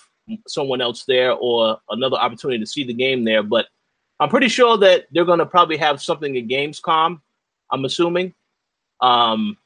someone 0.47 0.81
else 0.81 1.05
there 1.05 1.33
or 1.33 1.77
another 1.89 2.17
opportunity 2.17 2.59
to 2.59 2.65
see 2.65 2.83
the 2.83 2.93
game 2.93 3.23
there, 3.23 3.43
but 3.43 3.67
I'm 4.21 4.29
pretty 4.29 4.49
sure 4.49 4.77
that 4.77 5.07
they're 5.11 5.25
going 5.25 5.39
to 5.39 5.47
probably 5.47 5.77
have 5.77 5.99
something 5.99 6.37
at 6.37 6.45
Gamescom. 6.47 7.19
I'm 7.71 7.85
assuming, 7.85 8.35
um, 9.01 9.57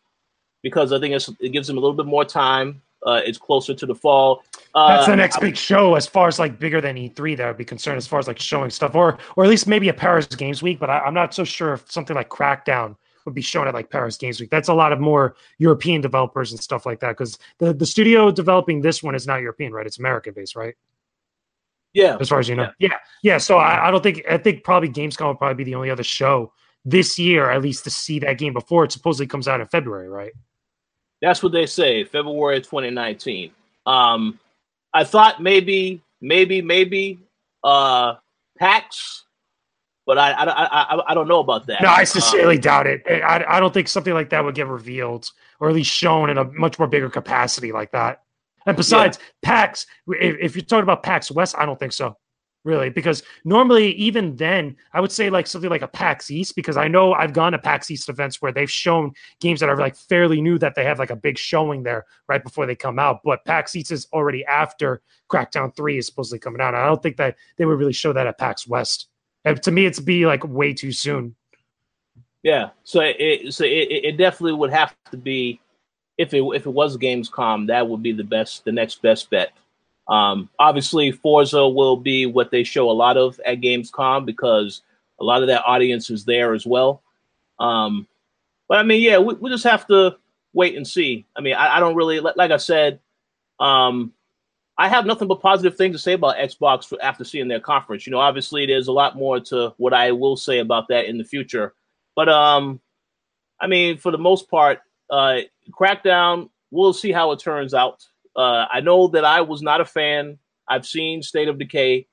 because 0.64 0.94
I 0.94 1.00
think 1.00 1.14
it 1.42 1.50
gives 1.50 1.68
them 1.68 1.78
a 1.78 1.82
little 1.82 1.96
bit 1.96 2.06
more 2.06 2.24
time. 2.24 2.82
Uh, 3.06 3.22
it's 3.26 3.38
closer 3.38 3.74
to 3.74 3.86
the 3.86 3.94
fall. 3.94 4.44
Uh, 4.74 4.96
That's 4.96 5.08
the 5.08 5.16
next 5.16 5.42
big 5.42 5.58
show, 5.58 5.96
as 5.96 6.08
far 6.08 6.30
as 6.30 6.40
like 6.40 6.58
bigger 6.58 6.80
than 6.80 6.96
E3. 6.96 7.36
That 7.38 7.48
would 7.48 7.58
be 7.58 7.66
concerned 7.66 7.98
as 7.98 8.08
far 8.08 8.18
as 8.18 8.28
like 8.28 8.40
showing 8.40 8.70
stuff, 8.70 8.96
or 8.96 9.18
or 9.36 9.44
at 9.44 9.50
least 9.50 9.68
maybe 9.68 9.90
a 9.90 9.94
Paris 9.94 10.26
Games 10.26 10.64
Week. 10.64 10.80
But 10.80 10.90
I, 10.90 11.06
am 11.06 11.14
not 11.14 11.34
so 11.34 11.44
sure 11.44 11.74
if 11.74 11.92
something 11.92 12.16
like 12.16 12.30
Crackdown 12.30 12.96
would 13.26 13.36
be 13.36 13.42
shown 13.42 13.68
at 13.68 13.74
like 13.74 13.90
Paris 13.90 14.16
Games 14.18 14.40
Week. 14.40 14.50
That's 14.50 14.70
a 14.70 14.74
lot 14.74 14.94
of 14.94 15.00
more 15.00 15.36
European 15.58 16.00
developers 16.02 16.52
and 16.52 16.60
stuff 16.60 16.86
like 16.86 17.02
that. 17.02 17.10
Because 17.10 17.38
the 17.60 17.74
the 17.74 17.86
studio 17.86 18.32
developing 18.32 18.82
this 18.82 19.04
one 19.04 19.16
is 19.16 19.28
not 19.28 19.42
European, 19.42 19.74
right? 19.74 19.86
It's 19.86 20.00
American 20.00 20.34
based, 20.34 20.56
right? 20.56 20.76
Yeah. 21.96 22.18
As 22.20 22.28
far 22.28 22.40
as 22.40 22.50
you 22.50 22.56
know. 22.56 22.70
Yeah. 22.78 22.90
Yeah. 22.90 22.98
yeah. 23.24 23.38
So 23.38 23.58
I, 23.58 23.88
I, 23.88 23.92
don't 23.92 24.04
think 24.04 24.24
I 24.30 24.38
think 24.38 24.64
probably 24.64 24.90
Gamescom 24.90 25.26
will 25.26 25.36
probably 25.36 25.56
be 25.56 25.64
the 25.64 25.76
only 25.76 25.90
other 25.90 26.04
show 26.04 26.52
this 26.84 27.18
year, 27.18 27.50
at 27.50 27.62
least 27.62 27.86
to 27.86 27.90
see 27.90 28.20
that 28.20 28.38
game 28.38 28.54
before 28.54 28.84
it 28.84 28.92
supposedly 28.92 29.28
comes 29.28 29.48
out 29.48 29.62
in 29.62 29.68
February, 29.68 30.10
right? 30.10 30.34
That's 31.22 31.42
what 31.42 31.54
they 31.54 31.66
say, 31.66 32.04
February 32.04 32.60
2019. 32.60 33.52
Um 33.86 34.40
I 34.94 35.04
thought 35.06 35.42
maybe, 35.42 36.02
maybe, 36.22 36.62
maybe 36.62 37.20
uh 37.64 38.16
PAX, 38.60 39.24
but 40.06 40.18
I 40.18 40.32
I, 40.32 40.44
I, 40.44 41.12
I 41.12 41.14
don't 41.14 41.30
know 41.30 41.40
about 41.40 41.66
that. 41.68 41.82
No, 41.82 41.88
I 41.88 42.04
sincerely 42.04 42.56
um, 42.56 42.62
doubt 42.62 42.88
it. 42.88 43.04
I, 43.08 43.46
I 43.48 43.60
don't 43.62 43.74
think 43.74 43.88
something 43.88 44.14
like 44.14 44.32
that 44.32 44.44
would 44.44 44.56
get 44.56 44.68
revealed 44.68 45.32
or 45.62 45.70
at 45.70 45.76
least 45.76 45.92
shown 45.92 46.30
in 46.30 46.38
a 46.38 46.44
much 46.44 46.78
more 46.78 46.90
bigger 46.90 47.10
capacity 47.10 47.72
like 47.72 47.92
that. 47.92 48.25
And 48.66 48.76
besides, 48.76 49.20
yeah. 49.20 49.50
PAX, 49.50 49.86
if, 50.08 50.38
if, 50.40 50.56
you're 50.56 50.66
talking 50.66 50.84
about 50.84 51.04
PAX 51.04 51.32
West, 51.32 51.56
I 51.58 51.66
don't 51.66 51.80
think 51.80 51.94
so, 51.94 52.18
really, 52.64 52.90
because 52.90 53.22
normally, 53.44 53.94
even 53.94 54.36
then, 54.36 54.76
I 54.94 55.02
would 55.02 55.12
say 55.12 55.30
like 55.30 55.46
something 55.46 55.70
like 55.70 55.84
a 55.84 55.88
PAX 55.88 56.32
East, 56.32 56.56
because 56.56 56.76
I 56.76 56.88
know 56.88 57.14
I've 57.14 57.34
gone 57.34 57.52
to 57.52 57.60
PAX 57.60 57.92
East 57.92 58.10
events 58.10 58.42
where 58.42 58.52
they've 58.52 58.72
shown 58.72 59.14
games 59.40 59.60
that 59.60 59.70
are 59.70 59.78
like 59.78 59.96
fairly 59.96 60.42
new 60.42 60.58
that 60.60 60.74
they 60.76 60.84
have 60.84 60.98
like 60.98 61.12
a 61.12 61.16
big 61.16 61.38
showing 61.38 61.84
there 61.84 62.06
right 62.28 62.44
before 62.44 62.66
they 62.66 62.76
come 62.76 62.98
out. 62.98 63.20
But 63.24 63.46
PAX 63.46 63.76
East 63.76 63.92
is 63.92 64.08
already 64.12 64.44
after 64.46 65.02
Crackdown 65.32 65.76
3 65.76 66.00
is 66.00 66.08
supposedly 66.08 66.40
coming 66.40 66.62
out. 66.62 66.74
I 66.74 66.88
don't 66.88 67.04
think 67.04 67.18
that 67.18 67.36
they 67.58 67.66
would 67.66 67.78
really 67.78 67.94
show 67.94 68.14
that 68.14 68.28
at 68.28 68.40
PAX 68.40 68.68
West. 68.68 69.10
And 69.44 69.62
to 69.62 69.72
me, 69.72 69.86
it's 69.86 70.00
be 70.00 70.26
like 70.26 70.44
way 70.44 70.74
too 70.74 70.92
soon. 70.92 71.36
Yeah, 72.42 72.70
so 72.84 73.00
it 73.02 73.52
so 73.56 73.64
it, 73.64 73.90
it 73.90 74.18
definitely 74.18 74.54
would 74.54 74.72
have 74.72 74.96
to 75.10 75.18
be 75.18 75.60
if 76.18 76.34
it 76.34 76.42
if 76.54 76.66
it 76.66 76.72
was 76.72 76.98
Gamescom, 76.98 77.68
that 77.68 77.88
would 77.88 78.02
be 78.02 78.12
the 78.12 78.24
best, 78.24 78.66
the 78.66 78.72
next 78.72 79.02
best 79.02 79.30
bet. 79.30 79.52
Um, 80.08 80.50
obviously, 80.60 81.12
Forza 81.12 81.68
will 81.68 81.98
be 81.98 82.26
what 82.26 82.52
they 82.52 82.64
show 82.64 82.90
a 82.90 82.94
lot 82.94 83.18
of 83.18 83.40
at 83.46 83.62
Gamescom 83.62 84.26
because 84.26 84.82
a 85.20 85.24
lot 85.24 85.42
of 85.42 85.48
that 85.48 85.64
audience 85.66 86.10
is 86.10 86.26
there 86.26 86.54
as 86.54 86.66
well. 86.66 87.02
Um, 87.60 88.08
but 88.68 88.78
I 88.78 88.84
mean, 88.84 89.02
yeah, 89.02 89.18
we, 89.18 89.34
we 89.36 89.50
just 89.50 89.64
have 89.64 89.88
to 89.88 90.18
wait 90.54 90.76
and 90.76 90.88
see. 90.88 91.26
I 91.36 91.42
mean, 91.42 91.56
I, 91.56 91.78
I 91.78 91.80
don't 91.80 91.96
really 91.96 92.20
like 92.20 92.52
I 92.52 92.58
said. 92.58 93.00
Um, 93.60 94.14
I 94.78 94.90
have 94.90 95.06
nothing 95.06 95.30
but 95.30 95.42
positive 95.42 95.78
things 95.78 95.96
to 95.96 96.00
say 96.00 96.14
about 96.14 96.36
Xbox 96.36 96.86
for, 96.86 97.02
after 97.02 97.24
seeing 97.24 97.48
their 97.48 97.62
conference. 97.62 98.06
You 98.06 98.12
know, 98.12 98.20
obviously, 98.20 98.66
there's 98.66 98.88
a 98.90 98.94
lot 98.94 99.16
more 99.16 99.40
to 99.40 99.74
what 99.78 99.94
I 99.94 100.12
will 100.12 100.36
say 100.36 100.60
about 100.60 100.90
that 100.90 101.06
in 101.06 101.18
the 101.18 101.24
future. 101.24 101.74
But 102.16 102.30
um, 102.30 102.82
I 103.60 103.68
mean, 103.68 103.98
for 103.98 104.12
the 104.12 104.18
most 104.18 104.50
part, 104.50 104.80
uh, 105.10 105.40
Crackdown, 105.72 106.50
we'll 106.72 106.94
see 106.94 107.12
how 107.12 107.32
it 107.32 107.40
turns 107.40 107.74
out. 107.74 108.06
Uh, 108.36 108.66
I 108.72 108.82
know 108.82 109.08
that 109.10 109.26
I 109.26 109.42
was 109.42 109.62
not 109.62 109.82
a 109.82 109.86
fan. 109.86 110.38
I've 110.68 110.86
seen 110.86 111.22
State 111.22 111.48
of 111.48 111.58
Decay. 111.58 112.08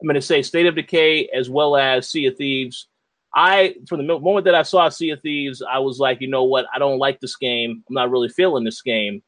I'm 0.00 0.06
going 0.06 0.14
to 0.14 0.22
say 0.22 0.42
State 0.42 0.66
of 0.66 0.74
Decay 0.74 1.28
as 1.28 1.48
well 1.48 1.76
as 1.76 2.08
Sea 2.08 2.26
of 2.26 2.36
Thieves. 2.36 2.88
I, 3.34 3.76
from 3.86 4.04
the 4.04 4.18
moment 4.18 4.44
that 4.46 4.54
I 4.54 4.62
saw 4.62 4.88
Sea 4.88 5.10
of 5.10 5.20
Thieves, 5.20 5.62
I 5.62 5.78
was 5.78 5.98
like, 5.98 6.20
you 6.20 6.28
know 6.28 6.44
what? 6.44 6.66
I 6.74 6.78
don't 6.78 6.98
like 6.98 7.20
this 7.20 7.36
game. 7.36 7.84
I'm 7.88 7.94
not 7.94 8.10
really 8.10 8.28
feeling 8.28 8.64
this 8.64 8.82
game. 8.82 9.22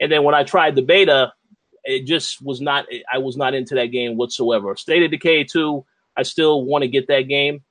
And 0.00 0.12
then 0.12 0.22
when 0.22 0.34
I 0.34 0.44
tried 0.44 0.76
the 0.76 0.82
beta, 0.82 1.32
it 1.84 2.06
just 2.06 2.40
was 2.40 2.60
not. 2.60 2.86
I 3.12 3.18
was 3.18 3.36
not 3.36 3.54
into 3.54 3.74
that 3.74 3.86
game 3.86 4.16
whatsoever. 4.16 4.76
State 4.76 5.02
of 5.02 5.10
Decay 5.10 5.44
2, 5.44 5.84
I 6.16 6.22
still 6.22 6.64
want 6.64 6.82
to 6.82 6.88
get 6.88 7.08
that 7.08 7.22
game. 7.22 7.62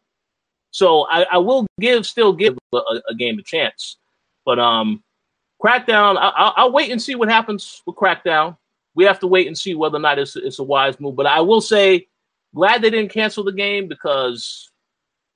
So 0.71 1.07
I, 1.09 1.25
I 1.31 1.37
will 1.37 1.65
give, 1.79 2.05
still 2.05 2.33
give 2.33 2.57
a, 2.73 2.79
a 3.09 3.15
game 3.15 3.39
a 3.39 3.43
chance. 3.43 3.97
But 4.45 4.59
um, 4.59 5.03
Crackdown, 5.63 6.17
I, 6.19 6.63
will 6.63 6.71
wait 6.71 6.91
and 6.91 7.01
see 7.01 7.15
what 7.15 7.29
happens 7.29 7.83
with 7.85 7.95
Crackdown. 7.95 8.57
We 8.95 9.05
have 9.05 9.19
to 9.19 9.27
wait 9.27 9.47
and 9.47 9.57
see 9.57 9.75
whether 9.75 9.97
or 9.97 10.01
not 10.01 10.19
it's, 10.19 10.35
it's 10.35 10.59
a 10.59 10.63
wise 10.63 10.99
move. 10.99 11.15
But 11.15 11.27
I 11.27 11.41
will 11.41 11.61
say, 11.61 12.07
glad 12.55 12.81
they 12.81 12.89
didn't 12.89 13.11
cancel 13.11 13.43
the 13.43 13.51
game 13.51 13.87
because 13.87 14.71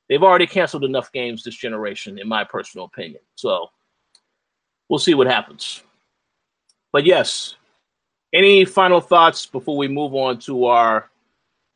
they've 0.09 0.23
already 0.23 0.47
canceled 0.47 0.83
enough 0.83 1.11
games 1.11 1.43
this 1.43 1.55
generation, 1.55 2.17
in 2.17 2.27
my 2.27 2.43
personal 2.43 2.85
opinion. 2.85 3.21
So 3.35 3.69
we'll 4.89 4.99
see 4.99 5.13
what 5.13 5.27
happens. 5.27 5.83
But 6.91 7.05
yes, 7.05 7.55
any 8.33 8.65
final 8.65 9.01
thoughts 9.01 9.45
before 9.45 9.77
we 9.77 9.87
move 9.87 10.15
on 10.15 10.39
to 10.39 10.65
our 10.65 11.09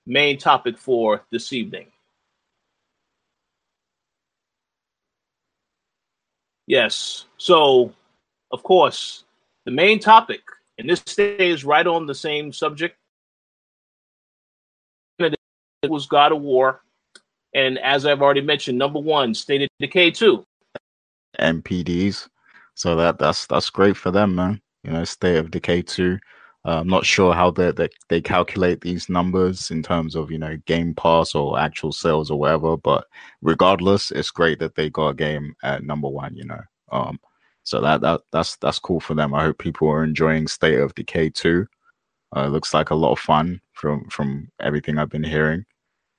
main 0.06 0.38
topic 0.38 0.78
for 0.78 1.24
this 1.32 1.54
evening? 1.54 1.88
Yes. 6.66 7.26
So, 7.38 7.94
of 8.52 8.64
course, 8.64 9.26
the 9.66 9.72
main 9.72 10.00
topic, 10.00 10.42
and 10.78 10.90
this 10.90 11.02
stays 11.06 11.64
right 11.64 11.86
on 11.86 12.06
the 12.06 12.16
same 12.16 12.52
subject. 12.52 12.98
It 15.20 15.90
was 15.90 16.08
God 16.08 16.34
of 16.34 16.42
War, 16.42 16.82
and 17.56 17.80
as 17.80 18.06
I've 18.06 18.22
already 18.22 18.42
mentioned, 18.42 18.78
number 18.78 19.00
one, 19.00 19.34
State 19.34 19.62
of 19.62 19.70
Decay 19.80 20.12
two. 20.12 20.44
NPDs, 21.40 22.28
so 22.76 22.96
that 22.98 23.18
that's 23.18 23.48
that's 23.48 23.70
great 23.70 23.96
for 23.96 24.12
them, 24.12 24.36
man. 24.36 24.62
You 24.84 24.92
know, 24.92 25.04
State 25.06 25.38
of 25.38 25.52
Decay 25.52 25.84
two. 25.84 26.20
Uh, 26.66 26.82
I'm 26.82 26.90
not 26.90 27.06
sure 27.06 27.34
how 27.34 27.52
they, 27.52 27.72
they 27.72 27.88
they 28.10 28.22
calculate 28.22 28.82
these 28.82 29.08
numbers 29.08 29.72
in 29.72 29.82
terms 29.82 30.16
of 30.16 30.30
you 30.30 30.38
know 30.38 30.58
Game 30.66 30.94
Pass 30.94 31.34
or 31.34 31.58
actual 31.58 31.94
sales 31.94 32.30
or 32.30 32.38
whatever. 32.38 32.76
But 32.76 33.06
regardless, 33.42 34.12
it's 34.12 34.32
great 34.32 34.60
that 34.60 34.76
they 34.76 34.90
got 34.90 35.10
a 35.10 35.14
game 35.14 35.56
at 35.64 35.84
number 35.84 36.10
one. 36.10 36.36
You 36.36 36.46
know, 36.46 36.62
um, 36.92 37.20
so 37.64 37.82
that 37.82 38.02
that 38.02 38.22
that's 38.32 38.58
that's 38.58 38.80
cool 38.80 39.00
for 39.00 39.14
them. 39.14 39.34
I 39.34 39.44
hope 39.44 39.58
people 39.58 39.90
are 39.90 40.04
enjoying 40.04 40.48
State 40.48 40.80
of 40.80 40.96
Decay 40.96 41.30
2. 41.32 41.66
Uh, 42.36 42.48
looks 42.48 42.74
like 42.74 42.92
a 42.92 42.96
lot 42.96 43.12
of 43.12 43.20
fun 43.20 43.62
from 43.74 44.08
from 44.10 44.50
everything 44.62 44.98
I've 44.98 45.10
been 45.10 45.24
hearing. 45.24 45.66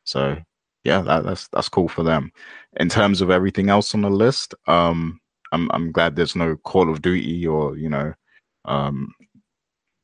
So 0.04 0.36
yeah, 0.84 1.02
that, 1.02 1.24
that's 1.24 1.48
that's 1.48 1.68
cool 1.68 1.88
for 1.88 2.02
them. 2.02 2.32
In 2.78 2.88
terms 2.88 3.20
of 3.20 3.30
everything 3.30 3.70
else 3.70 3.94
on 3.94 4.02
the 4.02 4.10
list, 4.10 4.54
um, 4.66 5.20
I'm 5.52 5.70
I'm 5.72 5.92
glad 5.92 6.16
there's 6.16 6.36
no 6.36 6.56
Call 6.56 6.90
of 6.90 7.02
Duty 7.02 7.46
or 7.46 7.76
you 7.76 7.88
know 7.88 8.14
um, 8.64 9.12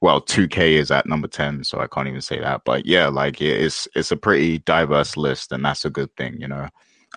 well, 0.01 0.21
2K 0.21 0.73
is 0.73 0.91
at 0.91 1.07
number 1.07 1.29
10, 1.29 1.65
so 1.65 1.81
I 1.81 1.87
can't 1.87 2.09
even 2.09 2.21
say 2.21 2.39
that. 2.41 2.63
But 2.65 2.87
yeah, 2.87 3.09
like 3.09 3.41
it's 3.41 3.89
it's 3.95 4.13
a 4.13 4.17
pretty 4.17 4.59
diverse 4.59 5.17
list, 5.17 5.53
and 5.53 5.65
that's 5.65 5.85
a 5.85 5.91
good 5.91 6.15
thing, 6.17 6.37
you 6.39 6.49
know. 6.49 6.69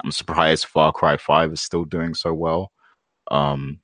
I'm 0.04 0.12
surprised 0.12 0.66
Far 0.66 0.92
Cry 0.94 1.18
5 1.18 1.54
is 1.54 1.62
still 1.62 1.84
doing 1.84 2.14
so 2.14 2.34
well. 2.34 2.72
Um, 3.32 3.80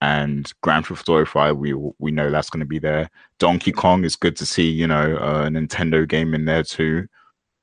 and 0.00 0.52
Grand 0.62 0.86
Theft 0.86 1.08
Auto 1.08 1.24
5, 1.24 1.56
we 1.56 1.74
we 1.98 2.10
know 2.10 2.30
that's 2.30 2.50
going 2.50 2.60
to 2.60 2.66
be 2.66 2.78
there. 2.78 3.10
Donkey 3.38 3.72
Kong 3.72 4.04
is 4.04 4.16
good 4.16 4.36
to 4.36 4.46
see, 4.46 4.68
you 4.68 4.86
know, 4.86 5.16
a 5.16 5.48
Nintendo 5.48 6.06
game 6.06 6.34
in 6.34 6.44
there 6.44 6.62
too. 6.62 7.08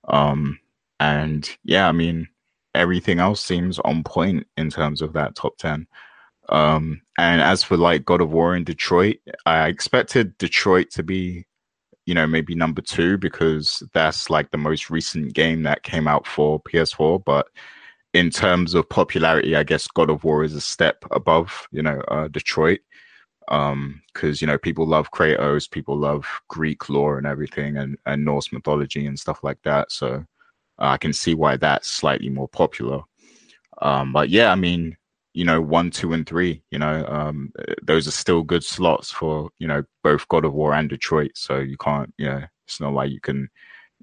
Um, 0.07 0.59
and 0.99 1.49
yeah, 1.63 1.87
I 1.87 1.91
mean, 1.91 2.27
everything 2.73 3.19
else 3.19 3.41
seems 3.41 3.79
on 3.79 4.03
point 4.03 4.47
in 4.57 4.69
terms 4.69 5.01
of 5.01 5.13
that 5.13 5.35
top 5.35 5.57
10. 5.57 5.87
Um, 6.49 7.01
and 7.17 7.41
as 7.41 7.63
for 7.63 7.77
like 7.77 8.05
God 8.05 8.21
of 8.21 8.31
War 8.31 8.55
in 8.55 8.63
Detroit, 8.63 9.17
I 9.45 9.67
expected 9.67 10.37
Detroit 10.37 10.91
to 10.91 11.03
be, 11.03 11.45
you 12.05 12.13
know, 12.13 12.27
maybe 12.27 12.53
number 12.53 12.81
two 12.81 13.17
because 13.17 13.81
that's 13.93 14.29
like 14.29 14.51
the 14.51 14.57
most 14.57 14.89
recent 14.89 15.33
game 15.33 15.63
that 15.63 15.83
came 15.83 16.07
out 16.07 16.27
for 16.27 16.61
PS4. 16.61 17.23
But 17.23 17.47
in 18.15 18.29
terms 18.29 18.73
of 18.73 18.87
popularity, 18.87 19.57
I 19.57 19.63
guess 19.63 19.89
God 19.89 20.09
of 20.09 20.23
War 20.23 20.45
is 20.45 20.53
a 20.53 20.61
step 20.61 21.03
above, 21.11 21.67
you 21.71 21.81
know, 21.81 21.99
uh, 22.07 22.29
Detroit. 22.29 22.79
Um, 23.49 24.01
because 24.11 24.41
you 24.41 24.47
know 24.47 24.57
people 24.57 24.87
love 24.87 25.11
Kratos, 25.11 25.69
people 25.69 25.95
love 25.95 26.25
Greek 26.47 26.89
lore 26.89 27.19
and 27.19 27.27
everything, 27.27 27.77
and 27.77 27.95
and 28.07 28.25
Norse 28.25 28.51
mythology 28.51 29.05
and 29.05 29.19
stuff 29.19 29.43
like 29.43 29.59
that. 29.63 29.91
So 29.91 30.25
uh, 30.79 30.85
I 30.95 30.97
can 30.97 31.13
see 31.13 31.35
why 31.35 31.57
that's 31.57 31.87
slightly 31.87 32.29
more 32.29 32.47
popular. 32.47 33.01
Um, 33.83 34.13
but 34.13 34.29
yeah, 34.29 34.51
I 34.51 34.55
mean, 34.55 34.97
you 35.33 35.45
know, 35.45 35.61
one, 35.61 35.91
two, 35.91 36.13
and 36.13 36.25
three, 36.25 36.63
you 36.71 36.79
know, 36.79 37.05
um, 37.07 37.51
those 37.83 38.07
are 38.07 38.11
still 38.11 38.41
good 38.41 38.63
slots 38.63 39.11
for 39.11 39.51
you 39.59 39.67
know 39.67 39.83
both 40.03 40.27
God 40.29 40.45
of 40.45 40.53
War 40.53 40.73
and 40.73 40.89
Detroit. 40.89 41.31
So 41.35 41.59
you 41.59 41.77
can't, 41.77 42.11
you 42.17 42.27
know, 42.27 42.43
it's 42.65 42.79
not 42.79 42.93
like 42.93 43.11
you 43.11 43.19
can 43.19 43.49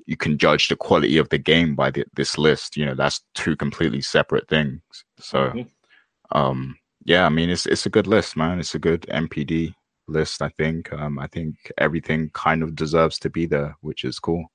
you 0.07 0.17
can 0.17 0.39
judge 0.39 0.69
the 0.69 0.77
quality 0.77 1.17
of 1.17 1.29
the 1.29 1.39
game 1.39 1.75
by 1.75 1.91
the, 1.91 2.05
this 2.15 2.39
list. 2.39 2.77
You 2.77 2.87
know, 2.87 2.95
that's 2.95 3.21
two 3.35 3.57
completely 3.57 4.01
separate 4.01 4.49
things. 4.49 4.83
So, 5.19 5.39
mm-hmm. 5.49 6.39
um, 6.39 6.77
yeah, 7.05 7.27
I 7.27 7.29
mean, 7.29 7.51
it's 7.51 7.67
it's 7.67 7.87
a 7.87 7.91
good 7.91 8.07
list, 8.07 8.37
man. 8.37 8.59
It's 8.59 8.75
a 8.75 8.79
good 8.79 9.03
NPD 9.03 9.75
list. 10.09 10.43
I 10.43 10.49
think. 10.49 10.93
Um, 10.93 11.19
I 11.19 11.27
think 11.27 11.57
everything 11.79 12.31
kind 12.35 12.63
of 12.63 12.75
deserves 12.75 13.19
to 13.21 13.31
be 13.31 13.47
there, 13.47 13.77
which 13.81 14.05
is 14.05 14.19
cool. 14.19 14.47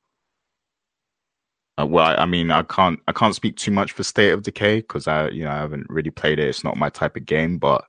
Uh, 1.80 1.86
well, 1.86 2.06
I, 2.06 2.24
I, 2.24 2.26
mean, 2.26 2.50
I 2.50 2.64
can't 2.64 3.00
I 3.08 3.12
can't 3.12 3.36
speak 3.36 3.56
too 3.56 3.72
much 3.72 3.92
for 3.92 4.04
State 4.04 4.32
of 4.32 4.44
Decay 4.44 4.78
because 4.82 5.08
I 5.08 5.30
you 5.30 5.44
know 5.44 5.52
I 5.52 5.58
haven't 5.58 5.90
really 5.90 6.12
played 6.12 6.40
it. 6.40 6.48
It's 6.48 6.64
not 6.64 6.78
my 6.78 6.90
type 6.90 7.16
of 7.16 7.26
game, 7.26 7.58
but 7.58 7.86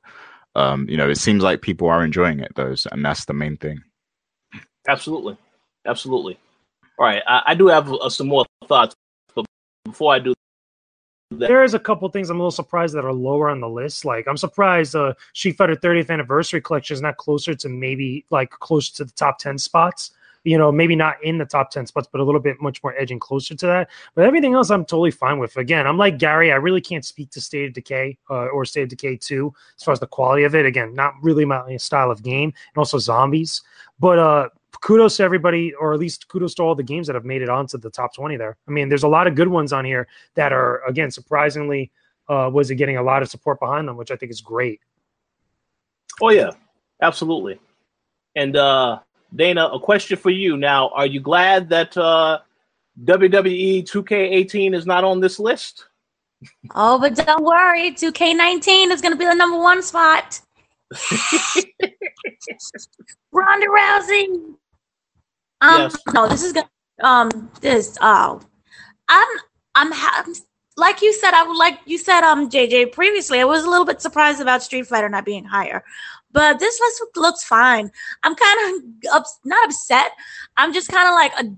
um, 0.54 0.88
you 0.88 0.96
know, 0.96 1.08
it 1.08 1.18
seems 1.18 1.42
like 1.42 1.62
people 1.62 1.88
are 1.88 2.04
enjoying 2.04 2.40
it, 2.40 2.52
though, 2.56 2.74
and 2.90 3.04
that's 3.04 3.24
the 3.26 3.32
main 3.32 3.56
thing. 3.56 3.80
Absolutely, 4.88 5.36
absolutely. 5.86 6.38
All 6.98 7.06
right, 7.06 7.22
I, 7.26 7.42
I 7.46 7.54
do 7.54 7.68
have 7.68 7.92
uh, 7.92 8.08
some 8.08 8.26
more 8.26 8.44
thoughts, 8.66 8.94
but 9.34 9.46
before 9.84 10.14
I 10.14 10.18
do. 10.18 10.34
There 11.30 11.62
is 11.62 11.74
a 11.74 11.78
couple 11.78 12.08
things 12.08 12.30
I'm 12.30 12.38
a 12.38 12.40
little 12.40 12.50
surprised 12.50 12.94
that 12.94 13.04
are 13.04 13.12
lower 13.12 13.50
on 13.50 13.60
the 13.60 13.68
list. 13.68 14.04
Like 14.04 14.26
I'm 14.26 14.38
surprised 14.38 14.96
uh 14.96 15.12
Street 15.34 15.56
Fighter 15.58 15.76
30th 15.76 16.10
Anniversary 16.10 16.60
Collection 16.60 16.94
is 16.94 17.02
not 17.02 17.18
closer 17.18 17.54
to 17.54 17.68
maybe 17.68 18.24
like 18.30 18.50
closer 18.50 18.94
to 18.96 19.04
the 19.04 19.12
top 19.12 19.38
10 19.38 19.58
spots. 19.58 20.12
You 20.44 20.56
know, 20.56 20.72
maybe 20.72 20.96
not 20.96 21.22
in 21.22 21.36
the 21.36 21.44
top 21.44 21.70
10 21.70 21.86
spots, 21.86 22.08
but 22.10 22.20
a 22.22 22.24
little 22.24 22.40
bit 22.40 22.62
much 22.62 22.82
more 22.82 22.94
edging 22.98 23.18
closer 23.18 23.54
to 23.54 23.66
that. 23.66 23.90
But 24.14 24.24
everything 24.24 24.54
else 24.54 24.70
I'm 24.70 24.86
totally 24.86 25.10
fine 25.10 25.38
with. 25.38 25.56
Again, 25.58 25.86
I'm 25.86 25.98
like 25.98 26.18
Gary, 26.18 26.50
I 26.50 26.56
really 26.56 26.80
can't 26.80 27.04
speak 27.04 27.30
to 27.32 27.40
State 27.40 27.68
of 27.68 27.74
Decay 27.74 28.16
uh, 28.30 28.46
or 28.46 28.64
State 28.64 28.84
of 28.84 28.88
Decay 28.88 29.16
2 29.16 29.52
as 29.76 29.84
far 29.84 29.92
as 29.92 30.00
the 30.00 30.06
quality 30.06 30.44
of 30.44 30.54
it. 30.54 30.64
Again, 30.64 30.94
not 30.94 31.12
really 31.20 31.44
my 31.44 31.76
style 31.76 32.10
of 32.10 32.22
game 32.22 32.48
and 32.48 32.78
also 32.78 32.98
zombies. 32.98 33.62
But 34.00 34.18
uh 34.18 34.48
kudos 34.80 35.16
to 35.16 35.22
everybody, 35.22 35.74
or 35.74 35.92
at 35.92 36.00
least 36.00 36.28
kudos 36.28 36.54
to 36.54 36.62
all 36.62 36.74
the 36.74 36.82
games 36.82 37.06
that 37.06 37.14
have 37.14 37.24
made 37.24 37.42
it 37.42 37.48
onto 37.48 37.78
the 37.78 37.90
top 37.90 38.14
20 38.14 38.36
there. 38.36 38.56
I 38.66 38.70
mean, 38.70 38.88
there's 38.88 39.02
a 39.02 39.08
lot 39.08 39.26
of 39.26 39.34
good 39.34 39.48
ones 39.48 39.72
on 39.72 39.84
here 39.84 40.06
that 40.34 40.52
are, 40.52 40.82
again, 40.86 41.10
surprisingly, 41.10 41.90
uh, 42.28 42.50
was 42.52 42.70
it 42.70 42.76
getting 42.76 42.96
a 42.96 43.02
lot 43.02 43.22
of 43.22 43.28
support 43.28 43.58
behind 43.60 43.88
them, 43.88 43.96
which 43.96 44.10
I 44.10 44.16
think 44.16 44.30
is 44.30 44.40
great. 44.40 44.80
Oh, 46.20 46.30
yeah, 46.30 46.50
absolutely. 47.02 47.58
And 48.36 48.56
uh, 48.56 49.00
Dana, 49.34 49.66
a 49.66 49.80
question 49.80 50.16
for 50.16 50.30
you 50.30 50.56
now. 50.56 50.88
Are 50.90 51.06
you 51.06 51.20
glad 51.20 51.68
that 51.70 51.96
uh, 51.96 52.40
WWE 53.04 53.84
2K18 53.84 54.74
is 54.74 54.86
not 54.86 55.04
on 55.04 55.20
this 55.20 55.38
list? 55.38 55.86
Oh, 56.74 56.98
but 56.98 57.14
don't 57.14 57.44
worry. 57.44 57.92
2K19 57.92 58.90
is 58.90 59.00
going 59.00 59.12
to 59.12 59.18
be 59.18 59.24
the 59.24 59.34
number 59.34 59.58
one 59.58 59.82
spot. 59.82 60.40
Ronda 63.32 63.66
Rousey. 63.66 64.54
Um, 65.60 65.82
yes. 65.82 65.96
no, 66.14 66.28
this 66.28 66.42
is 66.42 66.52
gonna 66.52 66.68
um 67.02 67.50
this 67.60 67.96
oh, 68.00 68.40
I'm 69.08 69.28
I'm 69.74 69.92
ha- 69.92 70.26
like 70.76 71.02
you 71.02 71.12
said 71.12 71.32
I 71.32 71.42
would 71.42 71.56
like 71.56 71.80
you 71.86 71.98
said 71.98 72.22
um 72.22 72.48
JJ 72.48 72.92
previously 72.92 73.40
I 73.40 73.44
was 73.44 73.64
a 73.64 73.70
little 73.70 73.86
bit 73.86 74.00
surprised 74.00 74.40
about 74.40 74.62
Street 74.62 74.86
Fighter 74.86 75.08
not 75.08 75.24
being 75.24 75.44
higher, 75.44 75.84
but 76.32 76.58
this 76.58 76.78
list 76.80 77.02
looks 77.16 77.44
fine. 77.44 77.90
I'm 78.22 78.34
kind 78.34 78.76
of 78.76 78.82
ups- 79.12 79.40
not 79.44 79.66
upset. 79.66 80.12
I'm 80.56 80.72
just 80.72 80.90
kind 80.90 81.08
of 81.08 81.14
like 81.14 81.32
a 81.38 81.56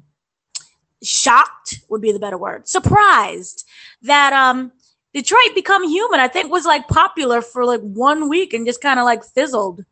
shocked 1.02 1.80
would 1.88 2.02
be 2.02 2.12
the 2.12 2.18
better 2.18 2.36
word 2.36 2.68
surprised 2.68 3.66
that 4.02 4.32
um 4.32 4.72
Detroit 5.12 5.54
Become 5.54 5.88
Human, 5.88 6.20
I 6.20 6.28
think 6.28 6.52
was 6.52 6.64
like 6.64 6.86
popular 6.86 7.42
for 7.42 7.64
like 7.64 7.80
one 7.80 8.28
week 8.28 8.52
and 8.52 8.66
just 8.66 8.80
kind 8.80 9.00
of 9.00 9.04
like 9.04 9.24
fizzled. 9.24 9.84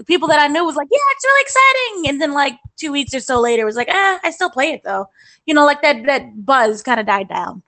The 0.00 0.04
people 0.04 0.28
that 0.28 0.40
I 0.40 0.46
knew 0.46 0.64
was 0.64 0.76
like, 0.76 0.88
yeah, 0.90 0.98
it's 1.12 1.24
really 1.26 1.42
exciting. 1.42 2.08
And 2.08 2.22
then 2.22 2.32
like 2.32 2.58
two 2.78 2.90
weeks 2.90 3.12
or 3.12 3.20
so 3.20 3.38
later 3.38 3.66
was 3.66 3.76
like, 3.76 3.90
ah, 3.90 4.18
I 4.24 4.30
still 4.30 4.48
play 4.48 4.72
it 4.72 4.80
though. 4.82 5.04
You 5.44 5.52
know, 5.52 5.66
like 5.66 5.82
that 5.82 6.06
that 6.06 6.42
buzz 6.46 6.82
kind 6.82 6.98
of 6.98 7.04
died 7.04 7.28
down. 7.28 7.62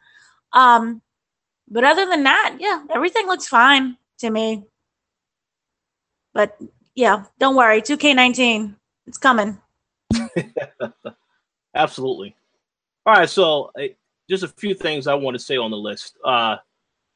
Um, 0.54 1.02
but 1.68 1.84
other 1.84 2.06
than 2.06 2.22
that, 2.22 2.56
yeah, 2.58 2.84
everything 2.94 3.26
looks 3.26 3.46
fine 3.46 3.98
to 4.20 4.30
me. 4.30 4.64
But 6.32 6.56
yeah, 6.94 7.24
don't 7.38 7.54
worry, 7.54 7.82
2K19, 7.82 8.76
it's 9.06 9.18
coming. 9.18 9.58
Absolutely. 11.74 12.34
All 13.04 13.12
right, 13.12 13.28
so 13.28 13.72
uh, 13.78 13.88
just 14.30 14.42
a 14.42 14.48
few 14.48 14.72
things 14.72 15.06
I 15.06 15.12
want 15.12 15.34
to 15.34 15.38
say 15.38 15.58
on 15.58 15.70
the 15.70 15.76
list. 15.76 16.16
Uh, 16.24 16.56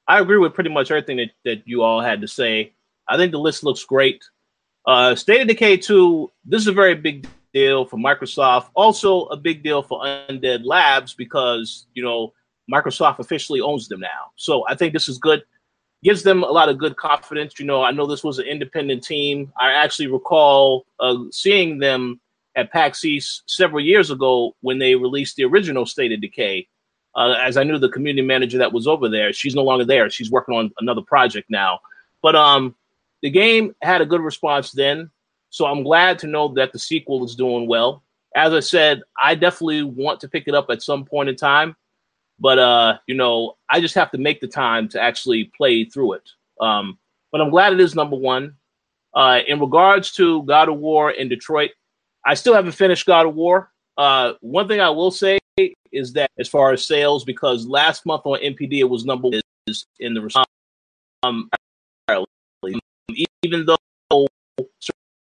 I 0.06 0.20
agree 0.20 0.36
with 0.36 0.52
pretty 0.52 0.68
much 0.68 0.90
everything 0.90 1.16
that, 1.16 1.30
that 1.46 1.62
you 1.66 1.82
all 1.82 2.02
had 2.02 2.20
to 2.20 2.28
say. 2.28 2.74
I 3.08 3.16
think 3.16 3.32
the 3.32 3.38
list 3.38 3.64
looks 3.64 3.82
great. 3.82 4.22
Uh, 4.86 5.14
State 5.14 5.40
of 5.40 5.48
Decay 5.48 5.76
2, 5.78 6.30
this 6.44 6.62
is 6.62 6.68
a 6.68 6.72
very 6.72 6.94
big 6.94 7.26
deal 7.52 7.84
for 7.84 7.96
Microsoft. 7.96 8.68
Also, 8.74 9.22
a 9.26 9.36
big 9.36 9.62
deal 9.62 9.82
for 9.82 10.00
Undead 10.02 10.64
Labs 10.64 11.14
because, 11.14 11.86
you 11.94 12.04
know, 12.04 12.32
Microsoft 12.72 13.18
officially 13.18 13.60
owns 13.60 13.88
them 13.88 14.00
now. 14.00 14.30
So 14.36 14.64
I 14.68 14.74
think 14.74 14.92
this 14.92 15.08
is 15.08 15.18
good. 15.18 15.42
Gives 16.02 16.22
them 16.22 16.42
a 16.42 16.50
lot 16.50 16.68
of 16.68 16.78
good 16.78 16.96
confidence. 16.96 17.58
You 17.58 17.66
know, 17.66 17.82
I 17.82 17.90
know 17.90 18.06
this 18.06 18.22
was 18.22 18.38
an 18.38 18.46
independent 18.46 19.02
team. 19.02 19.52
I 19.58 19.72
actually 19.72 20.08
recall 20.08 20.86
uh, 21.00 21.16
seeing 21.32 21.78
them 21.78 22.20
at 22.54 22.72
PAX 22.72 23.04
East 23.04 23.42
several 23.46 23.80
years 23.80 24.10
ago 24.10 24.54
when 24.60 24.78
they 24.78 24.94
released 24.94 25.36
the 25.36 25.44
original 25.44 25.86
State 25.86 26.12
of 26.12 26.20
Decay 26.20 26.68
uh, 27.16 27.34
as 27.40 27.56
I 27.56 27.64
knew 27.64 27.78
the 27.78 27.88
community 27.88 28.26
manager 28.26 28.58
that 28.58 28.72
was 28.72 28.86
over 28.86 29.08
there. 29.08 29.32
She's 29.32 29.54
no 29.54 29.64
longer 29.64 29.84
there. 29.84 30.08
She's 30.10 30.30
working 30.30 30.54
on 30.54 30.70
another 30.78 31.02
project 31.02 31.50
now. 31.50 31.80
But 32.22 32.36
um, 32.36 32.74
the 33.22 33.30
game 33.30 33.74
had 33.82 34.00
a 34.00 34.06
good 34.06 34.20
response 34.20 34.72
then, 34.72 35.10
so 35.50 35.66
I'm 35.66 35.82
glad 35.82 36.18
to 36.20 36.26
know 36.26 36.48
that 36.54 36.72
the 36.72 36.78
sequel 36.78 37.24
is 37.24 37.34
doing 37.34 37.66
well. 37.66 38.02
As 38.34 38.52
I 38.52 38.60
said, 38.60 39.02
I 39.20 39.34
definitely 39.34 39.82
want 39.82 40.20
to 40.20 40.28
pick 40.28 40.44
it 40.46 40.54
up 40.54 40.66
at 40.68 40.82
some 40.82 41.04
point 41.04 41.28
in 41.28 41.36
time, 41.36 41.74
but 42.38 42.58
uh, 42.58 42.98
you 43.06 43.14
know, 43.14 43.56
I 43.70 43.80
just 43.80 43.94
have 43.94 44.10
to 44.10 44.18
make 44.18 44.40
the 44.40 44.48
time 44.48 44.88
to 44.90 45.00
actually 45.00 45.44
play 45.56 45.84
through 45.84 46.14
it. 46.14 46.28
Um, 46.60 46.98
but 47.32 47.40
I'm 47.40 47.50
glad 47.50 47.72
it 47.72 47.80
is 47.80 47.94
number 47.94 48.16
one. 48.16 48.56
Uh, 49.14 49.40
in 49.46 49.58
regards 49.60 50.12
to 50.12 50.42
God 50.42 50.68
of 50.68 50.76
War 50.76 51.10
in 51.10 51.28
Detroit, 51.28 51.70
I 52.24 52.34
still 52.34 52.54
haven't 52.54 52.72
finished 52.72 53.06
God 53.06 53.26
of 53.26 53.34
War. 53.34 53.72
Uh, 53.96 54.34
one 54.40 54.68
thing 54.68 54.80
I 54.80 54.90
will 54.90 55.10
say 55.10 55.38
is 55.90 56.12
that 56.12 56.30
as 56.38 56.48
far 56.48 56.72
as 56.72 56.84
sales, 56.84 57.24
because 57.24 57.66
last 57.66 58.04
month 58.04 58.22
on 58.26 58.38
NPD 58.40 58.80
it 58.80 58.84
was 58.84 59.06
number 59.06 59.28
one 59.28 59.40
in 59.98 60.12
the 60.12 60.44
um, 61.22 61.48
even 63.46 63.66
though 63.66 64.26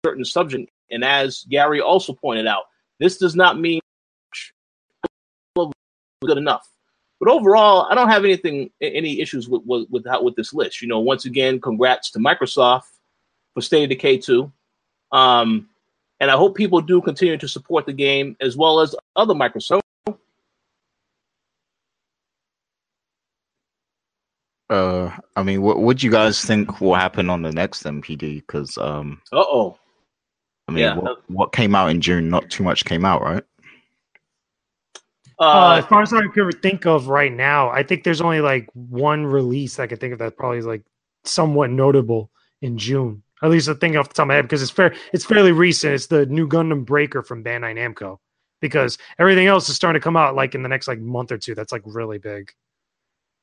certain 0.04 0.24
subject, 0.24 0.70
and 0.90 1.04
as 1.04 1.44
Gary 1.48 1.80
also 1.80 2.12
pointed 2.12 2.46
out, 2.46 2.64
this 2.98 3.18
does 3.18 3.34
not 3.34 3.58
mean 3.58 3.80
good 5.54 6.38
enough. 6.38 6.68
But 7.18 7.30
overall, 7.30 7.86
I 7.90 7.94
don't 7.94 8.08
have 8.08 8.24
anything, 8.24 8.70
any 8.80 9.20
issues 9.20 9.48
with 9.48 9.62
with 9.64 9.88
with, 9.90 10.06
with 10.22 10.36
this 10.36 10.52
list. 10.52 10.82
You 10.82 10.88
know, 10.88 11.00
once 11.00 11.24
again, 11.24 11.60
congrats 11.60 12.10
to 12.12 12.18
Microsoft 12.18 12.84
for 13.54 13.62
State 13.62 13.84
of 13.84 13.88
Decay 13.90 14.18
2. 14.18 14.52
Um, 15.12 15.68
and 16.20 16.30
I 16.30 16.36
hope 16.36 16.56
people 16.56 16.80
do 16.80 17.00
continue 17.00 17.38
to 17.38 17.48
support 17.48 17.86
the 17.86 17.92
game 17.92 18.36
as 18.40 18.56
well 18.56 18.80
as 18.80 18.94
other 19.14 19.34
Microsoft. 19.34 19.80
Uh, 24.68 25.10
I 25.36 25.42
mean, 25.42 25.62
what 25.62 25.98
do 25.98 26.06
you 26.06 26.10
guys 26.10 26.44
think 26.44 26.80
will 26.80 26.94
happen 26.94 27.30
on 27.30 27.42
the 27.42 27.52
next 27.52 27.84
NPD? 27.84 28.36
Because 28.36 28.76
um, 28.78 29.20
uh 29.32 29.36
oh, 29.38 29.78
I 30.68 30.72
mean, 30.72 30.82
Yeah. 30.82 30.96
what, 30.96 31.30
what 31.30 31.52
came 31.52 31.74
out 31.74 31.90
in 31.90 32.00
June? 32.00 32.28
Not 32.28 32.50
too 32.50 32.64
much 32.64 32.84
came 32.84 33.04
out, 33.04 33.22
right? 33.22 33.44
Uh, 35.38 35.44
Uh, 35.44 35.76
as 35.78 35.86
far 35.86 36.02
as 36.02 36.12
I 36.12 36.26
can 36.28 36.50
think 36.50 36.86
of 36.86 37.08
right 37.08 37.32
now, 37.32 37.68
I 37.70 37.82
think 37.82 38.02
there's 38.02 38.20
only 38.20 38.40
like 38.40 38.68
one 38.72 39.24
release 39.26 39.78
I 39.78 39.86
could 39.86 40.00
think 40.00 40.12
of 40.12 40.18
that 40.18 40.36
probably 40.36 40.58
is 40.58 40.66
like 40.66 40.82
somewhat 41.24 41.70
notable 41.70 42.30
in 42.62 42.78
June. 42.78 43.22
At 43.42 43.50
least 43.50 43.68
I 43.68 43.74
think 43.74 43.96
off 43.96 44.08
the 44.08 44.14
top 44.14 44.24
of 44.24 44.28
my 44.28 44.34
head 44.34 44.42
because 44.42 44.62
it's 44.62 44.70
fair. 44.70 44.94
It's 45.12 45.24
fairly 45.26 45.52
recent. 45.52 45.94
It's 45.94 46.06
the 46.06 46.26
new 46.26 46.48
Gundam 46.48 46.84
Breaker 46.86 47.22
from 47.22 47.44
Bandai 47.44 47.74
Namco. 47.76 48.18
Because 48.62 48.96
everything 49.18 49.46
else 49.46 49.68
is 49.68 49.76
starting 49.76 50.00
to 50.00 50.02
come 50.02 50.16
out 50.16 50.34
like 50.34 50.54
in 50.54 50.62
the 50.62 50.68
next 50.68 50.88
like 50.88 50.98
month 50.98 51.30
or 51.30 51.36
two. 51.36 51.54
That's 51.54 51.72
like 51.72 51.82
really 51.84 52.18
big. 52.18 52.50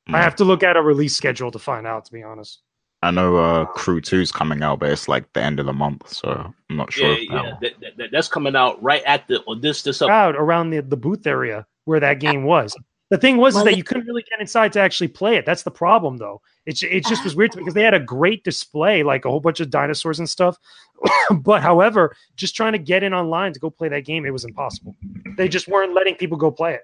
I 0.07 0.11
Mm. 0.19 0.23
have 0.23 0.35
to 0.37 0.43
look 0.43 0.63
at 0.63 0.75
a 0.77 0.81
release 0.81 1.15
schedule 1.15 1.51
to 1.51 1.59
find 1.59 1.87
out. 1.87 2.05
To 2.05 2.11
be 2.11 2.23
honest. 2.23 2.61
I 3.01 3.11
know 3.11 3.35
uh, 3.35 3.65
Crew 3.65 3.99
2 3.99 4.21
is 4.21 4.31
coming 4.31 4.63
out, 4.63 4.79
but 4.79 4.89
it's 4.89 5.09
like 5.09 5.31
the 5.33 5.41
end 5.41 5.59
of 5.59 5.65
the 5.65 5.73
month, 5.73 6.07
so 6.07 6.53
I'm 6.69 6.77
not 6.77 6.93
sure. 6.93 7.17
yeah, 7.17 7.17
that 7.17 7.43
yeah, 7.43 7.51
that, 7.61 7.71
that- 7.81 7.97
that- 7.97 8.11
that's 8.13 8.27
coming 8.29 8.55
out 8.55 8.81
right 8.81 9.03
at 9.05 9.27
the 9.27 9.41
or 9.41 9.55
this 9.57 9.83
this 9.83 10.01
up. 10.01 10.07
crowd 10.07 10.35
around 10.35 10.69
the, 10.69 10.81
the 10.81 10.95
booth 10.97 11.27
area 11.27 11.65
where 11.85 11.99
that 11.99 12.19
game 12.21 12.43
was. 12.45 12.75
The 13.09 13.17
thing 13.17 13.35
was 13.37 13.53
is 13.53 13.57
Well, 13.57 13.65
that 13.65 13.77
you 13.77 13.83
couldn't 13.83 14.07
really 14.07 14.23
get 14.23 14.39
inside 14.39 14.71
to 14.73 14.79
actually 14.79 15.09
play 15.09 15.35
it. 15.35 15.45
That's 15.45 15.63
the 15.63 15.69
problem, 15.71 16.17
though. 16.17 16.41
It 16.65 16.81
it 16.83 17.05
just 17.05 17.23
was 17.25 17.35
weird 17.35 17.51
to 17.51 17.57
me 17.57 17.63
because 17.63 17.73
they 17.75 17.83
had 17.83 17.93
a 17.93 17.99
great 17.99 18.43
display, 18.45 19.03
like 19.03 19.25
a 19.25 19.29
whole 19.29 19.41
bunch 19.41 19.59
of 19.59 19.69
dinosaurs 19.69 20.17
and 20.19 20.27
stuff. 20.29 20.57
but 21.41 21.61
however, 21.61 22.15
just 22.37 22.55
trying 22.55 22.71
to 22.71 22.79
get 22.79 23.03
in 23.03 23.13
online 23.13 23.51
to 23.53 23.59
go 23.59 23.69
play 23.69 23.89
that 23.89 24.05
game, 24.05 24.25
it 24.25 24.31
was 24.31 24.45
impossible. 24.45 24.95
They 25.35 25.49
just 25.49 25.67
weren't 25.67 25.93
letting 25.93 26.15
people 26.15 26.37
go 26.37 26.49
play 26.51 26.75
it. 26.75 26.83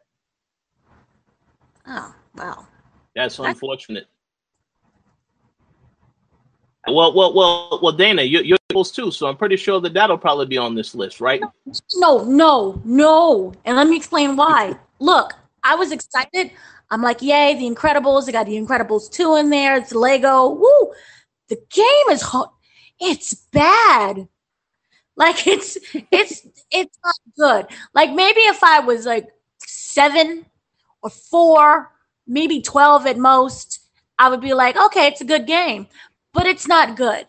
Oh, 1.87 2.13
wow. 2.35 2.67
That's 3.15 3.37
That- 3.37 3.43
unfortunate. 3.47 4.07
Well, 6.87 7.13
well, 7.13 7.33
well, 7.33 7.79
well, 7.83 7.91
Dana, 7.91 8.23
you, 8.23 8.41
you're 8.41 8.57
close 8.71 8.89
too, 8.89 9.11
so 9.11 9.27
I'm 9.27 9.37
pretty 9.37 9.57
sure 9.57 9.79
that 9.81 9.93
that'll 9.93 10.17
probably 10.17 10.47
be 10.47 10.57
on 10.57 10.73
this 10.75 10.95
list, 10.95 11.21
right? 11.21 11.41
No, 11.95 12.23
no, 12.23 12.81
no. 12.83 13.53
And 13.65 13.75
let 13.77 13.87
me 13.87 13.97
explain 13.97 14.35
why. 14.35 14.75
Look, 14.99 15.33
I 15.63 15.75
was 15.75 15.91
excited. 15.91 16.51
I'm 16.89 17.01
like, 17.01 17.21
yay, 17.21 17.55
The 17.55 17.69
Incredibles. 17.69 18.25
They 18.25 18.31
got 18.31 18.47
The 18.47 18.59
Incredibles 18.59 19.11
2 19.11 19.35
in 19.35 19.49
there. 19.49 19.77
It's 19.77 19.93
Lego. 19.93 20.49
Woo! 20.49 20.93
The 21.49 21.57
game 21.69 22.11
is 22.11 22.21
hot. 22.21 22.53
It's 22.99 23.33
bad. 23.51 24.27
Like 25.15 25.45
it's 25.47 25.77
it's 26.11 26.47
it's 26.71 26.97
not 27.03 27.15
good. 27.37 27.67
Like 27.93 28.13
maybe 28.13 28.39
if 28.41 28.63
I 28.63 28.79
was 28.79 29.05
like 29.05 29.27
seven 29.59 30.45
or 31.01 31.09
four, 31.09 31.91
maybe 32.29 32.61
twelve 32.61 33.05
at 33.05 33.17
most, 33.17 33.79
I 34.17 34.29
would 34.29 34.41
be 34.41 34.53
like, 34.53 34.77
okay, 34.77 35.07
it's 35.07 35.21
a 35.21 35.25
good 35.25 35.45
game. 35.47 35.87
But 36.33 36.45
it's 36.45 36.67
not 36.67 36.95
good. 36.95 37.25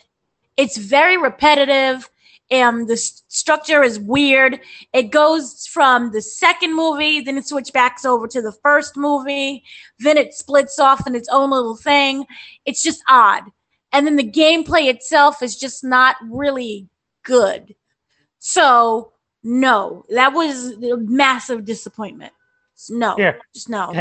It's 0.56 0.76
very 0.76 1.16
repetitive 1.16 2.08
and 2.50 2.86
the 2.88 2.94
s- 2.94 3.22
structure 3.28 3.82
is 3.82 3.98
weird. 3.98 4.60
It 4.92 5.04
goes 5.04 5.66
from 5.66 6.12
the 6.12 6.20
second 6.20 6.74
movie, 6.76 7.20
then 7.20 7.38
it 7.38 7.46
switches 7.46 7.70
back 7.70 8.04
over 8.04 8.26
to 8.28 8.42
the 8.42 8.52
first 8.52 8.96
movie, 8.96 9.62
then 10.00 10.16
it 10.18 10.34
splits 10.34 10.78
off 10.78 11.06
in 11.06 11.14
its 11.14 11.28
own 11.30 11.50
little 11.50 11.76
thing. 11.76 12.26
It's 12.66 12.82
just 12.82 13.02
odd. 13.08 13.44
And 13.92 14.06
then 14.06 14.16
the 14.16 14.30
gameplay 14.30 14.88
itself 14.90 15.42
is 15.42 15.56
just 15.58 15.82
not 15.82 16.16
really 16.28 16.88
good. 17.24 17.74
So, 18.38 19.12
no, 19.42 20.04
that 20.10 20.32
was 20.32 20.72
a 20.82 20.96
massive 20.96 21.64
disappointment. 21.64 22.32
No, 22.88 23.16
Yeah. 23.18 23.34
just 23.54 23.68
no. 23.68 23.92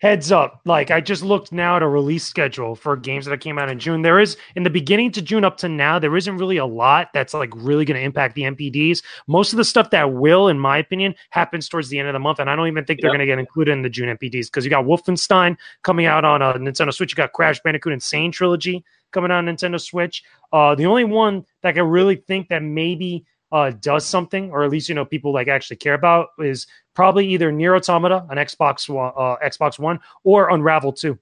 Heads 0.00 0.30
up, 0.30 0.60
like 0.64 0.92
I 0.92 1.00
just 1.00 1.24
looked 1.24 1.50
now 1.50 1.74
at 1.74 1.82
a 1.82 1.88
release 1.88 2.24
schedule 2.24 2.76
for 2.76 2.96
games 2.96 3.26
that 3.26 3.40
came 3.40 3.58
out 3.58 3.68
in 3.68 3.80
June. 3.80 4.02
There 4.02 4.20
is 4.20 4.36
in 4.54 4.62
the 4.62 4.70
beginning 4.70 5.10
to 5.10 5.20
June 5.20 5.44
up 5.44 5.56
to 5.56 5.68
now, 5.68 5.98
there 5.98 6.16
isn't 6.16 6.36
really 6.36 6.56
a 6.56 6.66
lot 6.66 7.08
that's 7.12 7.34
like 7.34 7.50
really 7.56 7.84
going 7.84 7.98
to 7.98 8.04
impact 8.04 8.36
the 8.36 8.42
NPDs. 8.42 9.02
Most 9.26 9.52
of 9.52 9.56
the 9.56 9.64
stuff 9.64 9.90
that 9.90 10.12
will, 10.12 10.46
in 10.46 10.56
my 10.56 10.78
opinion, 10.78 11.16
happens 11.30 11.68
towards 11.68 11.88
the 11.88 11.98
end 11.98 12.06
of 12.06 12.12
the 12.12 12.20
month, 12.20 12.38
and 12.38 12.48
I 12.48 12.54
don't 12.54 12.68
even 12.68 12.84
think 12.84 13.00
they're 13.00 13.08
Yep. 13.08 13.18
going 13.18 13.26
to 13.26 13.32
get 13.32 13.40
included 13.40 13.72
in 13.72 13.82
the 13.82 13.90
June 13.90 14.08
NPDs 14.16 14.46
because 14.46 14.64
you 14.64 14.70
got 14.70 14.84
Wolfenstein 14.84 15.56
coming 15.82 16.06
out 16.06 16.24
on 16.24 16.42
a 16.42 16.52
Nintendo 16.54 16.94
Switch. 16.94 17.10
You 17.10 17.16
got 17.16 17.32
Crash 17.32 17.58
Bandicoot 17.64 17.92
N. 17.92 17.98
Sane 17.98 18.30
Trilogy 18.30 18.84
coming 19.10 19.32
out 19.32 19.38
on 19.38 19.46
Nintendo 19.46 19.80
Switch. 19.80 20.22
Uh, 20.52 20.76
the 20.76 20.86
only 20.86 21.02
one 21.04 21.44
that 21.62 21.70
I 21.70 21.72
can 21.72 21.86
really 21.86 22.14
think 22.14 22.50
that 22.50 22.62
maybe 22.62 23.24
uh, 23.52 23.70
does 23.70 24.04
something, 24.06 24.50
or 24.50 24.64
at 24.64 24.70
least 24.70 24.88
you 24.88 24.94
know 24.94 25.04
people 25.04 25.32
like 25.32 25.48
actually 25.48 25.76
care 25.76 25.94
about, 25.94 26.28
is 26.38 26.66
probably 26.94 27.26
either 27.28 27.50
Nier 27.52 27.74
Automata 27.76 28.26
on 28.30 28.36
Xbox 28.36 28.88
One, 28.88 29.12
uh, 29.16 29.36
Xbox 29.44 29.78
One, 29.78 30.00
or 30.24 30.50
Unravel 30.50 30.92
Two. 30.92 31.18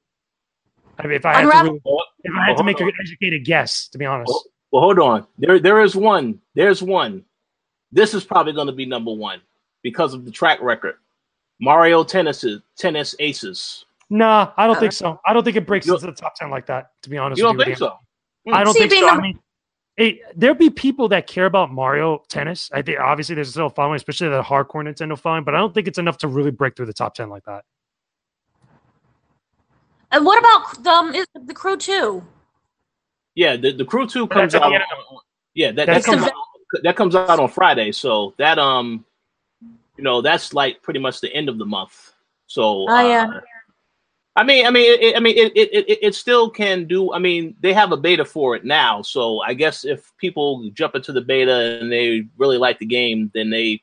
I 0.99 1.03
mean, 1.07 1.17
if 1.17 1.27
I 1.27 1.35
had 1.35 1.43
to, 1.43 1.49
really, 1.69 1.81
if 2.25 2.33
I 2.35 2.47
had 2.47 2.57
to 2.57 2.65
make 2.65 2.79
Hold 2.79 2.89
an 2.89 2.95
educated 3.03 3.45
guess, 3.45 3.89
to 3.89 3.99
be 3.99 4.07
honest, 4.07 4.33
Oh, 4.35 4.43
Well, 4.73 4.83
hold 4.83 4.99
on. 4.99 5.27
There, 5.39 5.59
there 5.59 5.81
is 5.83 5.95
one. 5.95 6.41
There's 6.55 6.83
one. 6.83 7.25
This 7.93 8.15
is 8.15 8.25
probably 8.25 8.53
going 8.55 8.67
to 8.69 8.73
be 8.73 8.87
number 8.87 9.13
one 9.13 9.41
because 9.83 10.15
of 10.15 10.25
the 10.25 10.31
track 10.31 10.61
record. 10.63 10.95
Mario 11.61 12.03
Tennis, 12.03 12.45
Tennis 12.77 13.15
Aces. 13.19 13.85
nah, 14.11 14.53
I 14.57 14.67
don't 14.67 14.79
think 14.81 14.93
so. 14.93 15.21
I 15.27 15.33
don't 15.33 15.45
think 15.45 15.57
it 15.57 15.67
breaks 15.67 15.87
into 15.87 16.05
the 16.07 16.13
top 16.13 16.35
ten 16.35 16.51
like 16.51 16.67
that. 16.67 16.91
To 17.03 17.11
be 17.11 17.19
honest, 17.19 17.39
You 17.39 17.45
don't 17.45 17.57
with 17.57 17.67
think 17.67 17.79
Dan. 17.79 17.89
so? 17.89 18.53
I 18.53 18.65
don't 18.65 18.73
See, 18.75 18.81
think 18.81 18.91
being 18.93 19.03
so. 19.05 19.09
I 19.11 19.21
mean, 19.21 19.39
it, 19.97 20.21
there'll 20.35 20.57
be 20.57 20.71
people 20.71 21.09
that 21.09 21.27
care 21.27 21.47
about 21.47 21.73
Mario 21.73 22.23
Tennis. 22.29 22.71
I 22.73 22.83
think 22.83 22.99
obviously 23.01 23.35
there's 23.35 23.51
still 23.51 23.67
a 23.67 23.71
following, 23.71 23.97
especially 23.97 24.29
the 24.29 24.43
hardcore 24.43 24.85
Nintendo 24.85 25.19
following, 25.19 25.45
but 25.45 25.55
I 25.55 25.59
don't 25.59 25.73
think 25.73 25.89
it's 25.89 25.99
enough 25.99 26.19
to 26.19 26.29
really 26.29 26.51
break 26.51 26.77
through 26.77 26.87
the 26.87 26.93
top 26.93 27.15
ten 27.15 27.31
like 27.31 27.45
that. 27.45 27.65
And 30.13 30.25
what 30.25 30.39
about 30.39 30.87
um, 30.87 31.15
is 31.15 31.27
the 31.35 31.55
crew 31.55 31.77
Two? 31.77 32.25
Yeah, 33.35 33.57
the, 33.57 33.73
the 33.73 33.85
Crew 33.85 34.07
Two 34.07 34.27
comes 34.27 34.55
out. 34.55 34.63
On, 34.63 34.81
yeah, 35.55 35.73
that, 35.73 35.87
that 35.87 36.05
comes 36.05 36.23
out, 36.23 36.33
that 36.83 36.97
comes 36.97 37.15
out 37.15 37.39
on 37.39 37.49
Friday. 37.49 37.93
So 37.93 38.35
that 38.39 38.59
um, 38.59 39.05
you 39.97 40.05
know, 40.05 40.21
that's 40.21 40.55
like 40.55 40.83
pretty 40.83 41.01
much 41.01 41.21
the 41.21 41.33
end 41.35 41.49
of 41.49 41.59
the 41.59 41.67
month. 41.67 42.13
So 42.47 42.87
Oh, 42.89 43.09
yeah. 43.09 43.41
I 44.37 44.45
mean, 44.45 44.67
I 44.67 44.71
mean, 44.71 45.01
it, 45.01 45.17
I 45.17 45.21
mean, 45.21 45.37
it, 45.37 45.53
it, 45.57 45.73
it, 45.73 45.99
it 46.03 46.15
still 46.15 46.51
can 46.51 46.87
do. 46.87 47.13
I 47.15 47.19
mean, 47.19 47.57
they 47.61 47.73
have 47.73 47.91
a 47.91 47.97
beta 47.97 48.25
for 48.25 48.55
it 48.55 48.67
now, 48.67 49.01
so 49.01 49.41
I 49.41 49.55
guess 49.55 49.85
if 49.85 50.13
people 50.19 50.71
jump 50.75 50.95
into 50.95 51.11
the 51.13 51.23
beta 51.23 51.79
and 51.81 51.91
they 51.91 52.27
really 52.37 52.59
like 52.59 52.79
the 52.79 52.87
game, 52.87 53.31
then 53.35 53.49
they 53.49 53.83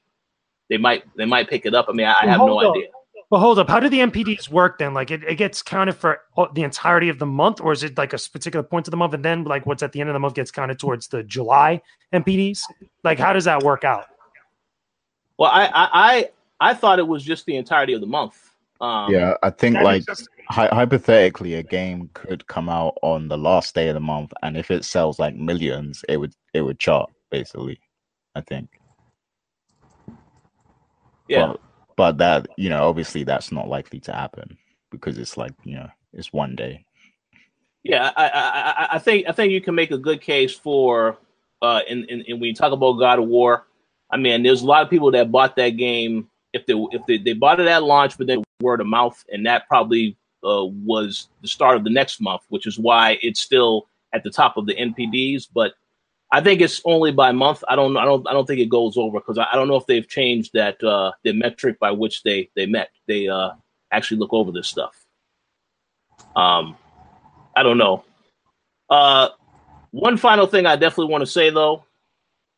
they 0.70 0.78
might 0.78 1.04
they 1.18 1.26
might 1.26 1.50
pick 1.50 1.66
it 1.66 1.74
up. 1.74 1.88
I 1.90 1.94
mean, 1.94 2.06
I, 2.06 2.14
I 2.22 2.26
have 2.28 2.38
no 2.38 2.60
on. 2.60 2.78
idea. 2.78 2.90
But 3.32 3.40
hold 3.40 3.58
up, 3.58 3.68
how 3.68 3.80
do 3.80 3.90
the 3.90 3.98
NPDs 3.98 4.50
work 4.50 4.78
then? 4.78 4.94
Like 4.94 5.10
it, 5.10 5.24
it 5.24 5.36
gets 5.36 5.64
counted 5.64 5.94
for 5.94 6.22
the 6.54 6.62
entirety 6.62 7.10
of 7.10 7.18
the 7.18 7.26
month, 7.26 7.60
or 7.60 7.72
is 7.72 7.82
it 7.82 7.98
like 7.98 8.14
a 8.14 8.20
particular 8.32 8.62
point 8.62 8.88
of 8.88 8.92
the 8.92 8.98
month, 8.98 9.16
and 9.16 9.26
then 9.26 9.46
like 9.46 9.66
what's 9.66 9.82
at 9.82 9.92
the 9.92 10.02
end 10.02 10.10
of 10.10 10.14
the 10.14 10.20
month 10.20 10.36
gets 10.36 10.52
counted 10.52 10.78
towards 10.78 11.08
the 11.08 11.24
July 11.24 11.82
NPDs? 12.14 12.60
Like 13.04 13.18
how 13.18 13.34
does 13.34 13.46
that 13.46 13.64
work 13.64 13.84
out? 13.84 14.06
Well, 15.40 15.50
I 15.52 15.66
I 15.66 15.90
I, 15.94 16.30
I 16.60 16.74
thought 16.76 17.00
it 17.00 17.08
was 17.08 17.24
just 17.24 17.48
the 17.48 17.56
entirety 17.56 17.94
of 17.94 18.02
the 18.02 18.08
month. 18.08 18.53
Um, 18.84 19.14
yeah, 19.14 19.36
I 19.42 19.50
think 19.50 19.78
like 19.78 20.04
sense. 20.04 20.28
hy- 20.50 20.68
hypothetically, 20.68 21.54
a 21.54 21.64
game 21.64 22.10
could 22.14 22.46
come 22.48 22.68
out 22.68 22.98
on 23.02 23.30
the 23.30 23.38
last 23.38 23.74
day 23.74 23.88
of 23.88 23.94
the 23.94 24.02
month, 24.02 24.34
and 24.44 24.58
if 24.58 24.70
it 24.70 24.84
sells 24.84 25.20
like 25.20 25.38
millions, 25.38 26.04
it 26.10 26.18
would 26.18 26.34
it 26.54 26.64
would 26.64 26.80
chart 26.80 27.10
basically. 27.32 27.80
I 28.36 28.42
think. 28.42 28.82
yeah. 31.30 31.48
But, 31.48 31.62
but 31.96 32.18
that 32.18 32.48
you 32.58 32.68
know, 32.68 32.90
obviously, 32.90 33.24
that's 33.24 33.54
not 33.54 33.70
likely 33.70 34.02
to 34.02 34.12
happen 34.12 34.58
because 34.92 35.18
it's 35.18 35.38
like 35.38 35.54
you 35.64 35.76
know, 35.76 35.88
it's 36.12 36.34
one 36.34 36.54
day. 36.54 36.84
Yeah, 37.84 38.12
I, 38.18 38.28
I, 38.28 38.40
I, 38.42 38.88
I 38.96 39.00
think 39.00 39.30
I 39.30 39.32
think 39.32 39.54
you 39.54 39.62
can 39.62 39.76
make 39.76 39.92
a 39.92 39.98
good 39.98 40.20
case 40.20 40.54
for 40.54 41.18
uh, 41.62 41.80
in, 41.88 42.04
in, 42.10 42.22
in 42.24 42.40
when 42.42 42.50
you 42.50 42.54
talk 42.54 42.74
about 42.74 43.00
God 43.00 43.20
of 43.20 43.28
War. 43.28 43.66
I 44.12 44.18
mean, 44.18 44.44
there's 44.44 44.62
a 44.62 44.66
lot 44.66 44.84
of 44.84 44.90
people 44.90 45.12
that 45.12 45.32
bought 45.32 45.56
that 45.56 45.70
game 45.70 46.30
if 46.52 46.66
they 46.66 46.74
if 46.92 47.06
they, 47.08 47.18
they 47.18 47.34
bought 47.34 47.62
it 47.62 47.68
at 47.68 47.84
launch, 47.84 48.18
but 48.18 48.28
then 48.28 48.44
word 48.64 48.82
of 48.82 48.88
mouth, 48.88 49.24
and 49.32 49.46
that 49.46 49.68
probably 49.68 50.18
uh, 50.44 50.66
was 50.66 51.30
the 51.42 51.48
start 51.48 51.78
of 51.78 51.84
the 51.84 51.90
next 51.90 52.20
month, 52.20 52.42
which 52.50 52.66
is 52.66 52.80
why 52.80 53.20
it's 53.22 53.40
still 53.40 53.88
at 54.14 54.24
the 54.24 54.32
top 54.32 54.58
of 54.58 54.66
the 54.66 54.76
NPDs. 54.76 55.48
But 55.54 55.74
I 56.32 56.42
think 56.42 56.62
it's 56.62 56.82
only 56.86 57.12
by 57.12 57.32
month. 57.32 57.64
I 57.68 57.76
don't 57.76 57.96
I 57.96 58.06
don't 58.06 58.28
I 58.28 58.34
don't 58.34 58.48
think 58.48 58.60
it 58.60 58.70
goes 58.70 58.98
over 58.98 59.20
because 59.20 59.38
I, 59.38 59.46
I 59.52 59.56
don't 59.56 59.68
know 59.68 59.76
if 59.76 59.86
they've 59.86 60.08
changed 60.08 60.52
that 60.54 60.84
uh, 60.84 61.12
the 61.24 61.34
metric 61.34 61.78
by 61.80 61.92
which 61.92 62.24
they 62.24 62.50
they 62.56 62.66
met. 62.66 62.90
They 63.08 63.28
uh, 63.28 63.52
actually 63.92 64.18
look 64.18 64.34
over 64.34 64.52
this 64.52 64.68
stuff. 64.68 65.06
Um, 66.36 66.76
I 67.56 67.62
don't 67.62 67.78
know. 67.78 68.04
Uh, 68.90 69.30
one 69.92 70.18
final 70.18 70.48
thing 70.48 70.66
I 70.66 70.76
definitely 70.76 71.12
want 71.12 71.22
to 71.22 71.28
say 71.28 71.52
though, 71.52 71.86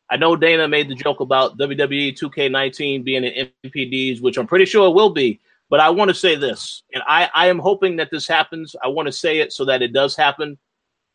I 0.08 0.16
know 0.16 0.36
Dana 0.36 0.68
made 0.68 0.88
the 0.88 0.94
joke 0.94 1.20
about 1.20 1.58
WWE 1.58 2.18
2K19 2.18 3.04
being 3.04 3.24
in 3.24 3.50
NPDs, 3.64 4.22
which 4.22 4.38
I'm 4.38 4.46
pretty 4.46 4.64
sure 4.64 4.88
it 4.88 4.94
will 4.94 5.10
be. 5.10 5.40
But 5.68 5.80
I 5.80 5.90
want 5.90 6.08
to 6.08 6.14
say 6.14 6.36
this, 6.36 6.82
and 6.94 7.02
I, 7.08 7.28
I 7.34 7.48
am 7.48 7.58
hoping 7.58 7.96
that 7.96 8.10
this 8.10 8.28
happens. 8.28 8.76
I 8.82 8.88
want 8.88 9.06
to 9.06 9.12
say 9.12 9.38
it 9.38 9.52
so 9.52 9.64
that 9.64 9.82
it 9.82 9.92
does 9.92 10.14
happen. 10.14 10.58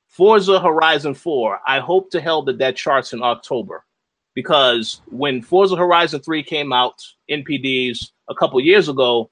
Forza 0.10 0.60
Horizon 0.60 1.14
4, 1.14 1.62
I 1.66 1.80
hope 1.80 2.12
to 2.12 2.20
hell 2.20 2.41
that 2.43 2.58
that 2.58 2.76
charts 2.76 3.14
in 3.14 3.24
October. 3.24 3.86
Because 4.34 5.02
when 5.08 5.41
Forza 5.41 5.76
Horizon 5.78 6.20
3 6.22 6.43
came 6.43 6.74
out, 6.74 7.02
NPDs, 7.30 8.12
a 8.30 8.36
couple 8.36 8.60
years 8.60 8.89
ago, 8.89 9.30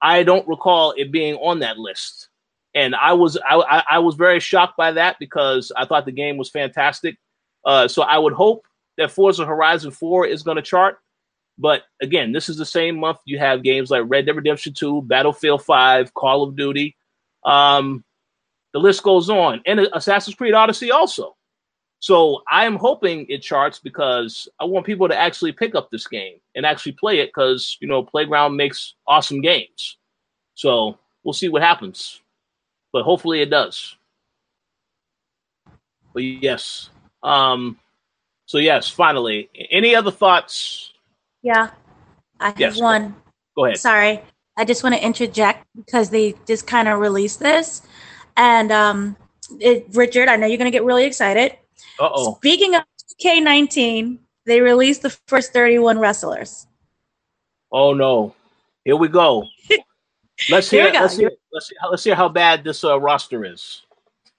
I 0.00 0.22
don't 0.22 0.48
recall 0.48 0.92
it 0.96 1.12
being 1.12 1.34
on 1.36 1.58
that 1.60 1.78
list 1.78 2.28
and 2.74 2.94
I 2.94 3.12
was 3.12 3.36
I, 3.48 3.82
I- 3.90 3.98
was 3.98 4.14
very 4.14 4.40
shocked 4.40 4.76
by 4.76 4.92
that 4.92 5.16
because 5.18 5.72
I 5.76 5.84
thought 5.84 6.04
the 6.04 6.12
game 6.12 6.36
was 6.36 6.50
fantastic. 6.50 7.16
Uh, 7.64 7.88
so 7.88 8.02
I 8.02 8.18
would 8.18 8.32
hope 8.32 8.66
that 8.96 9.10
Forza 9.10 9.44
Horizon 9.44 9.90
4 9.90 10.26
is 10.26 10.42
going 10.42 10.56
to 10.56 10.62
chart. 10.62 10.98
But 11.58 11.82
again, 12.00 12.32
this 12.32 12.48
is 12.48 12.56
the 12.56 12.64
same 12.64 12.96
month 12.96 13.18
you 13.24 13.38
have 13.38 13.64
games 13.64 13.90
like 13.90 14.04
Red 14.06 14.26
Dead 14.26 14.36
Redemption 14.36 14.72
2, 14.72 15.02
Battlefield 15.02 15.64
5, 15.64 16.14
Call 16.14 16.44
of 16.44 16.56
Duty. 16.56 16.96
Um, 17.44 18.04
the 18.72 18.78
list 18.78 19.02
goes 19.02 19.28
on. 19.28 19.60
And 19.66 19.80
Assassin's 19.92 20.36
Creed 20.36 20.54
Odyssey 20.54 20.92
also. 20.92 21.36
So 22.00 22.42
I 22.50 22.64
am 22.64 22.76
hoping 22.76 23.26
it 23.28 23.42
charts 23.42 23.80
because 23.80 24.48
I 24.60 24.64
want 24.64 24.86
people 24.86 25.08
to 25.08 25.18
actually 25.18 25.50
pick 25.50 25.74
up 25.74 25.90
this 25.90 26.06
game 26.06 26.36
and 26.54 26.64
actually 26.64 26.92
play 26.92 27.18
it 27.18 27.30
because, 27.30 27.76
you 27.80 27.88
know, 27.88 28.04
Playground 28.04 28.56
makes 28.56 28.94
awesome 29.06 29.40
games. 29.40 29.96
So 30.54 30.96
we'll 31.24 31.32
see 31.32 31.48
what 31.48 31.62
happens. 31.62 32.20
But 32.92 33.02
hopefully 33.02 33.40
it 33.40 33.50
does. 33.50 33.96
But 36.14 36.22
yes. 36.22 36.90
Um, 37.22 37.78
so 38.46 38.58
yes, 38.58 38.88
finally. 38.88 39.50
Any 39.70 39.96
other 39.96 40.12
thoughts? 40.12 40.92
Yeah. 41.42 41.70
I 42.40 42.48
have 42.48 42.58
Yes. 42.58 42.80
one. 42.80 43.14
Go 43.56 43.64
ahead. 43.64 43.78
Sorry. 43.78 44.20
I 44.56 44.64
just 44.64 44.82
want 44.82 44.94
to 44.94 45.04
interject 45.04 45.66
because 45.76 46.10
they 46.10 46.34
just 46.46 46.66
kind 46.66 46.88
of 46.88 46.98
released 46.98 47.40
this. 47.40 47.82
And 48.36 48.72
um, 48.72 49.16
it, 49.60 49.86
Richard, 49.92 50.28
I 50.28 50.36
know 50.36 50.46
you're 50.46 50.58
going 50.58 50.70
to 50.70 50.76
get 50.76 50.84
really 50.84 51.04
excited. 51.04 51.52
Uh 52.00 52.10
oh. 52.12 52.34
Speaking 52.36 52.74
of 52.74 52.82
K19, 53.22 54.18
they 54.46 54.60
released 54.60 55.02
the 55.02 55.10
first 55.26 55.52
31 55.52 55.98
wrestlers. 55.98 56.66
Oh 57.70 57.92
no. 57.94 58.34
Here 58.84 58.96
we 58.96 59.08
go. 59.08 59.46
Let's 60.50 60.70
hear, 60.70 60.92
go. 60.92 61.00
let's 61.00 61.16
hear 61.16 61.32
let's 61.52 61.68
see 61.68 61.74
let's 61.90 62.04
hear 62.04 62.14
how 62.14 62.28
bad 62.28 62.62
this 62.62 62.84
uh, 62.84 62.98
roster 63.00 63.44
is. 63.44 63.82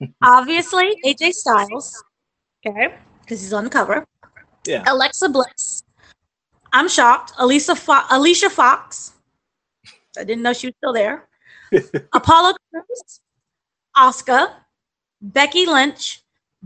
Obviously, 0.24 0.96
AJ 1.04 1.34
Styles, 1.34 2.02
okay, 2.66 2.94
because 3.20 3.42
he's 3.42 3.52
on 3.52 3.64
the 3.64 3.70
cover. 3.70 4.06
Yeah. 4.66 4.82
Alexa 4.86 5.28
Bliss. 5.28 5.82
I'm 6.72 6.88
shocked. 6.88 7.32
Alicia 7.38 7.74
Fo- 7.74 8.06
Alicia 8.10 8.50
Fox. 8.50 9.12
I 10.18 10.24
didn't 10.24 10.42
know 10.42 10.52
she 10.52 10.68
was 10.68 10.74
still 10.78 10.92
there. 10.92 11.28
Apollo 12.12 12.54
Crews, 12.70 13.20
Asuka, 13.96 14.52
Becky 15.20 15.66
Lynch, 15.66 16.20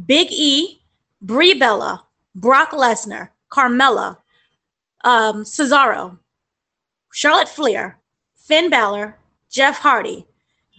Big 0.06 0.28
E, 0.30 0.80
Brie 1.20 1.54
Bella, 1.54 2.04
Brock 2.34 2.70
Lesnar, 2.70 3.30
Carmella, 3.50 4.18
um, 5.04 5.44
Cesaro, 5.44 6.18
Charlotte 7.12 7.48
Flair, 7.48 7.98
Finn 8.34 8.70
Balor, 8.70 9.16
Jeff 9.50 9.78
Hardy, 9.78 10.26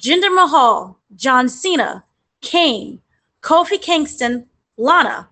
Jinder 0.02 0.34
Mahal, 0.34 1.00
John 1.16 1.48
Cena, 1.48 2.04
Kane, 2.42 3.00
Kofi 3.42 3.80
Kingston, 3.82 4.48
Lana, 4.78 5.30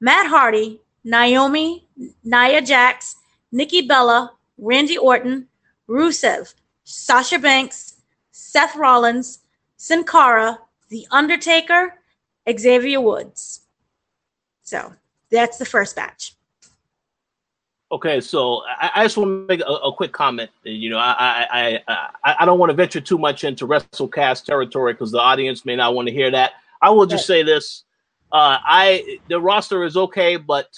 Matt 0.00 0.26
Hardy, 0.26 0.80
Naomi, 1.04 1.86
Nia 2.24 2.62
Jax, 2.62 3.16
Nikki 3.52 3.82
Bella, 3.82 4.32
Randy 4.58 4.98
Orton, 4.98 5.46
Rusev, 5.88 6.54
Sasha 6.84 7.38
Banks, 7.38 7.96
Seth 8.30 8.76
Rollins, 8.76 9.40
Sin 9.76 10.04
Cara, 10.04 10.58
The 10.88 11.06
Undertaker, 11.10 11.94
Xavier 12.58 13.00
Woods. 13.00 13.62
So 14.62 14.92
that's 15.30 15.58
the 15.58 15.64
first 15.64 15.96
batch. 15.96 16.34
Okay, 17.92 18.20
so 18.20 18.62
I, 18.80 18.90
I 18.96 19.04
just 19.04 19.16
want 19.16 19.28
to 19.28 19.46
make 19.48 19.60
a, 19.60 19.64
a 19.64 19.92
quick 19.92 20.12
comment. 20.12 20.50
You 20.62 20.90
know, 20.90 20.98
I 20.98 21.14
I, 21.18 21.46
I 21.50 21.80
I 22.24 22.36
I 22.40 22.44
don't 22.44 22.58
want 22.60 22.70
to 22.70 22.74
venture 22.74 23.00
too 23.00 23.18
much 23.18 23.42
into 23.42 23.66
WrestleCast 23.66 24.44
territory 24.44 24.92
because 24.92 25.10
the 25.10 25.18
audience 25.18 25.64
may 25.64 25.74
not 25.74 25.94
want 25.94 26.06
to 26.06 26.14
hear 26.14 26.30
that. 26.30 26.52
I 26.80 26.90
will 26.90 27.06
just 27.06 27.26
say 27.26 27.42
this: 27.42 27.82
uh, 28.30 28.58
I 28.62 29.18
the 29.28 29.40
roster 29.40 29.82
is 29.82 29.96
okay, 29.96 30.36
but 30.36 30.68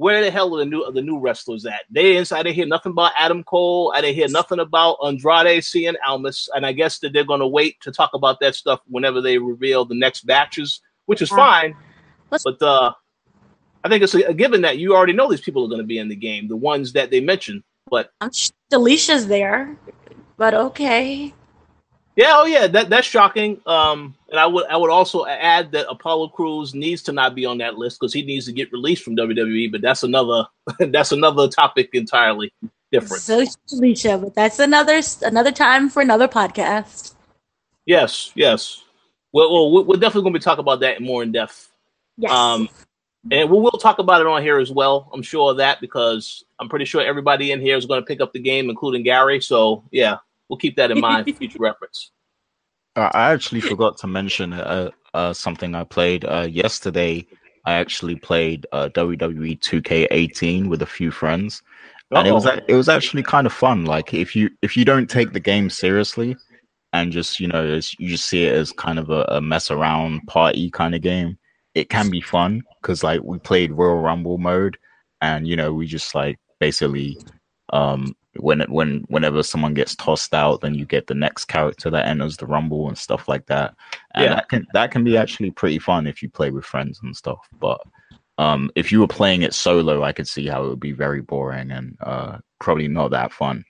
where 0.00 0.24
the 0.24 0.30
hell 0.30 0.54
are 0.54 0.58
the 0.58 0.64
new 0.64 0.90
the 0.92 1.02
new 1.02 1.18
wrestlers 1.18 1.66
at? 1.66 1.82
They 1.90 2.02
didn't. 2.02 2.32
I 2.32 2.42
didn't 2.42 2.56
hear 2.56 2.66
nothing 2.66 2.92
about 2.92 3.12
Adam 3.18 3.44
Cole. 3.44 3.92
I 3.94 4.00
didn't 4.00 4.16
hear 4.16 4.28
nothing 4.28 4.58
about 4.58 4.96
Andrade 5.04 5.62
Cien 5.62 5.94
Almas, 6.06 6.48
and 6.54 6.64
I 6.64 6.72
guess 6.72 6.98
that 7.00 7.12
they're 7.12 7.24
going 7.32 7.40
to 7.40 7.46
wait 7.46 7.78
to 7.82 7.92
talk 7.92 8.12
about 8.14 8.40
that 8.40 8.54
stuff 8.54 8.80
whenever 8.88 9.20
they 9.20 9.36
reveal 9.36 9.84
the 9.84 9.94
next 9.94 10.22
batches, 10.22 10.80
which 11.04 11.20
is 11.20 11.30
Uh, 11.30 11.36
fine. 11.36 11.76
let's- 12.30 12.44
But 12.44 12.62
uh, 12.62 12.92
I 13.84 13.88
think 13.90 14.02
it's 14.02 14.14
a, 14.14 14.22
a 14.22 14.34
given 14.34 14.62
that 14.62 14.78
you 14.78 14.94
already 14.96 15.12
know 15.12 15.28
these 15.30 15.42
people 15.42 15.64
are 15.64 15.68
going 15.68 15.80
to 15.86 15.86
be 15.94 15.98
in 15.98 16.08
the 16.08 16.16
game, 16.16 16.48
the 16.48 16.56
ones 16.56 16.92
that 16.94 17.10
they 17.10 17.20
mentioned. 17.20 17.62
But 17.90 18.10
Alicia's 18.72 19.26
there, 19.26 19.76
but 20.38 20.54
okay. 20.54 21.34
Yeah, 22.16 22.32
oh 22.34 22.44
yeah, 22.44 22.66
that 22.66 22.90
that's 22.90 23.06
shocking. 23.06 23.60
Um, 23.66 24.14
and 24.30 24.38
I 24.38 24.46
would 24.46 24.66
I 24.66 24.76
would 24.76 24.90
also 24.90 25.24
add 25.26 25.72
that 25.72 25.86
Apollo 25.88 26.28
Crews 26.28 26.74
needs 26.74 27.02
to 27.04 27.12
not 27.12 27.34
be 27.34 27.46
on 27.46 27.58
that 27.58 27.78
list 27.78 27.98
because 28.00 28.12
he 28.12 28.22
needs 28.22 28.46
to 28.46 28.52
get 28.52 28.72
released 28.72 29.02
from 29.04 29.16
WWE. 29.16 29.70
But 29.72 29.80
that's 29.80 30.02
another 30.02 30.46
that's 30.78 31.12
another 31.12 31.48
topic 31.48 31.90
entirely 31.94 32.52
different. 32.92 33.22
So 33.22 33.44
Alicia, 33.72 34.18
but 34.18 34.34
that's 34.34 34.58
another 34.58 35.00
another 35.22 35.52
time 35.52 35.88
for 35.88 36.02
another 36.02 36.28
podcast. 36.28 37.14
yes, 37.86 38.32
yes. 38.34 38.82
Well, 39.32 39.52
well, 39.52 39.72
we- 39.72 39.82
we're 39.84 40.00
definitely 40.00 40.22
going 40.22 40.32
to 40.34 40.38
be 40.40 40.44
talking 40.44 40.64
about 40.64 40.80
that 40.80 41.00
more 41.00 41.22
in 41.22 41.30
depth. 41.32 41.70
Yes. 42.18 42.32
Um, 42.32 42.68
and 43.30 43.48
we 43.48 43.58
will 43.58 43.70
talk 43.72 43.98
about 44.00 44.20
it 44.20 44.26
on 44.26 44.42
here 44.42 44.58
as 44.58 44.70
well. 44.72 45.08
I'm 45.14 45.22
sure 45.22 45.52
of 45.52 45.58
that 45.58 45.80
because 45.80 46.44
I'm 46.58 46.68
pretty 46.68 46.84
sure 46.86 47.00
everybody 47.00 47.52
in 47.52 47.60
here 47.60 47.76
is 47.76 47.86
going 47.86 48.00
to 48.00 48.06
pick 48.06 48.20
up 48.20 48.32
the 48.32 48.40
game, 48.40 48.68
including 48.68 49.04
Gary. 49.04 49.40
So 49.40 49.84
yeah, 49.92 50.16
we'll 50.50 50.58
keep 50.58 50.76
that 50.76 50.90
in 50.90 51.00
mind 51.08 51.26
for 51.26 51.34
future 51.34 51.58
reference. 51.60 52.10
Uh, 52.96 53.08
I 53.14 53.32
actually 53.32 53.60
forgot 53.60 53.96
to 53.98 54.06
mention 54.08 54.52
uh, 54.52 54.90
uh, 55.14 55.32
something 55.32 55.74
I 55.74 55.84
played 55.84 56.24
uh, 56.24 56.48
yesterday. 56.50 57.26
I 57.64 57.74
actually 57.74 58.16
played 58.16 58.66
uh, 58.72 58.88
WWE 58.88 59.58
2K18 59.60 60.68
with 60.68 60.82
a 60.82 60.86
few 60.86 61.10
friends, 61.10 61.62
and 62.10 62.26
it 62.26 62.32
was 62.32 62.46
Uh-oh. 62.46 62.54
ac- 62.54 62.64
it 62.68 62.74
was 62.74 62.88
actually 62.88 63.22
kind 63.22 63.46
of 63.46 63.52
fun. 63.52 63.84
Like 63.84 64.12
if 64.12 64.34
you 64.34 64.50
if 64.60 64.76
you 64.76 64.84
don't 64.84 65.08
take 65.08 65.32
the 65.32 65.40
game 65.40 65.70
seriously, 65.70 66.36
and 66.92 67.12
just 67.12 67.38
you 67.38 67.46
know 67.46 67.64
as 67.64 67.94
you 68.00 68.08
just 68.08 68.26
see 68.26 68.46
it 68.46 68.54
as 68.54 68.72
kind 68.72 68.98
of 68.98 69.10
a, 69.10 69.24
a 69.28 69.40
mess 69.40 69.70
around 69.70 70.26
party 70.26 70.70
kind 70.70 70.94
of 70.94 71.02
game, 71.02 71.38
it 71.74 71.90
can 71.90 72.10
be 72.10 72.20
fun 72.20 72.62
because 72.82 73.04
like 73.04 73.22
we 73.22 73.38
played 73.38 73.72
Royal 73.72 74.00
Rumble 74.00 74.38
mode, 74.38 74.78
and 75.20 75.46
you 75.46 75.54
know 75.54 75.72
we 75.72 75.86
just 75.86 76.14
like 76.14 76.38
basically 76.58 77.18
um 77.72 78.16
when 78.36 78.60
it 78.60 78.70
when 78.70 79.04
whenever 79.08 79.42
someone 79.42 79.74
gets 79.74 79.96
tossed 79.96 80.32
out 80.34 80.60
then 80.60 80.74
you 80.74 80.84
get 80.86 81.06
the 81.08 81.14
next 81.14 81.46
character 81.46 81.90
that 81.90 82.06
enters 82.06 82.36
the 82.36 82.46
rumble 82.46 82.88
and 82.88 82.96
stuff 82.96 83.28
like 83.28 83.44
that. 83.46 83.74
And 84.14 84.24
Yeah. 84.24 84.34
that 84.36 84.48
can 84.48 84.66
that 84.72 84.90
can 84.92 85.04
be 85.04 85.16
actually 85.16 85.50
pretty 85.50 85.78
fun 85.80 86.06
if 86.06 86.22
you 86.22 86.28
play 86.30 86.50
with 86.50 86.64
friends 86.64 87.00
and 87.02 87.16
stuff. 87.16 87.40
But 87.58 87.80
um 88.38 88.70
if 88.76 88.92
you 88.92 89.00
were 89.00 89.08
playing 89.08 89.42
it 89.42 89.52
solo 89.52 90.02
i 90.04 90.12
could 90.12 90.28
see 90.28 90.46
how 90.46 90.64
it 90.64 90.68
would 90.68 90.80
be 90.80 90.92
very 90.92 91.20
boring 91.20 91.72
and 91.72 91.96
uh 92.00 92.38
probably 92.60 92.88
not 92.88 93.10
that 93.10 93.32
fun. 93.32 93.64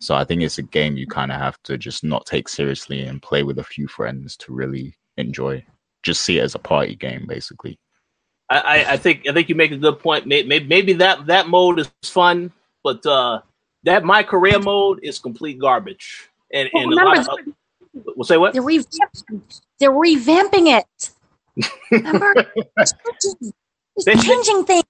So 0.00 0.14
i 0.14 0.24
think 0.24 0.42
it's 0.42 0.58
a 0.58 0.62
game 0.62 0.96
you 0.96 1.06
kind 1.06 1.32
of 1.32 1.40
have 1.40 1.58
to 1.64 1.76
just 1.76 2.04
not 2.04 2.26
take 2.26 2.48
seriously 2.48 3.02
and 3.02 3.20
play 3.20 3.42
with 3.42 3.58
a 3.58 3.64
few 3.64 3.88
friends 3.88 4.36
to 4.38 4.52
really 4.52 4.94
enjoy. 5.16 5.64
Just 6.04 6.22
see 6.22 6.38
it 6.38 6.42
as 6.44 6.54
a 6.54 6.60
party 6.60 6.94
game 6.94 7.26
basically. 7.26 7.78
I, 8.48 8.58
I, 8.58 8.92
I 8.92 8.96
think 8.96 9.26
I 9.28 9.32
think 9.32 9.48
you 9.48 9.56
make 9.56 9.72
a 9.72 9.76
good 9.76 9.98
point. 9.98 10.24
Maybe, 10.24 10.60
maybe 10.60 10.92
that 10.92 11.26
that 11.26 11.48
mode 11.48 11.80
is 11.80 11.90
fun, 12.04 12.52
but 12.84 13.04
uh, 13.04 13.40
that 13.86 14.04
my 14.04 14.22
career 14.22 14.58
mode 14.58 15.00
is 15.02 15.18
complete 15.18 15.58
garbage. 15.58 16.28
And 16.52 16.68
Well, 16.74 16.82
and 16.84 16.92
a 16.92 17.04
lot 17.04 17.18
of, 17.18 17.54
we'll 18.16 18.24
say 18.24 18.36
what? 18.36 18.52
they're 18.52 18.62
revamping. 18.62 19.40
They're 19.80 19.90
revamping 19.90 20.78
it. 20.78 21.10
Remember, 21.90 22.34
It's 22.76 22.92
changing- 23.22 23.54
it's 23.96 24.04
They- 24.04 24.14
changing 24.16 24.64
things. 24.66 24.84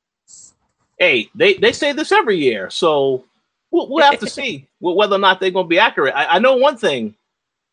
Hey, 0.98 1.28
they 1.34 1.54
they 1.54 1.72
say 1.72 1.92
this 1.92 2.10
every 2.10 2.38
year, 2.38 2.70
so 2.70 3.22
we'll, 3.70 3.88
we'll 3.90 4.04
have 4.04 4.18
to 4.20 4.28
see 4.40 4.66
whether 4.80 5.16
or 5.16 5.18
not 5.18 5.40
they're 5.40 5.50
going 5.50 5.66
to 5.66 5.68
be 5.68 5.78
accurate. 5.78 6.14
I, 6.16 6.24
I 6.26 6.38
know 6.38 6.56
one 6.56 6.78
thing: 6.78 7.14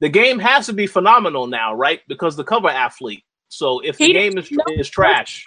the 0.02 0.10
game 0.10 0.40
has 0.40 0.66
to 0.66 0.74
be 0.74 0.88
phenomenal 0.88 1.48
now, 1.48 1.74
right? 1.74 2.02
Because 2.10 2.36
the 2.36 2.44
cover 2.44 2.68
athlete. 2.70 3.24
So 3.48 3.80
if 3.80 3.98
the 3.98 4.12
game 4.12 4.38
is 4.38 4.52
is 4.76 4.90
trash, 4.90 5.46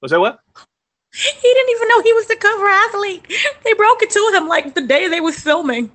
was 0.00 0.12
that 0.12 0.20
what? 0.20 0.38
He 1.14 1.48
didn't 1.54 1.70
even 1.70 1.88
know 1.88 2.02
he 2.02 2.12
was 2.14 2.26
the 2.26 2.36
cover 2.36 2.66
athlete. 2.66 3.26
They 3.64 3.74
broke 3.74 4.02
it 4.02 4.10
to 4.10 4.32
him 4.34 4.48
like 4.48 4.74
the 4.74 4.80
day 4.80 5.08
they 5.08 5.20
was 5.20 5.38
filming. 5.38 5.90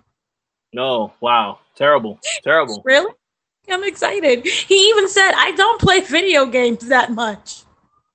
No, 0.74 1.14
wow, 1.22 1.60
terrible, 1.76 2.20
terrible. 2.44 2.82
Really? 2.86 3.12
I'm 3.70 3.84
excited. 3.84 4.46
He 4.46 4.90
even 4.90 5.10
said, 5.10 5.32
"I 5.36 5.52
don't 5.52 5.82
play 5.82 6.02
video 6.02 6.46
games 6.46 6.88
that 6.88 7.12
much." 7.12 7.64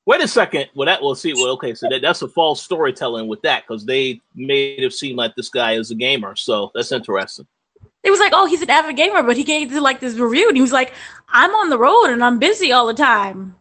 Wait 0.06 0.20
a 0.20 0.28
second. 0.28 0.68
Well, 0.74 0.86
that 0.86 1.02
we'll 1.02 1.14
see. 1.14 1.32
Well, 1.34 1.50
okay, 1.50 1.74
so 1.74 1.88
that, 1.88 2.02
that's 2.02 2.22
a 2.22 2.28
false 2.28 2.62
storytelling 2.62 3.28
with 3.28 3.42
that 3.42 3.64
because 3.66 3.84
they 3.84 4.20
made 4.34 4.82
it 4.82 4.92
seem 4.92 5.16
like 5.16 5.34
this 5.34 5.48
guy 5.48 5.72
is 5.72 5.90
a 5.90 5.94
gamer. 5.94 6.34
So 6.36 6.70
that's 6.74 6.92
interesting. 6.92 7.46
It 8.02 8.10
was 8.10 8.20
like, 8.20 8.32
"Oh, 8.34 8.46
he's 8.46 8.62
an 8.62 8.70
avid 8.70 8.96
gamer," 8.96 9.22
but 9.22 9.36
he 9.36 9.44
gave 9.44 9.72
like 9.72 10.00
this 10.00 10.14
review, 10.14 10.48
and 10.48 10.56
he 10.56 10.62
was 10.62 10.72
like, 10.72 10.92
"I'm 11.28 11.54
on 11.54 11.68
the 11.68 11.78
road 11.78 12.06
and 12.06 12.22
I'm 12.24 12.38
busy 12.38 12.72
all 12.72 12.86
the 12.86 12.94
time." 12.94 13.56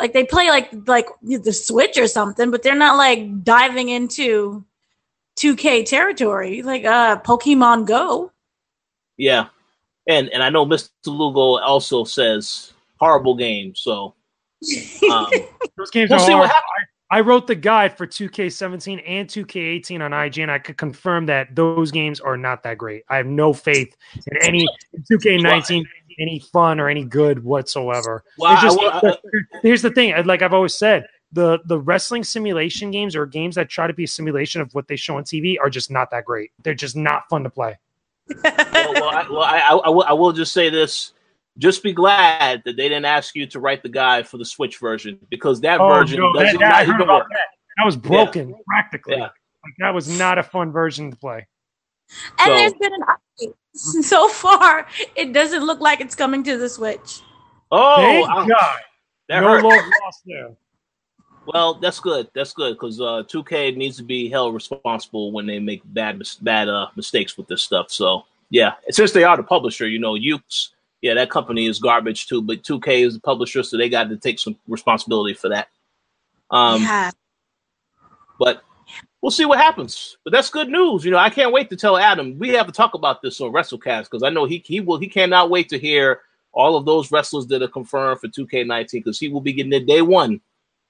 Like 0.00 0.14
they 0.14 0.24
play 0.24 0.48
like 0.48 0.70
like 0.86 1.06
the 1.22 1.52
Switch 1.52 1.98
or 1.98 2.06
something, 2.06 2.50
but 2.50 2.62
they're 2.62 2.74
not 2.74 2.96
like 2.96 3.44
diving 3.44 3.90
into 3.90 4.64
2K 5.38 5.84
territory 5.86 6.62
like 6.62 6.84
uh 6.84 7.20
Pokemon 7.20 7.86
Go. 7.86 8.32
Yeah, 9.18 9.48
and 10.08 10.30
and 10.30 10.42
I 10.42 10.48
know 10.48 10.64
Mr. 10.64 10.88
Lugo 11.06 11.62
also 11.62 12.04
says 12.04 12.72
horrible 12.98 13.34
game. 13.36 13.74
So 13.74 14.14
um, 15.10 15.26
Those 15.76 15.90
games 15.90 16.10
We'll 16.10 16.20
are 16.20 16.26
see 16.26 16.34
what 16.34 16.50
hard. 16.50 16.86
I 17.10 17.20
wrote 17.20 17.46
the 17.46 17.56
guide 17.56 17.96
for 17.96 18.06
2K17 18.06 19.02
and 19.04 19.28
2K18 19.28 20.00
on 20.00 20.12
IGN. 20.12 20.42
And 20.42 20.50
I 20.50 20.58
could 20.58 20.76
confirm 20.76 21.26
that 21.26 21.54
those 21.56 21.90
games 21.90 22.20
are 22.20 22.36
not 22.36 22.62
that 22.62 22.78
great. 22.78 23.04
I 23.08 23.16
have 23.16 23.26
no 23.26 23.52
faith 23.52 23.96
in 24.26 24.42
any 24.42 24.68
2K19 25.10 25.84
any 26.20 26.38
fun 26.52 26.78
or 26.78 26.88
any 26.88 27.04
good 27.04 27.42
whatsoever. 27.42 28.22
It's 28.38 28.62
just- 28.62 29.18
here's 29.62 29.82
the 29.82 29.90
thing, 29.90 30.14
like 30.26 30.42
I've 30.42 30.52
always 30.52 30.74
said, 30.74 31.06
the 31.32 31.60
the 31.66 31.78
wrestling 31.78 32.24
simulation 32.24 32.90
games 32.90 33.14
or 33.14 33.24
games 33.24 33.54
that 33.54 33.68
try 33.68 33.86
to 33.86 33.92
be 33.94 34.04
a 34.04 34.08
simulation 34.08 34.60
of 34.60 34.74
what 34.74 34.88
they 34.88 34.96
show 34.96 35.16
on 35.16 35.24
TV 35.24 35.56
are 35.60 35.70
just 35.70 35.90
not 35.90 36.10
that 36.10 36.24
great. 36.24 36.50
They're 36.62 36.74
just 36.74 36.96
not 36.96 37.28
fun 37.28 37.44
to 37.44 37.50
play. 37.50 37.78
well, 38.42 38.52
well, 38.92 39.08
I, 39.10 39.26
well 39.30 39.42
I, 39.42 39.58
I, 39.58 39.76
I 39.76 39.88
will, 39.88 40.02
I 40.04 40.12
will 40.12 40.32
just 40.32 40.52
say 40.52 40.70
this. 40.70 41.12
Just 41.60 41.82
be 41.82 41.92
glad 41.92 42.62
that 42.64 42.76
they 42.76 42.88
didn't 42.88 43.04
ask 43.04 43.36
you 43.36 43.46
to 43.48 43.60
write 43.60 43.82
the 43.82 43.88
guide 43.88 44.26
for 44.26 44.38
the 44.38 44.44
Switch 44.44 44.78
version 44.78 45.18
because 45.30 45.60
that 45.60 45.80
Oh, 45.80 45.88
version 45.88 46.18
no, 46.18 46.32
that- 46.32 46.44
doesn't 46.44 46.60
that- 46.60 46.74
I 46.74 46.78
not 46.84 46.86
heard 46.86 46.94
even 47.02 47.08
work. 47.14 47.26
that. 47.30 47.48
That 47.76 47.84
was 47.86 47.96
broken 47.96 48.54
practically. 48.66 49.16
Yeah. 49.16 49.22
Like, 49.62 49.74
that 49.78 49.94
was 49.94 50.18
not 50.18 50.38
a 50.38 50.42
fun 50.42 50.72
version 50.72 51.10
to 51.10 51.16
play. 51.16 51.46
And 52.38 52.46
So- 52.48 52.54
there's 52.54 52.72
been 52.74 52.94
an 52.94 53.02
update. 53.02 53.54
So 54.02 54.28
far, 54.28 54.88
it 55.14 55.32
doesn't 55.32 55.64
look 55.64 55.78
like 55.78 56.00
it's 56.00 56.16
coming 56.16 56.42
to 56.42 56.58
the 56.58 56.68
Switch. 56.68 57.20
Oh, 57.70 57.96
Thank 57.96 58.28
ouch. 58.28 58.48
God. 58.48 58.80
that 59.28 59.40
no 59.40 59.48
hurt. 59.48 59.62
lost 60.04 60.22
there. 60.26 60.56
Well, 61.46 61.74
that's 61.74 62.00
good. 62.00 62.28
That's 62.34 62.52
good 62.52 62.74
because 62.74 63.00
uh, 63.00 63.22
2K 63.32 63.76
needs 63.76 63.96
to 63.98 64.02
be 64.02 64.28
held 64.28 64.54
responsible 64.54 65.30
when 65.30 65.46
they 65.46 65.60
make 65.60 65.82
bad 65.84 66.20
bad 66.42 66.68
uh, 66.68 66.88
mistakes 66.96 67.36
with 67.38 67.46
this 67.46 67.62
stuff. 67.62 67.92
So 67.92 68.24
yeah, 68.50 68.72
since 68.90 69.12
they 69.12 69.22
are 69.22 69.36
the 69.36 69.44
publisher, 69.44 69.86
you 69.86 70.00
know, 70.00 70.14
Yuke's, 70.14 70.70
yeah, 71.02 71.14
that 71.14 71.30
company 71.30 71.66
is 71.66 71.78
garbage 71.78 72.26
too. 72.26 72.42
But 72.42 72.62
2K 72.62 73.06
is 73.06 73.14
the 73.14 73.20
publisher, 73.20 73.62
so 73.62 73.76
they 73.76 73.88
got 73.88 74.08
to 74.10 74.16
take 74.16 74.38
some 74.38 74.56
responsibility 74.68 75.34
for 75.34 75.48
that. 75.48 75.68
Um, 76.50 76.82
yeah. 76.82 77.10
but 78.38 78.62
we'll 79.22 79.30
see 79.30 79.44
what 79.44 79.58
happens. 79.58 80.16
But 80.24 80.32
that's 80.32 80.50
good 80.50 80.68
news. 80.68 81.04
You 81.04 81.10
know, 81.12 81.18
I 81.18 81.30
can't 81.30 81.52
wait 81.52 81.70
to 81.70 81.76
tell 81.76 81.96
Adam 81.96 82.38
we 82.38 82.50
have 82.50 82.66
to 82.66 82.72
talk 82.72 82.94
about 82.94 83.22
this 83.22 83.40
on 83.40 83.52
WrestleCast 83.52 84.04
because 84.04 84.22
I 84.22 84.30
know 84.30 84.44
he 84.44 84.62
he 84.64 84.80
will 84.80 84.98
he 84.98 85.08
cannot 85.08 85.50
wait 85.50 85.68
to 85.70 85.78
hear 85.78 86.20
all 86.52 86.76
of 86.76 86.84
those 86.84 87.12
wrestlers 87.12 87.46
that 87.46 87.62
are 87.62 87.68
confirmed 87.68 88.20
for 88.20 88.28
2K19 88.28 88.90
because 88.92 89.18
he 89.18 89.28
will 89.28 89.40
be 89.40 89.52
getting 89.52 89.72
it 89.72 89.86
day 89.86 90.02
one. 90.02 90.40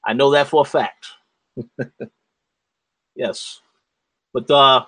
I 0.04 0.14
know 0.14 0.30
that 0.30 0.48
for 0.48 0.62
a 0.62 0.64
fact. 0.64 1.08
yes. 3.14 3.60
But 4.32 4.50
uh 4.50 4.86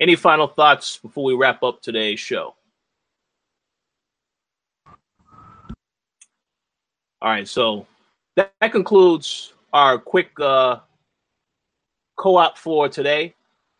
any 0.00 0.16
final 0.16 0.46
thoughts 0.46 0.96
before 0.96 1.24
we 1.24 1.34
wrap 1.34 1.62
up 1.62 1.82
today's 1.82 2.20
show? 2.20 2.54
All 7.22 7.30
right, 7.30 7.46
so 7.46 7.86
that, 8.36 8.52
that 8.60 8.72
concludes 8.72 9.52
our 9.72 9.98
quick 9.98 10.30
uh 10.40 10.78
co-op 12.16 12.58
for 12.58 12.88
today. 12.88 13.34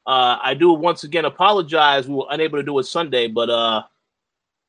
Uh, 0.06 0.38
I 0.42 0.54
do 0.54 0.72
once 0.72 1.04
again 1.04 1.26
apologize. 1.26 2.08
We 2.08 2.14
were 2.14 2.26
unable 2.30 2.58
to 2.58 2.64
do 2.64 2.78
it 2.78 2.84
Sunday, 2.84 3.28
but 3.28 3.50
uh, 3.50 3.82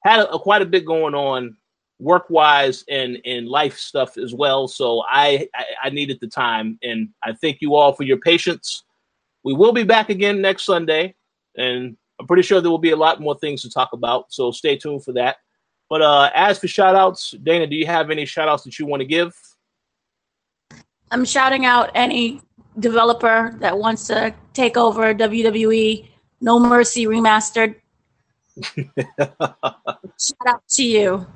had 0.03 0.19
a, 0.19 0.38
quite 0.38 0.61
a 0.61 0.65
bit 0.65 0.86
going 0.86 1.15
on 1.15 1.55
work-wise 1.99 2.84
and 2.89 3.15
in 3.24 3.45
life 3.45 3.78
stuff 3.78 4.17
as 4.17 4.34
well. 4.34 4.67
So 4.67 5.03
I, 5.09 5.47
I 5.55 5.65
I 5.84 5.89
needed 5.89 6.19
the 6.19 6.28
time, 6.28 6.78
and 6.84 7.09
I 7.24 7.34
thank 7.34 7.61
you 7.61 7.76
all 7.76 7.93
for 7.93 8.03
your 8.03 8.17
patience. 8.17 8.84
We 9.43 9.53
will 9.53 9.72
be 9.72 9.84
back 9.84 10.09
again 10.09 10.41
next 10.41 10.63
Sunday, 10.63 11.15
and 11.57 11.95
I'm 12.19 12.28
pretty 12.28 12.43
sure 12.43 12.61
there 12.61 12.72
will 12.72 12.78
be 12.78 12.91
a 12.91 12.95
lot 12.95 13.22
more 13.22 13.38
things 13.39 13.61
to 13.63 13.69
talk 13.69 13.93
about. 13.93 14.32
So 14.34 14.51
stay 14.51 14.76
tuned 14.78 15.03
for 15.03 15.13
that. 15.13 15.38
But 15.91 16.01
uh, 16.01 16.31
as 16.33 16.57
for 16.57 16.69
shout-outs, 16.69 17.31
Dana, 17.43 17.67
do 17.67 17.75
you 17.75 17.85
have 17.85 18.11
any 18.11 18.23
shout-outs 18.23 18.63
that 18.63 18.79
you 18.79 18.85
want 18.85 19.01
to 19.01 19.05
give? 19.05 19.35
I'm 21.11 21.25
shouting 21.25 21.65
out 21.65 21.91
any 21.93 22.41
developer 22.79 23.53
that 23.59 23.77
wants 23.77 24.07
to 24.07 24.33
take 24.53 24.77
over 24.77 25.13
WWE 25.13 26.07
No 26.39 26.61
Mercy 26.61 27.07
Remastered. 27.07 27.75
Shout 28.77 30.47
out 30.47 30.65
to 30.69 30.83
you. 30.83 31.27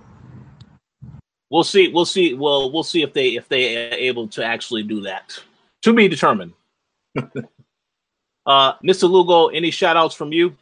We'll 1.49 1.65
see. 1.65 1.89
We'll 1.89 2.05
see. 2.05 2.33
Well, 2.33 2.71
we'll 2.71 2.83
see 2.83 3.01
if 3.01 3.11
they 3.11 3.35
if 3.35 3.49
they 3.49 3.91
are 3.91 3.95
able 3.95 4.29
to 4.29 4.45
actually 4.45 4.83
do 4.83 5.01
that. 5.01 5.37
To 5.81 5.93
be 5.93 6.07
determined. 6.07 6.53
uh, 7.17 8.73
Mr. 8.79 9.09
Lugo, 9.09 9.47
any 9.47 9.69
shout 9.71 9.97
outs 9.97 10.15
from 10.15 10.31
you? 10.31 10.55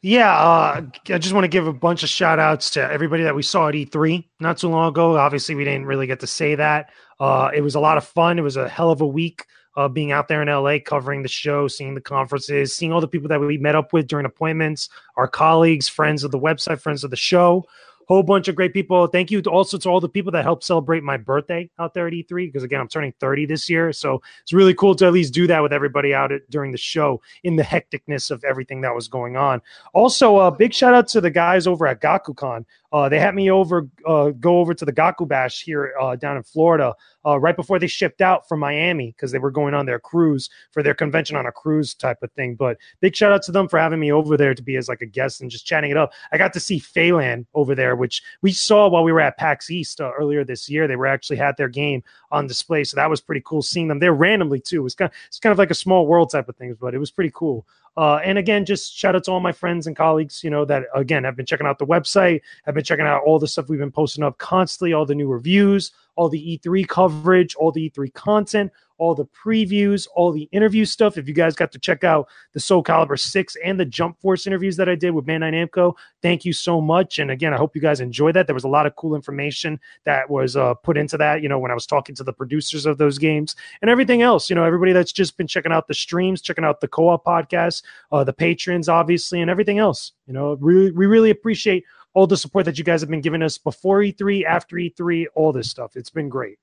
Yeah, 0.00 0.32
uh, 0.32 0.82
I 1.08 1.18
just 1.18 1.34
want 1.34 1.44
to 1.44 1.48
give 1.48 1.66
a 1.66 1.72
bunch 1.72 2.04
of 2.04 2.08
shout 2.08 2.38
outs 2.38 2.70
to 2.70 2.90
everybody 2.90 3.24
that 3.24 3.34
we 3.34 3.42
saw 3.42 3.68
at 3.68 3.74
E3 3.74 4.24
not 4.38 4.58
too 4.58 4.68
long 4.68 4.88
ago. 4.90 5.16
Obviously, 5.16 5.56
we 5.56 5.64
didn't 5.64 5.86
really 5.86 6.06
get 6.06 6.20
to 6.20 6.26
say 6.26 6.54
that. 6.54 6.90
Uh, 7.18 7.50
it 7.52 7.62
was 7.62 7.74
a 7.74 7.80
lot 7.80 7.98
of 7.98 8.04
fun. 8.04 8.38
It 8.38 8.42
was 8.42 8.56
a 8.56 8.68
hell 8.68 8.92
of 8.92 9.00
a 9.00 9.06
week 9.06 9.44
uh, 9.76 9.88
being 9.88 10.12
out 10.12 10.28
there 10.28 10.40
in 10.40 10.48
LA, 10.48 10.78
covering 10.84 11.22
the 11.22 11.28
show, 11.28 11.66
seeing 11.66 11.94
the 11.94 12.00
conferences, 12.00 12.74
seeing 12.74 12.92
all 12.92 13.00
the 13.00 13.08
people 13.08 13.28
that 13.28 13.40
we 13.40 13.58
met 13.58 13.74
up 13.74 13.92
with 13.92 14.06
during 14.06 14.24
appointments, 14.24 14.88
our 15.16 15.26
colleagues, 15.26 15.88
friends 15.88 16.22
of 16.22 16.30
the 16.30 16.38
website, 16.38 16.80
friends 16.80 17.02
of 17.02 17.10
the 17.10 17.16
show. 17.16 17.64
Whole 18.08 18.22
bunch 18.22 18.48
of 18.48 18.56
great 18.56 18.72
people. 18.72 19.06
Thank 19.06 19.30
you 19.30 19.42
to 19.42 19.50
also 19.50 19.76
to 19.76 19.88
all 19.88 20.00
the 20.00 20.08
people 20.08 20.32
that 20.32 20.42
helped 20.42 20.64
celebrate 20.64 21.02
my 21.02 21.18
birthday 21.18 21.68
out 21.78 21.92
there 21.92 22.06
at 22.06 22.14
E3 22.14 22.46
because 22.46 22.62
again 22.62 22.80
I'm 22.80 22.88
turning 22.88 23.12
30 23.20 23.44
this 23.44 23.68
year, 23.68 23.92
so 23.92 24.22
it's 24.42 24.54
really 24.54 24.72
cool 24.72 24.94
to 24.94 25.06
at 25.06 25.12
least 25.12 25.34
do 25.34 25.46
that 25.46 25.62
with 25.62 25.74
everybody 25.74 26.14
out 26.14 26.32
at, 26.32 26.48
during 26.48 26.72
the 26.72 26.78
show 26.78 27.20
in 27.44 27.56
the 27.56 27.62
hecticness 27.62 28.30
of 28.30 28.42
everything 28.44 28.80
that 28.80 28.94
was 28.94 29.08
going 29.08 29.36
on. 29.36 29.60
Also, 29.92 30.36
a 30.36 30.48
uh, 30.48 30.50
big 30.50 30.72
shout 30.72 30.94
out 30.94 31.06
to 31.08 31.20
the 31.20 31.30
guys 31.30 31.66
over 31.66 31.86
at 31.86 32.00
GakuCon. 32.00 32.64
Uh, 32.92 33.08
they 33.08 33.20
had 33.20 33.34
me 33.34 33.50
over, 33.50 33.88
uh, 34.06 34.30
go 34.30 34.58
over 34.58 34.72
to 34.72 34.84
the 34.84 34.92
Gaku 34.92 35.26
Bash 35.26 35.62
here 35.62 35.94
uh, 36.00 36.16
down 36.16 36.36
in 36.36 36.42
Florida 36.42 36.94
uh, 37.26 37.38
right 37.38 37.56
before 37.56 37.78
they 37.78 37.86
shipped 37.86 38.20
out 38.22 38.48
from 38.48 38.60
Miami 38.60 39.08
because 39.08 39.30
they 39.30 39.38
were 39.38 39.50
going 39.50 39.74
on 39.74 39.84
their 39.84 39.98
cruise 39.98 40.48
for 40.72 40.82
their 40.82 40.94
convention 40.94 41.36
on 41.36 41.46
a 41.46 41.52
cruise 41.52 41.94
type 41.94 42.22
of 42.22 42.32
thing. 42.32 42.54
But 42.54 42.78
big 43.00 43.14
shout 43.14 43.32
out 43.32 43.42
to 43.42 43.52
them 43.52 43.68
for 43.68 43.78
having 43.78 44.00
me 44.00 44.10
over 44.10 44.36
there 44.36 44.54
to 44.54 44.62
be 44.62 44.76
as 44.76 44.88
like 44.88 45.02
a 45.02 45.06
guest 45.06 45.40
and 45.40 45.50
just 45.50 45.66
chatting 45.66 45.90
it 45.90 45.96
up. 45.96 46.12
I 46.32 46.38
got 46.38 46.52
to 46.54 46.60
see 46.60 46.78
Phelan 46.78 47.46
over 47.54 47.74
there, 47.74 47.96
which 47.96 48.22
we 48.40 48.52
saw 48.52 48.88
while 48.88 49.04
we 49.04 49.12
were 49.12 49.20
at 49.20 49.36
PAX 49.36 49.70
East 49.70 50.00
uh, 50.00 50.12
earlier 50.18 50.44
this 50.44 50.68
year. 50.68 50.88
They 50.88 50.96
were 50.96 51.06
actually 51.06 51.36
had 51.36 51.56
their 51.56 51.68
game 51.68 52.02
on 52.30 52.46
display, 52.46 52.84
so 52.84 52.96
that 52.96 53.10
was 53.10 53.20
pretty 53.20 53.42
cool 53.44 53.62
seeing 53.62 53.88
them 53.88 53.98
there 53.98 54.14
randomly 54.14 54.60
too. 54.60 54.88
Kind 54.96 55.10
of, 55.10 55.16
it's 55.26 55.38
kind 55.38 55.52
of 55.52 55.58
like 55.58 55.70
a 55.70 55.74
small 55.74 56.06
world 56.06 56.30
type 56.30 56.48
of 56.48 56.56
things, 56.56 56.76
but 56.80 56.94
it 56.94 56.98
was 56.98 57.10
pretty 57.10 57.32
cool. 57.34 57.66
Uh, 57.98 58.20
and 58.24 58.38
again, 58.38 58.64
just 58.64 58.96
shout 58.96 59.16
out 59.16 59.24
to 59.24 59.32
all 59.32 59.40
my 59.40 59.50
friends 59.50 59.88
and 59.88 59.96
colleagues, 59.96 60.44
you 60.44 60.50
know, 60.50 60.64
that 60.64 60.84
again 60.94 61.24
have 61.24 61.34
been 61.34 61.44
checking 61.44 61.66
out 61.66 61.80
the 61.80 61.86
website, 61.86 62.40
have 62.64 62.76
been 62.76 62.84
checking 62.84 63.04
out 63.04 63.24
all 63.24 63.40
the 63.40 63.48
stuff 63.48 63.68
we've 63.68 63.80
been 63.80 63.90
posting 63.90 64.22
up 64.22 64.38
constantly, 64.38 64.92
all 64.92 65.04
the 65.04 65.16
new 65.16 65.26
reviews, 65.26 65.90
all 66.18 66.28
the 66.28 66.58
E3 66.58 66.86
coverage, 66.88 67.54
all 67.54 67.70
the 67.70 67.88
E3 67.88 68.12
content, 68.12 68.72
all 68.98 69.14
the 69.14 69.26
previews, 69.26 70.08
all 70.16 70.32
the 70.32 70.48
interview 70.50 70.84
stuff. 70.84 71.16
If 71.16 71.28
you 71.28 71.32
guys 71.32 71.54
got 71.54 71.70
to 71.70 71.78
check 71.78 72.02
out 72.02 72.26
the 72.54 72.58
Soul 72.58 72.82
Calibur 72.82 73.16
6 73.16 73.56
and 73.64 73.78
the 73.78 73.84
Jump 73.84 74.20
Force 74.20 74.44
interviews 74.44 74.76
that 74.78 74.88
I 74.88 74.96
did 74.96 75.12
with 75.12 75.26
Bandai 75.26 75.52
Namco, 75.52 75.94
thank 76.20 76.44
you 76.44 76.52
so 76.52 76.80
much. 76.80 77.20
And 77.20 77.30
again, 77.30 77.54
I 77.54 77.56
hope 77.56 77.76
you 77.76 77.80
guys 77.80 78.00
enjoyed 78.00 78.34
that. 78.34 78.48
There 78.48 78.54
was 78.54 78.64
a 78.64 78.68
lot 78.68 78.84
of 78.84 78.96
cool 78.96 79.14
information 79.14 79.78
that 80.06 80.28
was 80.28 80.56
uh, 80.56 80.74
put 80.74 80.98
into 80.98 81.16
that, 81.18 81.40
you 81.40 81.48
know, 81.48 81.60
when 81.60 81.70
I 81.70 81.74
was 81.74 81.86
talking 81.86 82.16
to 82.16 82.24
the 82.24 82.32
producers 82.32 82.84
of 82.84 82.98
those 82.98 83.16
games 83.16 83.54
and 83.80 83.88
everything 83.88 84.22
else. 84.22 84.50
You 84.50 84.56
know, 84.56 84.64
everybody 84.64 84.92
that's 84.92 85.12
just 85.12 85.36
been 85.36 85.46
checking 85.46 85.70
out 85.70 85.86
the 85.86 85.94
streams, 85.94 86.42
checking 86.42 86.64
out 86.64 86.80
the 86.80 86.88
co 86.88 87.10
op 87.10 87.24
podcast, 87.24 87.84
uh, 88.10 88.24
the 88.24 88.32
patrons, 88.32 88.88
obviously, 88.88 89.40
and 89.40 89.48
everything 89.48 89.78
else. 89.78 90.10
You 90.26 90.32
know, 90.32 90.54
we 90.54 90.90
really 90.90 91.30
appreciate 91.30 91.84
all 92.18 92.26
the 92.26 92.36
support 92.36 92.64
that 92.64 92.76
you 92.76 92.82
guys 92.82 93.00
have 93.00 93.08
been 93.08 93.20
giving 93.20 93.44
us 93.44 93.58
before 93.58 94.00
E3, 94.00 94.44
after 94.44 94.74
E3, 94.74 95.26
all 95.36 95.52
this 95.52 95.70
stuff. 95.70 95.94
It's 95.94 96.10
been 96.10 96.28
great. 96.28 96.58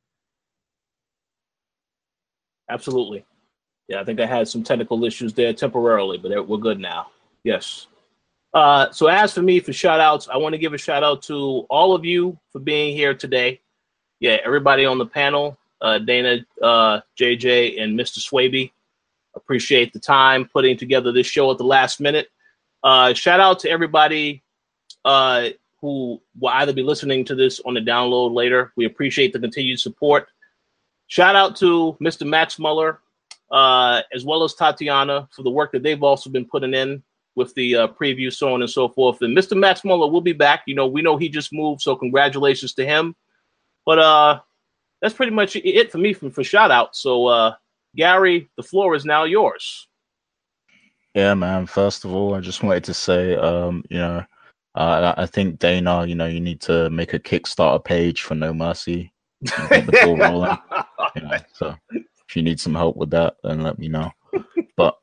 Absolutely. 2.70 3.26
Yeah, 3.88 4.02
I 4.02 4.04
think 4.04 4.20
I 4.20 4.26
had 4.26 4.50
some 4.50 4.64
technical 4.64 5.06
issues 5.06 5.34
there 5.34 5.54
temporarily, 5.54 6.18
but 6.18 6.46
we're 6.46 6.58
good 6.58 6.78
now. 6.78 7.08
Yes. 7.46 7.88
Uh, 8.54 8.92
so 8.92 9.08
as 9.08 9.34
for 9.34 9.44
me 9.44 9.62
for 9.62 9.72
shout 9.72 10.02
outs, 10.02 10.28
I 10.28 10.36
want 10.36 10.52
to 10.56 10.60
give 10.60 10.74
a 10.74 10.78
shout 10.78 11.04
out 11.04 11.22
to 11.24 11.66
all 11.70 11.96
of 11.96 12.04
you 12.04 12.38
for 12.52 12.60
being 12.60 12.94
here 12.94 13.14
today. 13.14 13.62
Yeah, 14.20 14.40
everybody 14.44 14.84
on 14.84 14.98
the 14.98 15.06
panel, 15.06 15.58
uh, 15.80 16.00
Dana, 16.00 16.46
uh, 16.62 17.00
JJ, 17.18 17.82
and 17.82 17.98
Mr. 17.98 18.20
Swaby. 18.20 18.74
Appreciate 19.38 19.94
the 19.94 20.00
time 20.00 20.50
putting 20.52 20.76
together 20.76 21.14
this 21.14 21.28
show 21.28 21.50
at 21.50 21.58
the 21.58 21.64
last 21.64 22.02
minute. 22.02 22.28
Uh, 22.84 23.14
shout 23.14 23.40
out 23.40 23.60
to 23.60 23.70
everybody 23.70 24.44
uh, 25.06 25.50
who 25.80 26.20
will 26.40 26.50
either 26.50 26.74
be 26.74 26.84
listening 26.84 27.24
to 27.26 27.36
this 27.36 27.62
on 27.66 27.76
the 27.76 27.80
download 27.80 28.34
later. 28.34 28.74
We 28.76 28.86
appreciate 28.86 29.32
the 29.32 29.40
continued 29.40 29.80
support. 29.80 30.28
Shout 31.08 31.36
out 31.36 31.56
to 31.58 31.96
Mr. 32.02 32.28
Max 32.28 32.58
Muller, 32.58 33.00
uh, 33.52 34.02
as 34.14 34.26
well 34.26 34.44
as 34.44 34.56
Tatiana 34.56 35.30
for 35.32 35.44
the 35.44 35.52
work 35.52 35.72
that 35.72 35.84
they've 35.84 36.02
also 36.02 36.30
been 36.30 36.46
putting 36.46 36.74
in 36.74 37.04
with 37.36 37.54
the 37.54 37.76
uh, 37.76 37.88
preview, 37.88 38.34
so 38.34 38.54
on 38.54 38.62
and 38.62 38.70
so 38.70 38.90
forth. 38.90 39.22
And 39.22 39.38
Mr. 39.38 39.56
Max 39.56 39.84
Muller 39.84 40.10
will 40.10 40.22
be 40.22 40.34
back. 40.34 40.64
You 40.66 40.74
know, 40.74 40.88
we 40.88 41.04
know 41.04 41.18
he 41.18 41.30
just 41.30 41.54
moved, 41.54 41.82
so 41.82 41.96
congratulations 41.96 42.74
to 42.74 42.86
him. 42.86 43.16
But 43.86 44.00
uh, 44.00 44.40
that's 45.02 45.14
pretty 45.14 45.34
much 45.34 45.56
it 45.56 45.92
for 45.92 46.00
me 46.00 46.14
for, 46.14 46.32
for 46.32 46.44
shout 46.44 46.72
out. 46.72 46.96
So, 46.96 47.28
uh, 47.28 47.56
Gary, 47.96 48.50
the 48.58 48.64
floor 48.64 48.96
is 48.96 49.06
now 49.06 49.26
yours. 49.26 49.88
Yeah, 51.14 51.34
man. 51.36 51.68
First 51.68 52.06
of 52.06 52.14
all, 52.14 52.34
I 52.34 52.40
just 52.40 52.64
wanted 52.64 52.86
to 52.86 52.94
say, 52.94 53.36
um, 53.36 53.84
you 53.90 54.00
know, 54.00 54.26
uh, 54.76 55.14
I 55.18 55.26
think 55.26 55.60
Dana, 55.60 56.06
you 56.06 56.16
know, 56.16 56.28
you 56.28 56.42
need 56.42 56.60
to 56.62 56.90
make 56.90 57.14
a 57.14 57.20
Kickstarter 57.20 57.84
page 57.84 58.22
for 58.24 58.36
No 58.36 58.54
Mercy. 58.54 59.14
Get 59.70 59.86
the 59.86 60.00
ball 60.04 60.18
rolling. 60.18 60.58
You 61.16 61.22
know, 61.22 61.38
so 61.54 61.76
if 61.92 62.36
you 62.36 62.42
need 62.42 62.60
some 62.60 62.76
help 62.76 62.98
with 62.98 63.10
that, 63.12 63.36
then 63.44 63.64
let 63.64 63.80
me 63.80 63.88
know. 63.88 64.12
but 64.76 64.98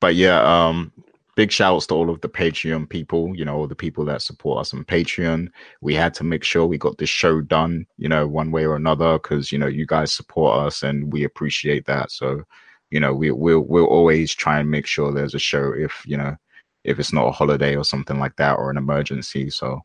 but 0.00 0.14
yeah, 0.14 0.40
um, 0.42 0.90
big 1.36 1.52
shouts 1.52 1.86
to 1.88 1.94
all 1.94 2.08
of 2.08 2.20
the 2.22 2.28
Patreon 2.30 2.88
people, 2.88 3.36
you 3.36 3.44
know, 3.44 3.56
all 3.56 3.66
the 3.66 3.74
people 3.74 4.06
that 4.06 4.22
support 4.22 4.60
us 4.60 4.72
on 4.72 4.84
Patreon. 4.84 5.48
We 5.82 5.94
had 5.94 6.14
to 6.14 6.24
make 6.24 6.44
sure 6.44 6.64
we 6.64 6.78
got 6.78 6.96
this 6.96 7.10
show 7.10 7.42
done, 7.42 7.86
you 7.98 8.08
know, 8.08 8.26
one 8.26 8.50
way 8.52 8.64
or 8.64 8.76
another, 8.76 9.18
because 9.18 9.52
you 9.52 9.58
know, 9.58 9.66
you 9.66 9.84
guys 9.84 10.12
support 10.12 10.58
us 10.66 10.82
and 10.82 11.12
we 11.12 11.24
appreciate 11.24 11.84
that. 11.86 12.10
So, 12.10 12.42
you 12.90 13.00
know, 13.00 13.12
we 13.12 13.30
we'll 13.32 13.60
we'll 13.60 13.84
always 13.84 14.34
try 14.34 14.60
and 14.60 14.70
make 14.70 14.86
sure 14.86 15.12
there's 15.12 15.34
a 15.34 15.38
show 15.38 15.74
if, 15.76 16.02
you 16.06 16.16
know, 16.16 16.34
if 16.84 16.98
it's 16.98 17.12
not 17.12 17.28
a 17.28 17.32
holiday 17.32 17.76
or 17.76 17.84
something 17.84 18.18
like 18.18 18.36
that 18.36 18.56
or 18.56 18.70
an 18.70 18.76
emergency. 18.76 19.50
So 19.50 19.80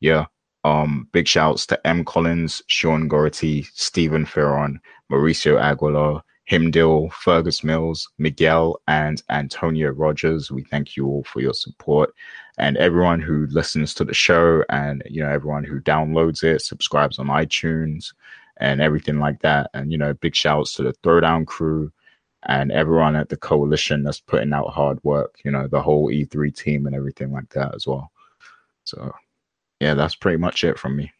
yeah. 0.00 0.26
Um, 0.64 1.08
big 1.12 1.28
shouts 1.28 1.66
to 1.66 1.86
M. 1.86 2.04
Collins, 2.04 2.62
Sean 2.66 3.08
Gority, 3.08 3.66
Stephen 3.74 4.26
Ferron, 4.26 4.80
Mauricio 5.10 5.58
Aguilar, 5.58 6.20
Himdil, 6.50 7.12
Fergus 7.12 7.62
Mills, 7.62 8.08
Miguel, 8.18 8.80
and 8.88 9.22
Antonio 9.30 9.90
Rogers. 9.90 10.50
We 10.50 10.64
thank 10.64 10.96
you 10.96 11.06
all 11.06 11.24
for 11.24 11.40
your 11.40 11.54
support 11.54 12.12
and 12.58 12.76
everyone 12.76 13.20
who 13.20 13.46
listens 13.50 13.94
to 13.94 14.04
the 14.04 14.14
show 14.14 14.64
and 14.68 15.02
you 15.08 15.22
know 15.22 15.30
everyone 15.30 15.64
who 15.64 15.80
downloads 15.80 16.42
it, 16.42 16.62
subscribes 16.62 17.18
on 17.18 17.26
iTunes 17.26 18.12
and 18.58 18.80
everything 18.80 19.20
like 19.20 19.40
that. 19.40 19.70
And 19.74 19.92
you 19.92 19.98
know, 19.98 20.14
big 20.14 20.34
shouts 20.34 20.74
to 20.74 20.82
the 20.82 20.92
Throwdown 21.04 21.46
crew 21.46 21.92
and 22.46 22.70
everyone 22.70 23.16
at 23.16 23.28
the 23.28 23.36
Koalition 23.36 24.04
that's 24.04 24.20
putting 24.20 24.52
out 24.52 24.68
hard 24.68 25.02
work, 25.02 25.36
you 25.44 25.50
know, 25.50 25.66
the 25.66 25.82
whole 25.82 26.08
E3 26.08 26.54
team 26.54 26.86
and 26.86 26.94
everything 26.94 27.32
like 27.32 27.48
that 27.50 27.74
as 27.74 27.86
well. 27.86 28.10
So 28.84 29.12
yeah, 29.80 29.94
that's 29.94 30.14
pretty 30.14 30.38
much 30.38 30.64
it 30.64 30.78
from 30.78 30.96
me. 30.96 31.12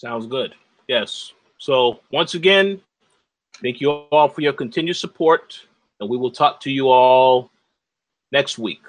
Sounds 0.00 0.26
good. 0.26 0.54
Yes. 0.86 1.32
So 1.58 2.00
once 2.12 2.34
again, 2.34 2.80
thank 3.62 3.80
you 3.80 3.90
all 3.90 4.28
for 4.28 4.42
your 4.42 4.52
continued 4.52 4.96
support, 4.96 5.60
and 6.00 6.08
we 6.08 6.16
will 6.16 6.30
talk 6.30 6.60
to 6.60 6.70
you 6.70 6.88
all 6.88 7.50
next 8.30 8.58
week. 8.58 8.82